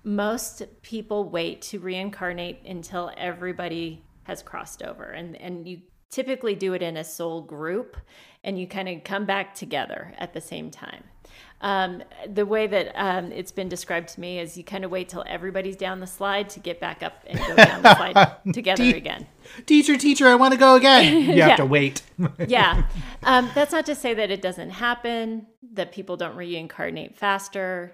most 0.04 0.62
people 0.82 1.28
wait 1.28 1.62
to 1.62 1.78
reincarnate 1.78 2.60
until 2.66 3.10
everybody 3.16 4.02
has 4.24 4.42
crossed 4.42 4.82
over 4.82 5.04
and 5.04 5.36
and 5.36 5.66
you 5.66 5.80
typically 6.12 6.54
do 6.54 6.72
it 6.74 6.82
in 6.82 6.96
a 6.96 7.02
soul 7.04 7.40
group 7.42 7.96
and 8.44 8.58
you 8.60 8.66
kind 8.68 8.88
of 8.88 9.02
come 9.02 9.24
back 9.24 9.54
together 9.54 10.14
at 10.18 10.32
the 10.32 10.40
same 10.40 10.70
time 10.70 11.02
um, 11.62 12.02
the 12.28 12.44
way 12.44 12.66
that 12.66 12.92
um, 12.96 13.30
it's 13.30 13.52
been 13.52 13.68
described 13.68 14.08
to 14.08 14.20
me 14.20 14.40
is 14.40 14.56
you 14.56 14.64
kind 14.64 14.84
of 14.84 14.90
wait 14.90 15.08
till 15.08 15.22
everybody's 15.28 15.76
down 15.76 16.00
the 16.00 16.06
slide 16.08 16.48
to 16.50 16.60
get 16.60 16.80
back 16.80 17.02
up 17.04 17.22
and 17.26 17.38
go 17.38 17.54
down 17.54 17.82
the 17.82 17.94
slide 17.96 18.36
together 18.52 18.82
Te- 18.82 18.96
again 18.96 19.26
Teacher, 19.66 19.96
teacher, 19.96 20.26
I 20.28 20.34
want 20.34 20.52
to 20.54 20.58
go 20.58 20.74
again. 20.76 21.22
You 21.28 21.34
Yeah. 21.34 21.48
have 21.48 21.56
to 21.58 21.66
wait. 21.66 22.02
yeah. 22.48 22.86
Um, 23.22 23.50
that's 23.54 23.72
not 23.72 23.86
to 23.86 23.94
say 23.94 24.12
that 24.14 24.30
it 24.30 24.40
doesn't 24.42 24.70
happen, 24.70 25.46
that 25.72 25.92
people 25.92 26.16
don't 26.16 26.36
reincarnate 26.36 27.16
faster. 27.16 27.92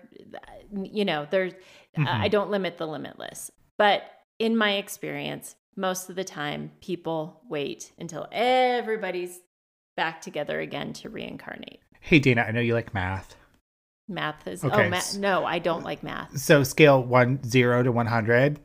You 0.73 1.05
know, 1.07 1.27
there's, 1.31 1.53
I 1.97 2.29
don't 2.29 2.51
limit 2.51 2.77
the 2.79 2.87
limitless. 2.87 3.51
But 3.77 4.03
in 4.39 4.57
my 4.57 4.73
experience, 4.75 5.57
most 5.79 6.11
of 6.11 6.17
the 6.17 6.25
time, 6.25 6.73
people 6.81 7.41
wait 7.49 7.93
until 7.99 8.27
everybody's 8.33 9.41
back 9.97 10.21
together 10.21 10.61
again 10.61 10.93
to 10.95 11.09
reincarnate. 11.09 11.81
hey, 12.01 12.19
Dana, 12.19 12.43
I 12.43 12.51
know 12.51 12.61
you 12.61 12.75
like 12.75 12.93
math. 12.93 13.37
Math 14.09 14.47
is, 14.47 14.65
Okay. 14.65 14.87
oh, 14.87 14.91
ma- 14.91 15.01
no, 15.19 15.45
I 15.45 15.59
don't 15.59 15.85
like 15.85 16.03
math. 16.03 16.37
So 16.39 16.63
scale 16.63 17.03
one 17.03 17.43
zero 17.45 17.83
to 17.83 17.93
one 17.93 18.07
hundred, 18.07 18.59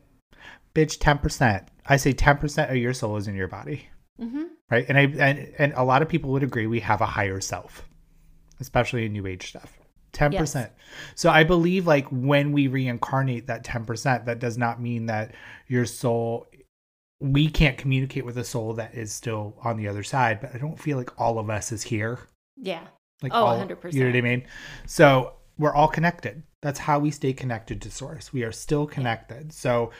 bitch, 0.74 0.98
ten 1.00 1.18
percent. 1.18 1.68
I 1.86 1.96
say 1.98 2.12
ten 2.12 2.38
percent 2.38 2.70
of 2.70 2.76
your 2.78 2.94
soul 2.94 3.16
is 3.16 3.28
in 3.28 3.34
your 3.34 3.48
body, 3.48 3.86
hmm 4.18 4.44
right? 4.70 4.86
And 4.88 4.96
I 4.96 5.02
and 5.02 5.52
and 5.58 5.72
a 5.76 5.84
lot 5.84 6.00
of 6.02 6.08
people 6.08 6.30
would 6.32 6.42
agree 6.42 6.66
we 6.66 6.80
have 6.80 7.00
a 7.02 7.06
higher 7.06 7.40
self, 7.40 7.86
especially 8.58 9.04
in 9.04 9.12
New 9.12 9.26
Age 9.26 9.48
stuff. 9.48 9.78
Ten 10.12 10.32
percent. 10.32 10.72
So 11.14 11.28
I 11.28 11.44
believe 11.44 11.86
like 11.86 12.06
when 12.10 12.52
we 12.52 12.68
reincarnate 12.68 13.48
that 13.48 13.64
ten 13.64 13.84
percent, 13.84 14.24
that 14.26 14.38
does 14.38 14.56
not 14.56 14.80
mean 14.80 15.06
that 15.06 15.34
your 15.68 15.84
soul. 15.84 16.46
We 17.24 17.48
can't 17.48 17.78
communicate 17.78 18.24
with 18.26 18.36
a 18.38 18.44
soul 18.44 18.74
that 18.74 18.94
is 18.94 19.12
still 19.12 19.56
on 19.62 19.76
the 19.78 19.88
other 19.88 20.02
side, 20.02 20.40
but 20.40 20.54
I 20.54 20.58
don't 20.58 20.78
feel 20.78 20.98
like 20.98 21.18
all 21.20 21.38
of 21.38 21.48
us 21.48 21.72
is 21.72 21.82
here. 21.82 22.18
Yeah. 22.56 22.82
Like 23.22 23.32
Oh, 23.34 23.46
all, 23.46 23.56
100%. 23.58 23.92
You 23.94 24.00
know 24.04 24.10
what 24.10 24.16
I 24.16 24.20
mean? 24.20 24.44
So 24.86 25.34
we're 25.56 25.72
all 25.74 25.88
connected. 25.88 26.42
That's 26.60 26.78
how 26.80 26.98
we 26.98 27.10
stay 27.10 27.32
connected 27.32 27.80
to 27.82 27.90
source. 27.90 28.32
We 28.32 28.42
are 28.42 28.52
still 28.52 28.86
connected. 28.86 29.52
So 29.52 29.90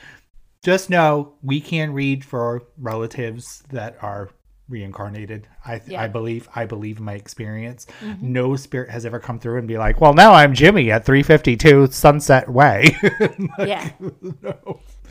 just 0.62 0.90
know 0.90 1.34
we 1.42 1.60
can 1.60 1.92
read 1.94 2.24
for 2.24 2.62
relatives 2.78 3.62
that 3.70 3.96
are 4.02 4.30
reincarnated. 4.68 5.46
I 5.64 5.78
th- 5.78 5.90
Yeah. 5.90 6.02
I 6.02 6.08
believe 6.08 6.48
I 6.54 6.64
believe 6.64 6.98
my 7.00 7.12
experience. 7.14 7.86
Mhm. 8.02 8.22
No 8.22 8.56
spirit 8.56 8.90
has 8.90 9.04
ever 9.06 9.20
come 9.20 9.38
through 9.38 9.58
and 9.58 9.68
be 9.68 9.76
like, 9.76 10.00
"Well, 10.00 10.14
now 10.14 10.32
I'm 10.32 10.54
Jimmy 10.54 10.90
at 10.90 11.04
352 11.04 11.88
Sunset 11.88 12.48
Way." 12.48 12.96
Like, 13.58 13.68
Yeah. 13.68 13.90
no. 14.42 14.80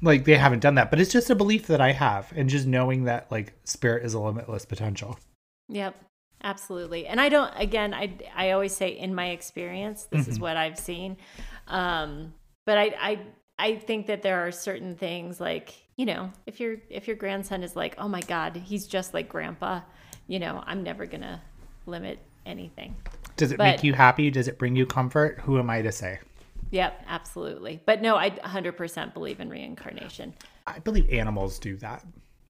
Like 0.00 0.24
they 0.24 0.36
haven't 0.36 0.60
done 0.60 0.74
that, 0.76 0.90
but 0.90 0.98
it's 0.98 1.12
just 1.12 1.30
a 1.30 1.34
belief 1.34 1.68
that 1.68 1.80
I 1.80 1.92
have 1.92 2.32
and 2.34 2.48
just 2.48 2.66
knowing 2.66 3.04
that 3.04 3.30
like 3.30 3.52
spirit 3.64 4.04
is 4.04 4.14
a 4.14 4.18
limitless 4.20 4.64
potential. 4.64 5.16
Yep, 5.68 5.94
absolutely. 6.42 7.06
And 7.06 7.20
I 7.20 7.28
don't. 7.28 7.52
Again, 7.56 7.94
I 7.94 8.12
I 8.34 8.50
always 8.50 8.74
say 8.74 8.88
in 8.88 9.14
my 9.14 9.28
experience, 9.28 10.08
this 10.10 10.26
is 10.26 10.40
what 10.40 10.56
I've 10.56 10.78
seen. 10.78 11.18
Um, 11.68 12.34
but 12.66 12.78
I 12.78 12.94
I 13.00 13.18
I 13.58 13.76
think 13.76 14.06
that 14.08 14.22
there 14.22 14.44
are 14.44 14.50
certain 14.50 14.96
things 14.96 15.40
like 15.40 15.72
you 15.96 16.06
know 16.06 16.32
if 16.46 16.58
your 16.58 16.78
if 16.90 17.06
your 17.06 17.16
grandson 17.16 17.62
is 17.62 17.76
like, 17.76 17.94
oh 17.98 18.08
my 18.08 18.22
God, 18.22 18.56
he's 18.56 18.86
just 18.88 19.14
like 19.14 19.28
grandpa. 19.28 19.82
You 20.26 20.40
know, 20.40 20.64
I'm 20.66 20.82
never 20.82 21.06
gonna 21.06 21.40
limit 21.86 22.18
anything. 22.44 22.96
Does 23.36 23.52
it 23.52 23.58
But- 23.58 23.64
make 23.64 23.84
you 23.84 23.92
happy? 23.92 24.30
Does 24.30 24.48
it 24.48 24.58
bring 24.58 24.74
you 24.74 24.86
comfort? 24.86 25.40
Who 25.44 25.58
am 25.58 25.70
I 25.70 25.82
to 25.82 25.92
say? 25.92 26.18
Yep, 26.72 27.04
absolutely. 27.06 27.80
But 27.86 28.02
no, 28.02 28.16
I 28.16 28.30
100% 28.30 29.14
believe 29.14 29.38
in 29.40 29.48
reincarnation. 29.48 30.34
I 30.66 30.78
believe 30.80 31.08
animals 31.10 31.58
do 31.58 31.76
that. 31.76 32.04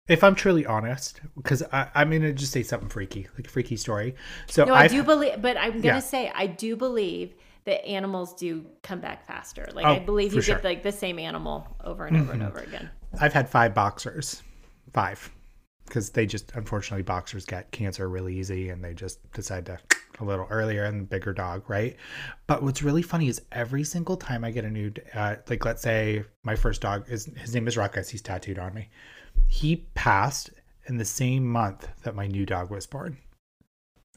If 0.08 0.24
I'm 0.24 0.34
truly 0.34 0.64
honest, 0.66 1.20
because 1.36 1.62
I'm 1.72 2.10
going 2.10 2.22
to 2.22 2.32
just 2.32 2.52
say 2.52 2.62
something 2.62 2.88
freaky, 2.88 3.28
like 3.36 3.46
a 3.46 3.50
freaky 3.50 3.76
story. 3.76 4.14
So 4.46 4.64
No, 4.64 4.74
I 4.74 4.82
I've- 4.84 4.94
do 4.96 5.02
believe, 5.02 5.42
but 5.42 5.56
I'm 5.56 5.72
gonna 5.74 5.84
Yeah. 5.86 5.98
say 6.00 6.30
I 6.34 6.46
do 6.46 6.74
believe 6.76 7.34
that 7.64 7.84
animals 7.86 8.34
do 8.34 8.66
come 8.82 9.00
back 9.00 9.26
faster. 9.26 9.68
Like 9.72 9.86
Oh, 9.86 9.90
I 9.90 9.98
believe 10.00 10.32
you 10.34 10.40
sure. 10.42 10.54
Mm-hmm. 10.56 10.62
get 10.62 10.68
like 10.68 10.82
the 10.82 10.90
same 10.92 11.18
animal 11.20 11.76
over 11.84 12.06
and 12.06 12.16
over 12.16 12.32
and 12.32 12.42
over 12.42 12.58
again. 12.58 12.90
I've 13.20 13.32
had 13.32 13.48
five 13.48 13.74
boxers, 13.74 14.42
five, 14.92 15.30
because 15.86 16.10
they 16.10 16.26
just 16.26 16.50
unfortunately 16.56 17.02
boxers 17.04 17.44
get 17.44 17.70
cancer 17.70 18.08
really 18.08 18.36
easy, 18.36 18.70
and 18.70 18.82
they 18.82 18.94
just 18.94 19.18
decide 19.32 19.66
to 19.66 19.78
a 20.20 20.24
little 20.24 20.46
earlier 20.50 20.84
and 20.84 21.08
bigger 21.08 21.32
dog, 21.32 21.68
right? 21.68 21.96
But 22.46 22.62
what's 22.62 22.82
really 22.82 23.02
funny 23.02 23.28
is 23.28 23.42
every 23.52 23.84
single 23.84 24.16
time 24.16 24.44
I 24.44 24.50
get 24.50 24.64
a 24.64 24.70
new, 24.70 24.92
uh, 25.14 25.36
like 25.48 25.64
let's 25.64 25.82
say 25.82 26.24
my 26.42 26.54
first 26.56 26.80
dog 26.80 27.04
is 27.08 27.26
his 27.36 27.54
name 27.54 27.68
is 27.68 27.76
Ruckus, 27.76 28.08
he's 28.08 28.22
tattooed 28.22 28.58
on 28.58 28.74
me. 28.74 28.88
He 29.48 29.86
passed 29.94 30.50
in 30.86 30.96
the 30.96 31.04
same 31.04 31.46
month 31.46 31.88
that 32.02 32.14
my 32.14 32.26
new 32.26 32.44
dog 32.44 32.70
was 32.70 32.86
born, 32.86 33.16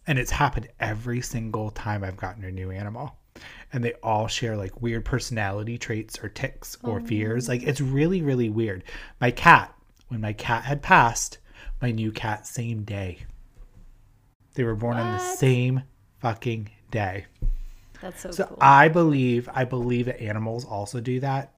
and 0.07 0.19
it's 0.19 0.31
happened 0.31 0.67
every 0.79 1.21
single 1.21 1.71
time 1.71 2.03
I've 2.03 2.17
gotten 2.17 2.43
a 2.43 2.51
new 2.51 2.71
animal. 2.71 3.17
And 3.73 3.83
they 3.83 3.93
all 4.01 4.27
share 4.27 4.55
like 4.55 4.81
weird 4.81 5.03
personality 5.03 5.77
traits 5.77 6.23
or 6.23 6.29
ticks 6.29 6.77
or 6.83 7.01
fears. 7.01 7.49
Like 7.49 7.63
it's 7.63 7.81
really, 7.81 8.21
really 8.21 8.49
weird. 8.49 8.85
My 9.19 9.31
cat, 9.31 9.75
when 10.07 10.21
my 10.21 10.31
cat 10.31 10.63
had 10.63 10.81
passed, 10.81 11.39
my 11.81 11.91
new 11.91 12.13
cat, 12.13 12.47
same 12.47 12.83
day. 12.83 13.25
They 14.55 14.63
were 14.63 14.75
born 14.75 14.97
on 14.97 15.11
the 15.13 15.19
same 15.19 15.83
fucking 16.19 16.69
day. 16.91 17.25
That's 18.01 18.21
so, 18.21 18.31
So 18.31 18.45
cool. 18.45 18.57
I 18.61 18.87
believe 18.87 19.47
I 19.53 19.65
believe 19.65 20.07
that 20.07 20.21
animals 20.21 20.65
also 20.65 20.99
do 20.99 21.19
that. 21.21 21.53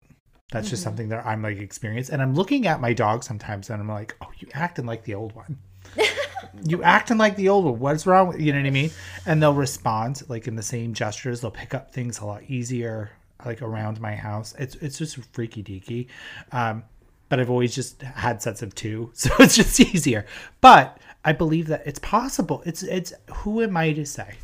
That's 0.51 0.69
just 0.69 0.81
Mm-hmm. 0.81 0.87
something 0.89 1.09
that 1.09 1.25
I'm 1.25 1.41
like 1.41 1.57
experienced. 1.57 2.09
And 2.11 2.21
I'm 2.21 2.33
looking 2.33 2.67
at 2.67 2.79
my 2.79 2.93
dog 2.93 3.23
sometimes 3.23 3.69
and 3.69 3.81
I'm 3.81 3.89
like, 3.89 4.15
oh, 4.21 4.27
you 4.39 4.47
acting 4.53 4.85
like 4.85 5.03
the 5.03 5.15
old 5.15 5.33
one. 5.35 5.57
you 6.63 6.83
acting 6.83 7.17
like 7.17 7.35
the 7.35 7.49
old 7.49 7.65
one. 7.65 7.79
What's 7.79 8.05
wrong 8.05 8.29
with 8.29 8.39
you 8.39 8.53
know 8.53 8.59
what 8.59 8.67
I 8.67 8.71
mean? 8.71 8.91
And 9.25 9.41
they'll 9.41 9.53
respond 9.53 10.23
like 10.29 10.47
in 10.47 10.55
the 10.55 10.63
same 10.63 10.93
gestures. 10.93 11.41
They'll 11.41 11.51
pick 11.51 11.73
up 11.73 11.91
things 11.91 12.19
a 12.19 12.25
lot 12.25 12.43
easier, 12.47 13.11
like 13.45 13.61
around 13.61 13.99
my 13.99 14.15
house. 14.15 14.55
It's 14.57 14.75
it's 14.75 14.97
just 14.97 15.17
freaky 15.33 15.63
deaky. 15.63 16.07
Um, 16.51 16.83
but 17.29 17.41
I've 17.41 17.49
always 17.49 17.75
just 17.75 18.01
had 18.03 18.41
sets 18.41 18.61
of 18.61 18.73
two, 18.73 19.11
so 19.13 19.29
it's 19.39 19.55
just 19.57 19.77
easier. 19.81 20.25
But 20.61 20.97
I 21.23 21.33
believe 21.33 21.67
that 21.67 21.83
it's 21.85 21.99
possible. 21.99 22.63
It's 22.65 22.83
it's 22.83 23.13
who 23.31 23.61
am 23.61 23.75
I 23.77 23.93
to 23.93 24.05
say? 24.05 24.35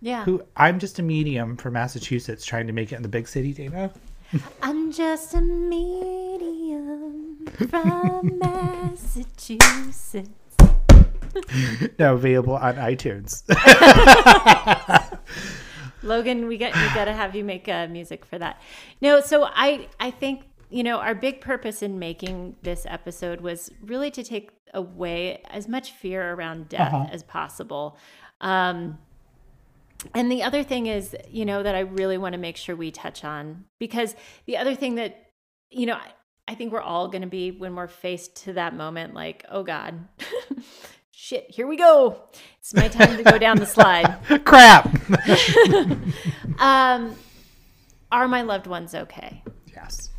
yeah. 0.00 0.24
Who 0.24 0.42
I'm 0.56 0.78
just 0.78 0.98
a 0.98 1.02
medium 1.02 1.56
for 1.56 1.70
Massachusetts 1.70 2.44
trying 2.44 2.66
to 2.66 2.72
make 2.72 2.92
it 2.92 2.96
in 2.96 3.02
the 3.02 3.08
big 3.08 3.28
city, 3.28 3.52
Dana. 3.52 3.92
I'm 4.62 4.92
just 4.92 5.34
a 5.34 5.40
medium 5.40 7.46
from 7.68 8.38
Massachusetts. 8.38 10.30
Now 11.98 12.14
available 12.14 12.54
on 12.54 12.74
iTunes. 12.76 13.42
Logan, 16.02 16.46
we 16.46 16.56
got 16.56 16.74
we 16.74 16.94
got 16.94 17.04
to 17.04 17.12
have 17.12 17.36
you 17.36 17.44
make 17.44 17.68
uh, 17.68 17.86
music 17.88 18.24
for 18.24 18.38
that. 18.38 18.60
No, 19.00 19.20
so 19.20 19.44
I 19.44 19.88
I 20.00 20.10
think 20.10 20.42
you 20.70 20.82
know 20.82 20.98
our 20.98 21.14
big 21.14 21.40
purpose 21.40 21.82
in 21.82 21.98
making 21.98 22.56
this 22.62 22.86
episode 22.88 23.40
was 23.40 23.70
really 23.82 24.10
to 24.12 24.22
take 24.22 24.50
away 24.72 25.42
as 25.50 25.66
much 25.68 25.92
fear 25.92 26.32
around 26.32 26.68
death 26.68 26.92
Uh-huh. 26.94 27.08
as 27.12 27.22
possible. 27.24 27.98
Um, 28.40 28.98
and 30.14 30.30
the 30.32 30.42
other 30.44 30.62
thing 30.62 30.86
is, 30.86 31.14
you 31.30 31.44
know, 31.44 31.62
that 31.62 31.74
I 31.74 31.80
really 31.80 32.16
want 32.16 32.32
to 32.32 32.38
make 32.38 32.56
sure 32.56 32.74
we 32.76 32.90
touch 32.90 33.22
on 33.24 33.64
because 33.78 34.14
the 34.46 34.56
other 34.56 34.74
thing 34.74 34.94
that, 34.94 35.26
you 35.70 35.84
know, 35.86 35.94
I, 35.94 36.06
I 36.48 36.54
think 36.54 36.72
we're 36.72 36.80
all 36.80 37.08
going 37.08 37.20
to 37.22 37.28
be 37.28 37.50
when 37.50 37.74
we're 37.76 37.86
faced 37.88 38.36
to 38.44 38.52
that 38.54 38.74
moment, 38.74 39.12
like, 39.12 39.44
oh 39.50 39.62
God, 39.62 40.08
shit, 41.10 41.50
here 41.50 41.66
we 41.66 41.76
go. 41.76 42.22
It's 42.60 42.72
my 42.72 42.88
time 42.88 43.16
to 43.18 43.22
go 43.24 43.38
down 43.38 43.58
the 43.58 43.66
slide. 43.66 44.18
Crap. 44.44 44.88
Um, 46.58 47.14
are 48.12 48.28
my 48.28 48.42
loved 48.42 48.66
ones 48.66 48.94
okay? 48.94 49.42
yes. 49.66 50.09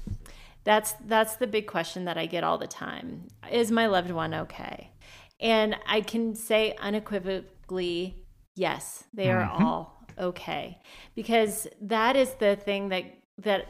That's 0.64 0.93
that's 1.05 1.36
the 1.36 1.47
big 1.47 1.68
question 1.68 2.05
that 2.05 2.18
I 2.18 2.26
get 2.26 2.43
all 2.43 2.57
the 2.57 2.68
time. 2.68 3.28
Is 3.51 3.72
my 3.72 3.88
loved 3.88 4.12
one 4.12 4.34
okay? 4.34 4.91
And 5.39 5.76
I 5.88 6.01
can 6.01 6.36
say 6.36 6.76
unequivocally, 6.80 8.24
yes, 8.55 9.05
they 9.14 9.32
are 9.32 9.43
mm-hmm. 9.43 9.64
all 9.64 10.05
okay. 10.18 10.80
Because 11.16 11.68
that 11.82 12.16
is 12.16 12.34
the 12.36 12.55
thing 12.55 12.89
that 12.89 13.05
that 13.39 13.66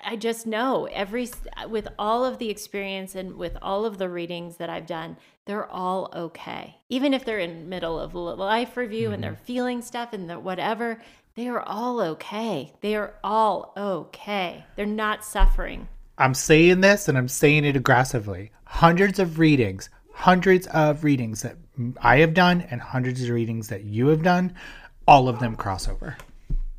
I 0.00 0.14
just 0.16 0.46
know 0.46 0.86
every 0.92 1.28
with 1.68 1.88
all 1.98 2.24
of 2.24 2.38
the 2.38 2.50
experience 2.50 3.14
and 3.14 3.36
with 3.36 3.56
all 3.60 3.84
of 3.84 3.98
the 3.98 4.08
readings 4.08 4.58
that 4.58 4.70
I've 4.70 4.86
done, 4.86 5.16
they're 5.46 5.68
all 5.68 6.12
okay. 6.14 6.76
Even 6.88 7.12
if 7.12 7.24
they're 7.24 7.38
in 7.38 7.68
middle 7.68 7.98
of 7.98 8.14
a 8.14 8.18
life 8.18 8.76
review 8.76 9.06
and 9.06 9.14
mm-hmm. 9.14 9.22
they're 9.22 9.36
feeling 9.44 9.82
stuff 9.82 10.12
and 10.12 10.30
they're 10.30 10.38
whatever, 10.38 11.00
they 11.34 11.48
are 11.48 11.62
all 11.62 12.00
okay. 12.00 12.72
They 12.82 12.94
are 12.94 13.14
all 13.24 13.72
okay. 13.76 14.64
They're 14.76 14.86
not 14.86 15.24
suffering. 15.24 15.88
I'm 16.18 16.34
saying 16.34 16.80
this 16.80 17.08
and 17.08 17.18
I'm 17.18 17.28
saying 17.28 17.64
it 17.64 17.76
aggressively. 17.76 18.50
Hundreds 18.64 19.18
of 19.18 19.38
readings, 19.38 19.90
hundreds 20.12 20.66
of 20.68 21.04
readings 21.04 21.42
that 21.42 21.56
I 22.00 22.18
have 22.18 22.34
done 22.34 22.62
and 22.70 22.80
hundreds 22.80 23.22
of 23.22 23.30
readings 23.30 23.68
that 23.68 23.84
you 23.84 24.08
have 24.08 24.22
done, 24.22 24.54
all 25.06 25.28
of 25.28 25.38
them 25.40 25.56
cross 25.56 25.88
over. 25.88 26.16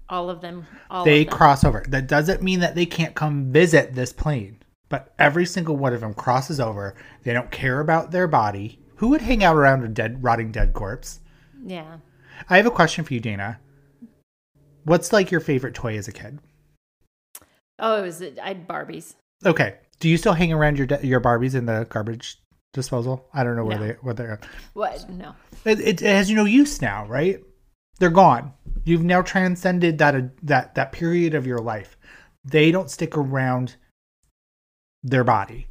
All 0.09 0.29
of 0.29 0.41
them. 0.41 0.65
All 0.89 1.05
they 1.05 1.21
of 1.21 1.29
them. 1.29 1.37
cross 1.37 1.63
over. 1.63 1.83
That 1.87 2.07
doesn't 2.07 2.41
mean 2.41 2.61
that 2.61 2.75
they 2.75 2.85
can't 2.85 3.13
come 3.13 3.51
visit 3.51 3.93
this 3.93 4.11
plane, 4.13 4.57
but 4.89 5.13
every 5.19 5.45
single 5.45 5.75
one 5.77 5.93
of 5.93 6.01
them 6.01 6.13
crosses 6.13 6.59
over. 6.59 6.95
They 7.23 7.33
don't 7.33 7.51
care 7.51 7.79
about 7.79 8.11
their 8.11 8.27
body. 8.27 8.79
Who 8.95 9.09
would 9.09 9.21
hang 9.21 9.43
out 9.43 9.55
around 9.55 9.83
a 9.83 9.87
dead, 9.87 10.23
rotting 10.23 10.51
dead 10.51 10.73
corpse? 10.73 11.19
yeah. 11.65 11.97
I 12.49 12.57
have 12.57 12.67
a 12.67 12.71
question 12.71 13.03
for 13.03 13.15
you, 13.15 13.19
Dana. 13.19 13.59
What's 14.83 15.11
like 15.11 15.31
your 15.31 15.41
favorite 15.41 15.73
toy 15.73 15.97
as 15.97 16.07
a 16.07 16.11
kid? 16.11 16.39
Oh, 17.79 17.97
it 17.97 18.03
was 18.03 18.21
uh, 18.21 18.31
I 18.41 18.49
had 18.49 18.67
Barbies. 18.67 19.15
Okay. 19.45 19.75
Do 19.99 20.09
you 20.09 20.17
still 20.17 20.33
hang 20.33 20.53
around 20.53 20.77
your 20.77 20.87
your 21.01 21.21
Barbies 21.21 21.55
in 21.55 21.65
the 21.65 21.85
garbage 21.89 22.39
disposal? 22.73 23.27
I 23.33 23.43
don't 23.43 23.55
know 23.55 23.65
where 23.65 23.79
No. 23.79 23.87
they 23.87 23.93
where 24.01 24.13
they're. 24.13 24.39
What? 24.73 25.09
No. 25.09 25.35
It, 25.65 25.79
it, 25.79 26.01
it 26.01 26.15
has 26.15 26.29
no 26.29 26.45
use 26.45 26.81
now, 26.81 27.05
right? 27.07 27.43
They're 27.99 28.09
gone. 28.09 28.53
You've 28.83 29.03
now 29.03 29.21
transcended 29.21 29.97
that 29.97 30.15
uh, 30.15 30.21
that 30.43 30.75
that 30.75 30.91
period 30.91 31.33
of 31.33 31.47
your 31.47 31.59
life. 31.59 31.97
They 32.45 32.71
don't 32.71 32.91
stick 32.91 33.17
around 33.17 33.75
their 35.03 35.23
body. 35.23 35.67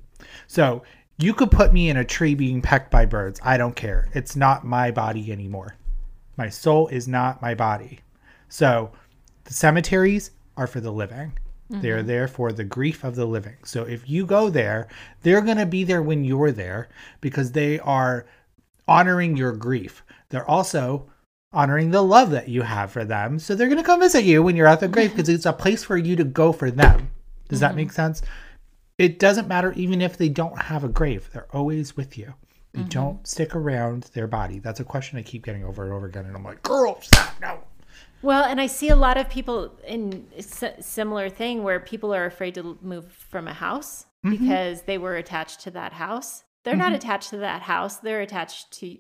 So 0.46 0.82
you 1.18 1.32
could 1.32 1.50
put 1.50 1.72
me 1.72 1.88
in 1.88 1.96
a 1.96 2.04
tree 2.04 2.34
being 2.34 2.60
pecked 2.60 2.90
by 2.90 3.06
birds. 3.06 3.40
I 3.42 3.56
don't 3.56 3.76
care. 3.76 4.08
It's 4.12 4.36
not 4.36 4.66
my 4.66 4.90
body 4.90 5.32
anymore. 5.32 5.76
My 6.36 6.48
soul 6.50 6.88
is 6.88 7.08
not 7.08 7.40
my 7.40 7.54
body. 7.54 8.00
So 8.48 8.90
the 9.44 9.54
cemeteries 9.54 10.32
are 10.56 10.66
for 10.66 10.80
the 10.80 10.90
living. 10.92 11.32
They're 11.68 11.98
mm-hmm. 11.98 12.06
there 12.06 12.28
for 12.28 12.52
the 12.52 12.64
grief 12.64 13.02
of 13.02 13.16
the 13.16 13.24
living. 13.24 13.56
So 13.64 13.82
if 13.82 14.08
you 14.08 14.24
go 14.24 14.50
there, 14.50 14.88
they're 15.22 15.40
going 15.40 15.56
to 15.56 15.66
be 15.66 15.82
there 15.82 16.02
when 16.02 16.24
you're 16.24 16.52
there 16.52 16.88
because 17.20 17.52
they 17.52 17.80
are 17.80 18.26
honoring 18.86 19.36
your 19.36 19.52
grief. 19.52 20.04
They're 20.28 20.48
also 20.48 21.10
honoring 21.52 21.90
the 21.90 22.02
love 22.02 22.30
that 22.30 22.48
you 22.48 22.62
have 22.62 22.92
for 22.92 23.04
them. 23.04 23.38
So 23.38 23.54
they're 23.54 23.68
going 23.68 23.78
to 23.78 23.84
come 23.84 24.00
visit 24.00 24.24
you 24.24 24.42
when 24.42 24.54
you're 24.54 24.66
at 24.66 24.80
the 24.80 24.88
grave 24.88 25.08
mm-hmm. 25.08 25.16
because 25.16 25.28
it's 25.28 25.46
a 25.46 25.52
place 25.52 25.82
for 25.82 25.96
you 25.96 26.14
to 26.16 26.24
go 26.24 26.52
for 26.52 26.70
them. 26.70 27.10
Does 27.48 27.60
that 27.60 27.74
make 27.74 27.88
mm-hmm. 27.88 27.94
sense? 27.94 28.22
It 28.98 29.18
doesn't 29.18 29.48
matter 29.48 29.72
even 29.72 30.00
if 30.00 30.16
they 30.16 30.28
don't 30.28 30.62
have 30.62 30.84
a 30.84 30.88
grave. 30.88 31.28
They're 31.32 31.48
always 31.52 31.96
with 31.96 32.16
you. 32.16 32.34
They 32.72 32.82
don't 32.82 33.26
stick 33.26 33.56
around 33.56 34.10
their 34.12 34.26
body. 34.26 34.58
That's 34.58 34.80
a 34.80 34.84
question 34.84 35.18
I 35.18 35.22
keep 35.22 35.46
getting 35.46 35.64
over 35.64 35.84
and 35.84 35.94
over 35.94 36.04
again. 36.04 36.26
And 36.26 36.36
I'm 36.36 36.44
like, 36.44 36.62
girl, 36.62 37.00
stop, 37.00 37.32
no. 37.40 37.58
Well, 38.26 38.44
and 38.44 38.60
I 38.60 38.66
see 38.66 38.88
a 38.88 38.96
lot 38.96 39.16
of 39.16 39.30
people 39.30 39.78
in 39.86 40.26
similar 40.80 41.28
thing 41.30 41.62
where 41.62 41.78
people 41.80 42.12
are 42.12 42.26
afraid 42.26 42.54
to 42.56 42.76
move 42.82 43.10
from 43.12 43.46
a 43.48 43.52
house 43.54 44.04
Mm-hmm. 44.24 44.44
because 44.44 44.82
they 44.82 44.98
were 44.98 45.14
attached 45.16 45.60
to 45.60 45.70
that 45.72 45.92
house. 45.92 46.42
They're 46.64 46.74
not 46.74 46.92
attached 46.92 47.30
to 47.30 47.36
that 47.36 47.62
house. 47.62 47.98
They're 47.98 48.22
attached 48.22 48.72
to 48.80 48.98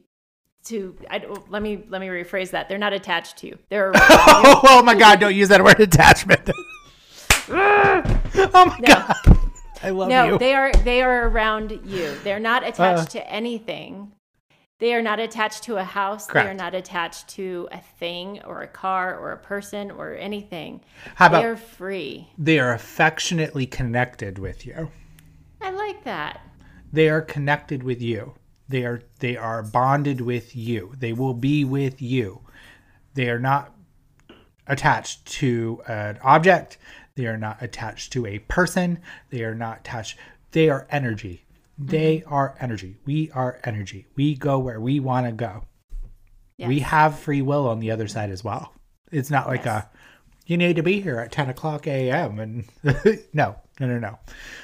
to 0.66 0.96
I 1.10 1.24
let 1.48 1.62
me 1.62 1.84
let 1.88 2.00
me 2.00 2.06
rephrase 2.06 2.50
that. 2.52 2.68
They're 2.68 2.78
not 2.78 2.92
attached 2.92 3.38
to 3.38 3.48
you. 3.48 3.58
They're 3.68 3.90
Oh, 3.96 4.60
oh 4.64 4.82
my 4.84 4.94
God, 4.94 5.18
don't 5.18 5.34
use 5.34 5.48
that 5.48 5.64
word 5.64 5.80
attachment. 5.80 6.48
oh 7.48 8.02
my 8.54 8.78
No. 8.80 8.94
God. 8.94 9.38
I 9.82 9.90
love 9.90 10.08
no, 10.08 10.24
you. 10.32 10.38
they 10.38 10.54
are 10.54 10.72
they 10.72 11.02
are 11.02 11.28
around 11.28 11.72
you. 11.84 12.14
They're 12.22 12.38
not 12.40 12.62
Uh. 12.62 12.68
attached 12.68 13.10
to 13.12 13.28
anything. 13.28 14.12
They 14.78 14.92
are 14.92 15.00
not 15.02 15.18
attached 15.18 15.62
to 15.64 15.76
a 15.76 15.84
house. 15.84 16.26
They 16.26 16.40
are 16.40 16.52
not 16.52 16.74
attached 16.74 17.28
to 17.28 17.66
a 17.72 17.80
thing 17.80 18.42
or 18.44 18.60
a 18.60 18.68
car 18.68 19.18
or 19.18 19.32
a 19.32 19.38
person 19.38 19.90
or 19.90 20.14
anything. 20.14 20.82
How 21.14 21.28
about 21.28 21.40
They're 21.42 21.56
free. 21.56 22.28
they 22.36 22.58
are 22.58 22.72
affectionately 22.72 23.64
connected 23.66 24.38
with 24.38 24.66
you? 24.66 24.90
I 25.62 25.70
like 25.70 26.04
that. 26.04 26.42
They 26.92 27.08
are 27.08 27.22
connected 27.22 27.82
with 27.82 28.02
you. 28.02 28.34
They 28.68 28.84
are 28.84 29.00
they 29.20 29.36
are 29.36 29.62
bonded 29.62 30.20
with 30.20 30.54
you. 30.54 30.92
They 30.98 31.14
will 31.14 31.34
be 31.34 31.64
with 31.64 32.02
you. 32.02 32.42
They 33.14 33.30
are 33.30 33.38
not 33.38 33.72
attached 34.66 35.24
to 35.26 35.80
an 35.88 36.18
object. 36.22 36.76
They 37.14 37.26
are 37.26 37.38
not 37.38 37.62
attached 37.62 38.12
to 38.12 38.26
a 38.26 38.40
person. 38.40 38.98
They 39.30 39.42
are 39.42 39.54
not 39.54 39.78
attached. 39.80 40.18
They 40.50 40.68
are 40.68 40.86
energy. 40.90 41.45
They 41.78 42.22
are 42.26 42.56
energy. 42.60 42.96
We 43.04 43.30
are 43.32 43.60
energy. 43.64 44.06
We 44.16 44.34
go 44.34 44.58
where 44.58 44.80
we 44.80 45.00
want 45.00 45.26
to 45.26 45.32
go. 45.32 45.64
We 46.58 46.80
have 46.80 47.18
free 47.18 47.42
will 47.42 47.68
on 47.68 47.80
the 47.80 47.90
other 47.90 48.08
side 48.08 48.30
as 48.30 48.42
well. 48.42 48.72
It's 49.12 49.30
not 49.30 49.46
like 49.46 49.66
Yes. 49.66 49.84
a 49.84 49.90
you 50.46 50.56
need 50.56 50.76
to 50.76 50.82
be 50.82 51.00
here 51.00 51.18
at 51.18 51.32
10 51.32 51.50
o'clock 51.50 51.86
a.m. 51.86 52.38
and 52.38 52.64
no, 53.34 53.56
no, 53.80 53.86
no, 53.86 53.98
no. 53.98 54.18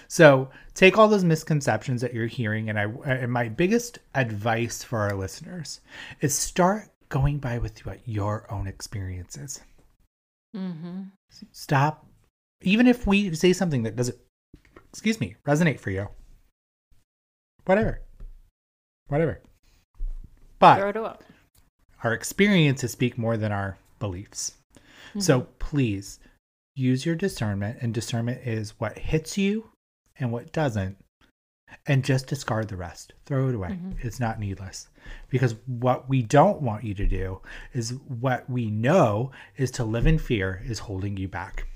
So 0.09 0.49
take 0.75 0.97
all 0.97 1.09
those 1.09 1.25
misconceptions 1.25 2.01
that 2.01 2.15
you're 2.15 2.27
hearing, 2.29 2.71
and 2.71 2.79
I 2.79 2.85
and 3.05 3.33
my 3.33 3.49
biggest 3.49 3.99
advice 4.15 4.83
for 4.85 5.01
our 5.01 5.15
listeners 5.15 5.81
is 6.21 6.35
start 6.35 6.89
going 7.09 7.39
by 7.39 7.59
with 7.59 7.85
what 7.85 7.99
your 8.07 8.47
own 8.51 8.67
experiences. 8.69 9.61
Mm-hmm. 10.57 11.03
Stop, 11.51 12.07
even 12.63 12.87
if 12.87 13.07
we 13.07 13.35
say 13.35 13.53
something 13.53 13.83
that 13.83 13.97
doesn't, 13.97 14.17
excuse 14.91 15.19
me, 15.21 15.35
resonate 15.47 15.81
for 15.81 15.91
you. 15.91 16.09
Whatever, 17.65 18.01
whatever. 19.09 19.41
But 20.59 20.79
Throw 20.79 20.89
it 20.89 20.97
up. 20.97 21.23
our 22.03 22.13
experiences 22.13 22.93
speak 22.93 23.17
more 23.19 23.37
than 23.37 23.53
our 23.53 23.77
beliefs. 23.99 24.53
So 25.19 25.41
mm-hmm. 25.41 25.51
please 25.59 26.19
use 26.75 27.05
your 27.05 27.15
discernment, 27.15 27.79
and 27.81 27.93
discernment 27.93 28.47
is 28.47 28.81
what 28.81 28.99
hits 28.99 29.37
you 29.37 29.71
and 30.19 30.33
what 30.33 30.53
doesn't, 30.53 30.97
and 31.87 32.05
just 32.05 32.27
discard 32.27 32.69
the 32.69 32.77
rest. 32.77 33.13
Throw 33.27 33.49
it 33.49 33.55
away. 33.55 33.71
Mm-hmm. 33.71 34.07
It's 34.07 34.21
not 34.21 34.41
needless. 34.41 34.89
Because 35.29 35.57
what 35.67 36.09
we 36.09 36.23
don't 36.23 36.63
want 36.63 36.85
you 36.85 36.95
to 36.95 37.07
do 37.07 37.41
is 37.75 37.95
what 38.09 38.49
we 38.49 38.71
know 38.71 39.33
is 39.57 39.71
to 39.73 39.85
live 39.85 40.07
in 40.07 40.19
fear 40.19 40.63
is 40.65 40.79
holding 40.81 41.17
you 41.17 41.29
back. 41.29 41.67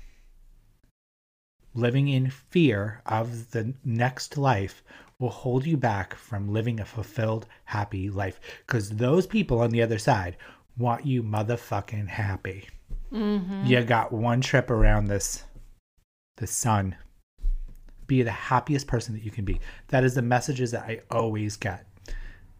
Living 1.73 2.07
in 2.07 2.29
fear 2.29 3.01
of 3.05 3.51
the 3.51 3.73
next 3.85 4.37
life 4.37 4.83
will 5.19 5.29
hold 5.29 5.65
you 5.65 5.77
back 5.77 6.15
from 6.15 6.53
living 6.53 6.79
a 6.79 6.85
fulfilled, 6.85 7.47
happy 7.65 8.09
life. 8.09 8.39
Because 8.65 8.89
those 8.89 9.25
people 9.25 9.59
on 9.59 9.71
the 9.71 9.81
other 9.81 9.97
side 9.97 10.37
want 10.77 11.05
you 11.05 11.23
motherfucking 11.23 12.07
happy. 12.07 12.67
Mm-hmm. 13.11 13.65
You 13.65 13.83
got 13.83 14.11
one 14.11 14.41
trip 14.41 14.69
around 14.69 15.05
this 15.05 15.43
the 16.37 16.47
sun. 16.47 16.95
Be 18.05 18.21
the 18.21 18.31
happiest 18.31 18.87
person 18.87 19.13
that 19.15 19.23
you 19.23 19.31
can 19.31 19.43
be. 19.43 19.59
That 19.87 20.03
is 20.03 20.15
the 20.15 20.21
messages 20.21 20.71
that 20.71 20.83
I 20.83 21.01
always 21.09 21.57
get. 21.57 21.87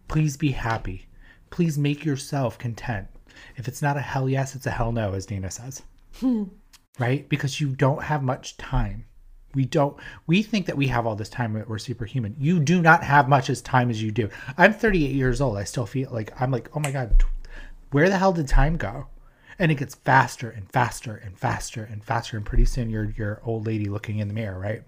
Please 0.08 0.36
be 0.36 0.52
happy. 0.52 1.06
Please 1.52 1.78
make 1.78 2.04
yourself 2.04 2.58
content. 2.58 3.08
If 3.56 3.68
it's 3.68 3.82
not 3.82 3.98
a 3.98 4.02
hell 4.02 4.28
yes, 4.28 4.56
it's 4.56 4.66
a 4.66 4.72
hell 4.72 4.92
no, 4.92 5.14
as 5.14 5.26
Dana 5.26 5.52
says. 5.52 5.84
right? 7.00 7.30
Because 7.30 7.62
you 7.62 7.70
don't 7.70 8.04
have 8.04 8.24
much 8.24 8.58
time. 8.58 9.06
We 9.58 9.66
don't. 9.66 9.98
We 10.28 10.44
think 10.44 10.68
that 10.68 10.78
we 10.78 10.86
have 10.90 11.08
all 11.08 11.16
this 11.16 11.30
time 11.30 11.54
that 11.54 11.68
we're 11.68 11.80
superhuman. 11.80 12.36
You 12.38 12.60
do 12.60 12.80
not 12.80 13.04
have 13.04 13.28
much 13.28 13.50
as 13.50 13.60
time 13.60 13.90
as 13.90 14.04
you 14.04 14.12
do. 14.12 14.30
I'm 14.56 14.72
38 14.72 15.16
years 15.16 15.42
old. 15.42 15.58
I 15.58 15.64
still 15.64 15.88
feel 15.88 16.12
like 16.12 16.32
I'm 16.40 16.52
like, 16.52 16.70
oh 16.76 16.80
my 16.80 16.92
god, 16.92 17.24
where 17.90 18.08
the 18.08 18.20
hell 18.20 18.32
did 18.32 18.48
time 18.48 18.78
go? 18.78 19.08
And 19.58 19.72
it 19.72 19.76
gets 19.80 19.96
faster 19.96 20.52
and 20.52 20.72
faster 20.72 21.16
and 21.16 21.36
faster 21.36 21.84
and 21.84 22.04
faster. 22.04 22.38
And 22.38 22.46
pretty 22.46 22.66
soon 22.66 22.92
you're 22.92 23.10
your 23.18 23.42
old 23.44 23.66
lady 23.66 23.86
looking 23.86 24.20
in 24.20 24.28
the 24.28 24.34
mirror, 24.36 24.60
right? 24.60 24.84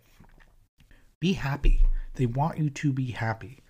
Be 1.20 1.34
happy. 1.34 1.82
They 2.13 2.28
want 2.28 2.59
you 2.59 2.70
to 2.70 2.93
be 2.93 3.09
happy. 3.09 3.63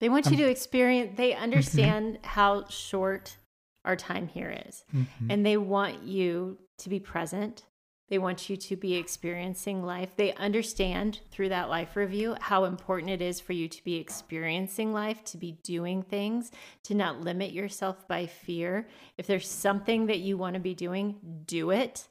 They 0.00 0.08
want 0.08 0.26
Um, 0.26 0.32
you 0.32 0.38
to 0.40 0.50
experience, 0.50 1.16
they 1.16 1.30
mm-hmm. 1.30 1.44
understand 1.44 2.18
how 2.24 2.66
short 2.66 3.36
our 3.84 3.94
time 3.94 4.26
here 4.26 4.64
is. 4.66 4.84
Mm-hmm. 4.92 5.30
And 5.30 5.46
they 5.46 5.56
want 5.56 6.02
you 6.02 6.58
to 6.78 6.88
be 6.88 6.98
present. 6.98 7.66
They 8.10 8.18
want 8.18 8.50
you 8.50 8.56
to 8.56 8.76
be 8.76 8.96
experiencing 8.96 9.82
life. 9.84 10.10
They 10.16 10.34
understand 10.34 11.20
through 11.30 11.48
that 11.50 11.70
life 11.70 11.96
review 11.96 12.36
how 12.40 12.64
important 12.64 13.10
it 13.12 13.22
is 13.22 13.40
for 13.40 13.52
you 13.52 13.68
to 13.68 13.84
be 13.84 13.94
experiencing 13.96 14.92
life, 14.92 15.24
to 15.26 15.38
be 15.38 15.52
doing 15.62 16.02
things, 16.02 16.50
to 16.82 16.94
not 16.94 17.20
limit 17.22 17.52
yourself 17.52 18.06
by 18.08 18.26
fear. 18.26 18.88
If 19.16 19.26
there's 19.28 19.48
something 19.48 20.06
that 20.06 20.18
you 20.18 20.36
want 20.36 20.54
to 20.54 20.60
be 20.60 20.74
doing, 20.74 21.16
do 21.46 21.70
it. 21.70 22.08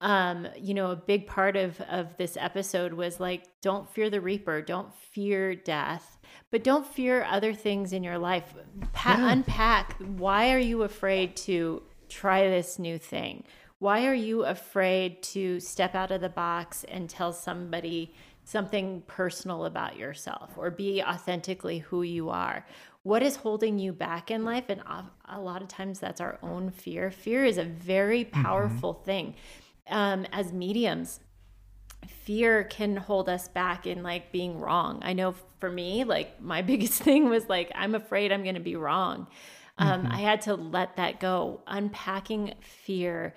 Um, 0.00 0.46
you 0.56 0.72
know, 0.72 0.92
a 0.92 0.96
big 0.96 1.26
part 1.26 1.56
of 1.56 1.78
of 1.82 2.16
this 2.16 2.38
episode 2.40 2.94
was 2.94 3.20
like, 3.20 3.44
don't 3.60 3.86
fear 3.90 4.08
the 4.08 4.20
reaper, 4.20 4.62
don't 4.62 4.94
fear 4.94 5.54
death, 5.54 6.18
but 6.50 6.64
don't 6.64 6.86
fear 6.86 7.24
other 7.24 7.52
things 7.52 7.92
in 7.92 8.02
your 8.02 8.16
life. 8.18 8.54
Pa- 8.94 9.16
Yeah. 9.18 9.32
Unpack. 9.32 9.96
Why 10.16 10.52
are 10.54 10.58
you 10.58 10.84
afraid 10.84 11.36
to 11.38 11.82
try 12.08 12.48
this 12.48 12.78
new 12.78 12.96
thing? 12.96 13.44
Why 13.80 14.06
are 14.06 14.14
you 14.14 14.44
afraid 14.44 15.22
to 15.22 15.58
step 15.58 15.94
out 15.94 16.10
of 16.10 16.20
the 16.20 16.28
box 16.28 16.84
and 16.84 17.08
tell 17.08 17.32
somebody 17.32 18.12
something 18.44 19.02
personal 19.06 19.64
about 19.64 19.96
yourself 19.96 20.50
or 20.58 20.70
be 20.70 21.02
authentically 21.02 21.78
who 21.78 22.02
you 22.02 22.28
are? 22.28 22.66
What 23.04 23.22
is 23.22 23.36
holding 23.36 23.78
you 23.78 23.94
back 23.94 24.30
in 24.30 24.44
life? 24.44 24.64
And 24.68 24.82
a- 24.82 25.40
lot 25.40 25.62
of 25.62 25.68
times 25.68 25.98
that's 25.98 26.20
our 26.20 26.38
own 26.42 26.70
fear. 26.70 27.10
Fear 27.10 27.46
is 27.46 27.56
a 27.56 27.64
very 27.64 28.26
powerful 28.26 28.92
thing. 28.92 29.34
Um, 29.88 30.26
as 30.30 30.52
mediums, 30.52 31.20
fear 32.06 32.64
can 32.64 32.98
hold 32.98 33.30
us 33.30 33.48
back 33.48 33.86
in 33.86 34.02
like 34.02 34.30
being 34.30 34.60
wrong. 34.60 35.00
I 35.02 35.14
know 35.14 35.34
for 35.58 35.70
me, 35.70 36.04
like 36.04 36.38
my 36.42 36.60
biggest 36.70 37.02
thing 37.02 37.30
was 37.30 37.48
like, 37.48 37.72
I'm 37.74 37.94
afraid 37.94 38.30
I'm 38.30 38.42
going 38.42 38.56
to 38.56 38.60
be 38.60 38.76
wrong. 38.76 39.26
Um, 39.78 40.06
I 40.10 40.18
had 40.18 40.42
to 40.42 40.56
let 40.56 40.96
that 40.96 41.20
go. 41.20 41.62
Unpacking 41.66 42.52
fear 42.60 43.34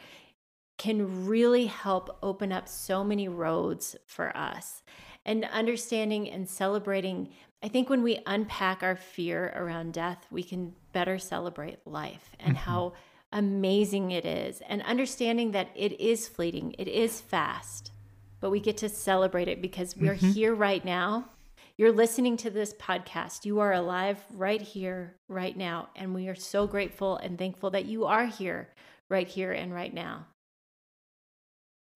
can 0.78 1.26
really 1.26 1.68
help 1.68 2.18
open 2.24 2.52
up 2.52 2.68
so 2.68 3.04
many 3.04 3.28
roads 3.28 3.96
for 4.06 4.36
us. 4.36 4.82
And 5.26 5.46
understanding 5.46 6.30
and 6.30 6.50
celebrating, 6.50 7.30
I 7.62 7.68
think 7.70 7.90
when 7.90 8.04
we 8.04 8.20
unpack 8.26 8.84
our 8.84 8.96
fear 8.96 9.54
around 9.56 9.94
death, 9.94 10.26
we 10.30 10.44
can 10.44 10.74
better 10.92 11.18
celebrate 11.18 11.86
life 11.86 12.32
and 12.40 12.56
mm-hmm. 12.56 12.70
how 12.70 12.94
amazing 13.32 14.12
it 14.12 14.26
is. 14.26 14.62
And 14.68 14.82
understanding 14.82 15.52
that 15.52 15.70
it 15.76 16.00
is 16.00 16.28
fleeting, 16.28 16.76
it 16.78 16.88
is 16.88 17.22
fast, 17.22 17.92
but 18.40 18.50
we 18.50 18.60
get 18.60 18.78
to 18.78 18.90
celebrate 18.90 19.48
it 19.48 19.62
because 19.62 19.96
we're 19.96 20.16
mm-hmm. 20.16 20.32
here 20.32 20.54
right 20.54 20.84
now. 20.84 21.30
You're 21.78 21.92
listening 21.92 22.38
to 22.38 22.52
this 22.52 22.74
podcast. 22.74 23.46
You 23.46 23.60
are 23.62 23.74
alive 23.74 24.24
right 24.34 24.62
here, 24.62 25.16
right 25.28 25.58
now. 25.58 25.90
And 25.96 26.14
we 26.14 26.28
are 26.28 26.36
so 26.36 26.68
grateful 26.68 27.18
and 27.18 27.38
thankful 27.38 27.72
that 27.72 27.86
you 27.86 28.06
are 28.06 28.28
here, 28.28 28.70
right 29.10 29.28
here, 29.28 29.52
and 29.52 29.74
right 29.74 29.92
now. 29.92 30.28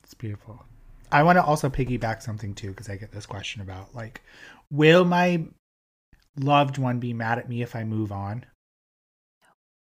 It's 0.07 0.13
beautiful. 0.13 0.63
I 1.11 1.23
want 1.23 1.35
to 1.35 1.43
also 1.43 1.69
piggyback 1.69 2.21
something 2.21 2.55
too 2.55 2.69
because 2.69 2.87
I 2.87 2.95
get 2.95 3.11
this 3.11 3.25
question 3.25 3.61
about 3.61 3.93
like, 3.93 4.21
will 4.71 5.03
my 5.03 5.43
loved 6.39 6.77
one 6.77 6.99
be 6.99 7.11
mad 7.11 7.39
at 7.39 7.49
me 7.49 7.61
if 7.61 7.75
I 7.75 7.83
move 7.83 8.13
on? 8.13 8.45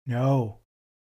No, 0.05 0.60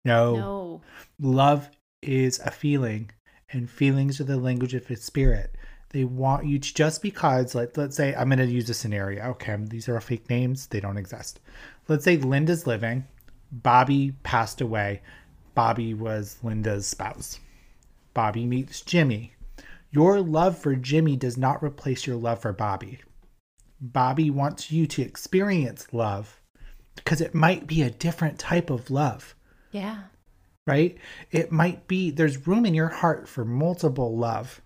no. 0.05 0.36
No. 0.36 0.80
Love 1.18 1.70
is 2.03 2.38
a 2.40 2.51
feeling, 2.51 3.11
and 3.51 3.70
feelings 3.70 4.20
are 4.20 4.24
the 4.24 4.36
language 4.36 4.74
of 4.74 4.90
its 4.90 5.07
spirit. 5.07 5.55
They 5.88 6.05
want 6.05 6.45
you 6.45 6.59
to 6.59 6.74
just 6.74 7.01
because, 7.01 7.55
like, 7.55 7.74
let's 7.78 7.97
say 7.97 8.14
I'm 8.14 8.28
going 8.28 8.40
to 8.40 8.45
use 8.45 8.68
a 8.68 8.74
scenario. 8.74 9.24
Okay, 9.30 9.57
these 9.59 9.88
are 9.88 9.99
fake 10.03 10.28
names; 10.28 10.66
they 10.66 10.80
don't 10.80 10.99
exist. 10.99 11.40
Let's 11.88 12.05
say 12.05 12.18
Linda's 12.18 12.66
living, 12.66 13.07
Bobby 13.51 14.12
passed 14.22 14.61
away. 14.61 15.01
Bobby 15.55 15.95
was 15.95 16.36
Linda's 16.43 16.86
spouse. 16.86 17.40
Bobby 18.14 18.46
meets 18.46 18.80
Jimmy. 18.80 19.34
Your 19.90 20.20
love 20.20 20.58
for 20.58 20.74
Jimmy 20.74 21.16
does 21.16 21.36
not 21.36 21.62
replace 21.62 22.06
your 22.06 22.16
love 22.16 22.40
for 22.40 22.52
Bobby. 22.52 22.98
Bobby 23.80 24.30
wants 24.30 24.70
you 24.70 24.86
to 24.86 25.02
experience 25.02 25.92
love 25.92 26.40
because 26.96 27.20
it 27.20 27.34
might 27.34 27.66
be 27.66 27.82
a 27.82 27.90
different 27.90 28.38
type 28.38 28.70
of 28.70 28.90
love 28.90 29.34
Yeah. 29.72 30.04
right? 30.66 30.96
It 31.32 31.50
might 31.50 31.88
be 31.88 32.10
there's 32.10 32.46
room 32.46 32.64
in 32.64 32.74
your 32.74 32.88
heart 32.88 33.28
for 33.28 33.44
multiple 33.44 34.16
love. 34.16 34.60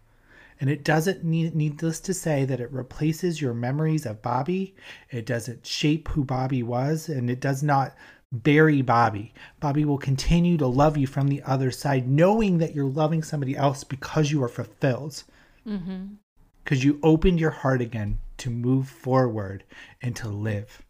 And 0.60 0.70
it 0.70 0.84
doesn't 0.84 1.22
need 1.22 1.54
needless 1.54 2.00
to 2.00 2.14
say 2.14 2.44
that 2.46 2.60
it 2.60 2.72
replaces 2.72 3.40
your 3.42 3.52
memories 3.52 4.06
of 4.06 4.22
Bobby. 4.22 4.74
It 5.10 5.26
doesn't 5.26 5.66
shape 5.66 6.08
who 6.08 6.24
Bobby 6.24 6.62
was, 6.62 7.10
and 7.10 7.28
it 7.28 7.40
does 7.40 7.62
not 7.62 7.94
bury 8.32 8.82
Bobby. 8.82 9.32
Bobby 9.60 9.84
will 9.84 9.98
continue 9.98 10.56
to 10.58 10.66
love 10.66 10.96
you 10.96 11.06
from 11.06 11.28
the 11.28 11.42
other 11.42 11.70
side, 11.70 12.08
knowing 12.08 12.58
that 12.58 12.74
you're 12.74 12.84
loving 12.84 13.22
somebody 13.22 13.56
else 13.56 13.84
because 13.84 14.30
you 14.30 14.42
are 14.42 14.48
fulfilled. 14.48 15.22
Mm-hmm. 15.66 16.14
Because 16.62 16.84
you 16.84 16.98
opened 17.02 17.38
your 17.38 17.50
heart 17.50 17.80
again 17.80 18.18
to 18.38 18.50
move 18.50 18.88
forward 18.88 19.64
and 20.02 20.16
to 20.16 20.28
live. 20.28 20.82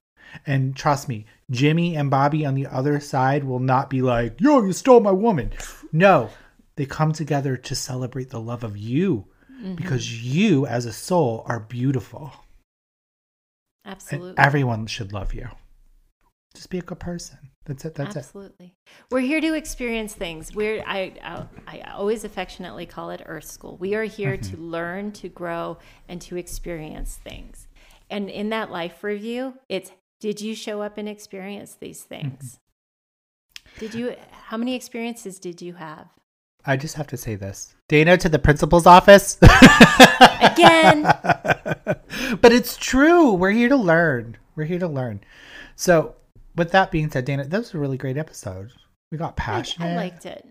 And 0.47 0.75
trust 0.75 1.09
me, 1.09 1.27
Jimmy 1.51 1.97
and 1.97 2.11
Bobby 2.11 2.45
on 2.45 2.55
the 2.55 2.67
other 2.67 2.99
side 2.99 3.45
will 3.45 3.61
not 3.61 3.91
be 3.91 4.03
like, 4.03 4.41
yo, 4.41 4.63
you 4.63 4.73
stole 4.73 5.01
my 5.01 5.13
woman. 5.13 5.53
No, 5.93 6.31
they 6.77 6.87
come 6.87 7.13
together 7.13 7.57
to 7.57 7.75
celebrate 7.75 8.31
the 8.31 8.41
love 8.41 8.65
of 8.65 8.77
you 8.77 9.27
mm-hmm. 9.53 9.75
because 9.75 10.25
you 10.25 10.67
as 10.67 10.87
a 10.87 10.93
soul 10.93 11.45
are 11.47 11.61
beautiful. 11.61 12.33
And 13.85 13.95
Absolutely. 13.95 14.35
everyone 14.39 14.87
should 14.87 15.13
love 15.13 15.33
you. 15.33 15.49
Just 16.57 16.71
be 16.71 16.79
a 16.79 16.83
good 16.83 16.99
person. 16.99 17.39
That's 17.65 17.85
it. 17.85 17.95
That's 17.95 18.17
it. 18.17 18.21
Absolutely. 18.21 18.75
We're 19.11 19.21
here 19.21 19.41
to 19.41 19.55
experience 19.55 20.15
things. 20.15 20.55
We're 20.55 20.83
I, 20.87 21.13
I 21.23 21.47
I 21.67 21.81
always 21.93 22.25
affectionately 22.25 22.87
call 22.87 23.11
it 23.11 23.23
Earth 23.27 23.45
School. 23.45 23.77
We 23.77 23.95
are 23.95 24.05
here 24.05 24.37
to 24.37 24.53
mm-hmm. 24.53 24.71
learn, 24.71 25.13
to 25.13 25.29
grow, 25.29 25.79
and 26.09 26.21
to 26.23 26.37
experience 26.37 27.17
things. 27.17 27.69
And 28.09 28.31
in 28.31 28.51
that 28.51 28.71
life 28.71 29.03
review, 29.03 29.55
it's 29.69 29.91
did 30.21 30.41
you 30.41 30.55
show 30.55 30.81
up 30.81 30.97
and 30.97 31.09
experience 31.09 31.75
these 31.75 32.03
things? 32.03 32.59
Mm-hmm. 32.59 33.81
Did 33.81 33.95
you 33.95 34.17
how 34.31 34.57
many 34.57 34.75
experiences 34.75 35.39
did 35.39 35.61
you 35.61 35.75
have? 35.75 36.09
I 36.65 36.77
just 36.77 36.97
have 36.97 37.07
to 37.09 37.17
say 37.17 37.37
this. 37.37 37.75
Dana 37.89 38.17
to 38.17 38.29
the 38.29 38.41
principal's 38.41 38.87
office. 38.87 39.39
Again. 40.41 41.03
but 42.41 42.53
it's 42.53 42.77
true. 42.77 43.33
We're 43.33 43.53
here 43.53 43.69
to 43.69 43.77
learn. 43.77 44.37
We're 44.57 44.65
here 44.65 44.81
to 44.81 44.89
learn. 44.89 45.21
So, 45.77 46.17
with 46.57 46.73
that 46.73 46.91
being 46.91 47.11
said, 47.11 47.25
Dana, 47.25 47.45
that 47.45 47.59
was 47.59 47.75
a 47.75 47.79
really 47.79 47.97
great 47.99 48.17
episode. 48.17 48.73
We 49.11 49.19
got 49.19 49.35
I, 49.39 49.43
passionate. 49.43 49.93
I 49.93 49.97
liked 49.97 50.27
it. 50.27 50.47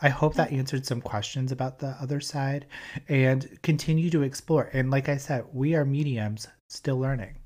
I 0.00 0.08
hope 0.08 0.34
that 0.34 0.48
mm-hmm. 0.48 0.58
answered 0.58 0.84
some 0.84 1.00
questions 1.00 1.52
about 1.52 1.78
the 1.78 1.96
other 2.00 2.20
side 2.20 2.66
and 3.08 3.58
continue 3.62 4.10
to 4.10 4.22
explore. 4.22 4.68
And 4.72 4.90
like 4.90 5.08
I 5.08 5.16
said, 5.16 5.44
we 5.52 5.74
are 5.74 5.84
mediums 5.84 6.46
still 6.68 6.98
learning. 6.98 7.38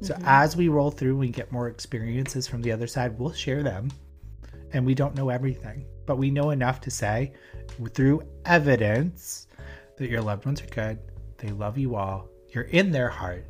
So 0.00 0.14
mm-hmm. 0.14 0.24
as 0.26 0.56
we 0.56 0.68
roll 0.68 0.90
through 0.90 1.20
and 1.20 1.32
get 1.32 1.52
more 1.52 1.68
experiences 1.68 2.46
from 2.46 2.62
the 2.62 2.72
other 2.72 2.86
side, 2.86 3.18
we'll 3.18 3.32
share 3.32 3.62
them. 3.62 3.90
And 4.72 4.86
we 4.86 4.94
don't 4.94 5.16
know 5.16 5.30
everything, 5.30 5.84
but 6.06 6.16
we 6.16 6.30
know 6.30 6.50
enough 6.50 6.80
to 6.82 6.90
say 6.90 7.32
through 7.92 8.22
evidence 8.44 9.48
that 9.96 10.08
your 10.08 10.22
loved 10.22 10.46
ones 10.46 10.62
are 10.62 10.66
good. 10.66 10.98
They 11.38 11.50
love 11.50 11.76
you 11.76 11.96
all. 11.96 12.28
You're 12.48 12.64
in 12.64 12.92
their 12.92 13.08
heart. 13.08 13.44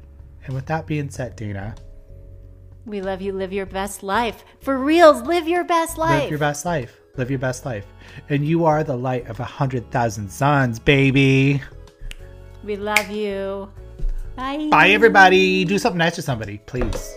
And 0.45 0.55
with 0.55 0.67
that 0.67 0.87
being 0.87 1.11
said, 1.11 1.37
Dana, 1.37 1.75
We 2.87 3.01
love 3.01 3.21
you. 3.21 3.33
Live 3.33 3.53
your 3.53 3.67
best 3.67 4.03
life. 4.03 4.45
For 4.61 4.79
reals, 4.79 5.23
live 5.23 5.47
your 5.47 5.65
best 5.65 5.99
life. 5.99 6.23
live 6.23 6.31
your 6.31 6.39
best 6.39 6.65
life. 6.65 7.01
Live 7.17 7.31
your 7.31 7.39
best 7.39 7.65
life. 7.65 7.87
And 8.29 8.47
you 8.47 8.65
are 8.65 8.83
the 8.85 8.97
light 8.97 9.29
of 9.29 9.41
a 9.41 9.45
hundred 9.45 9.91
thousand 9.91 10.31
suns, 10.31 10.79
baby. 10.79 11.61
We 12.65 12.77
love 12.77 13.11
you. 13.11 13.71
Bye. 14.37 14.69
Bye, 14.71 14.91
everybody. 14.91 15.65
Do 15.65 15.79
something 15.79 15.99
nice 15.99 16.15
to 16.17 16.23
somebody, 16.23 16.59
please. 16.67 17.15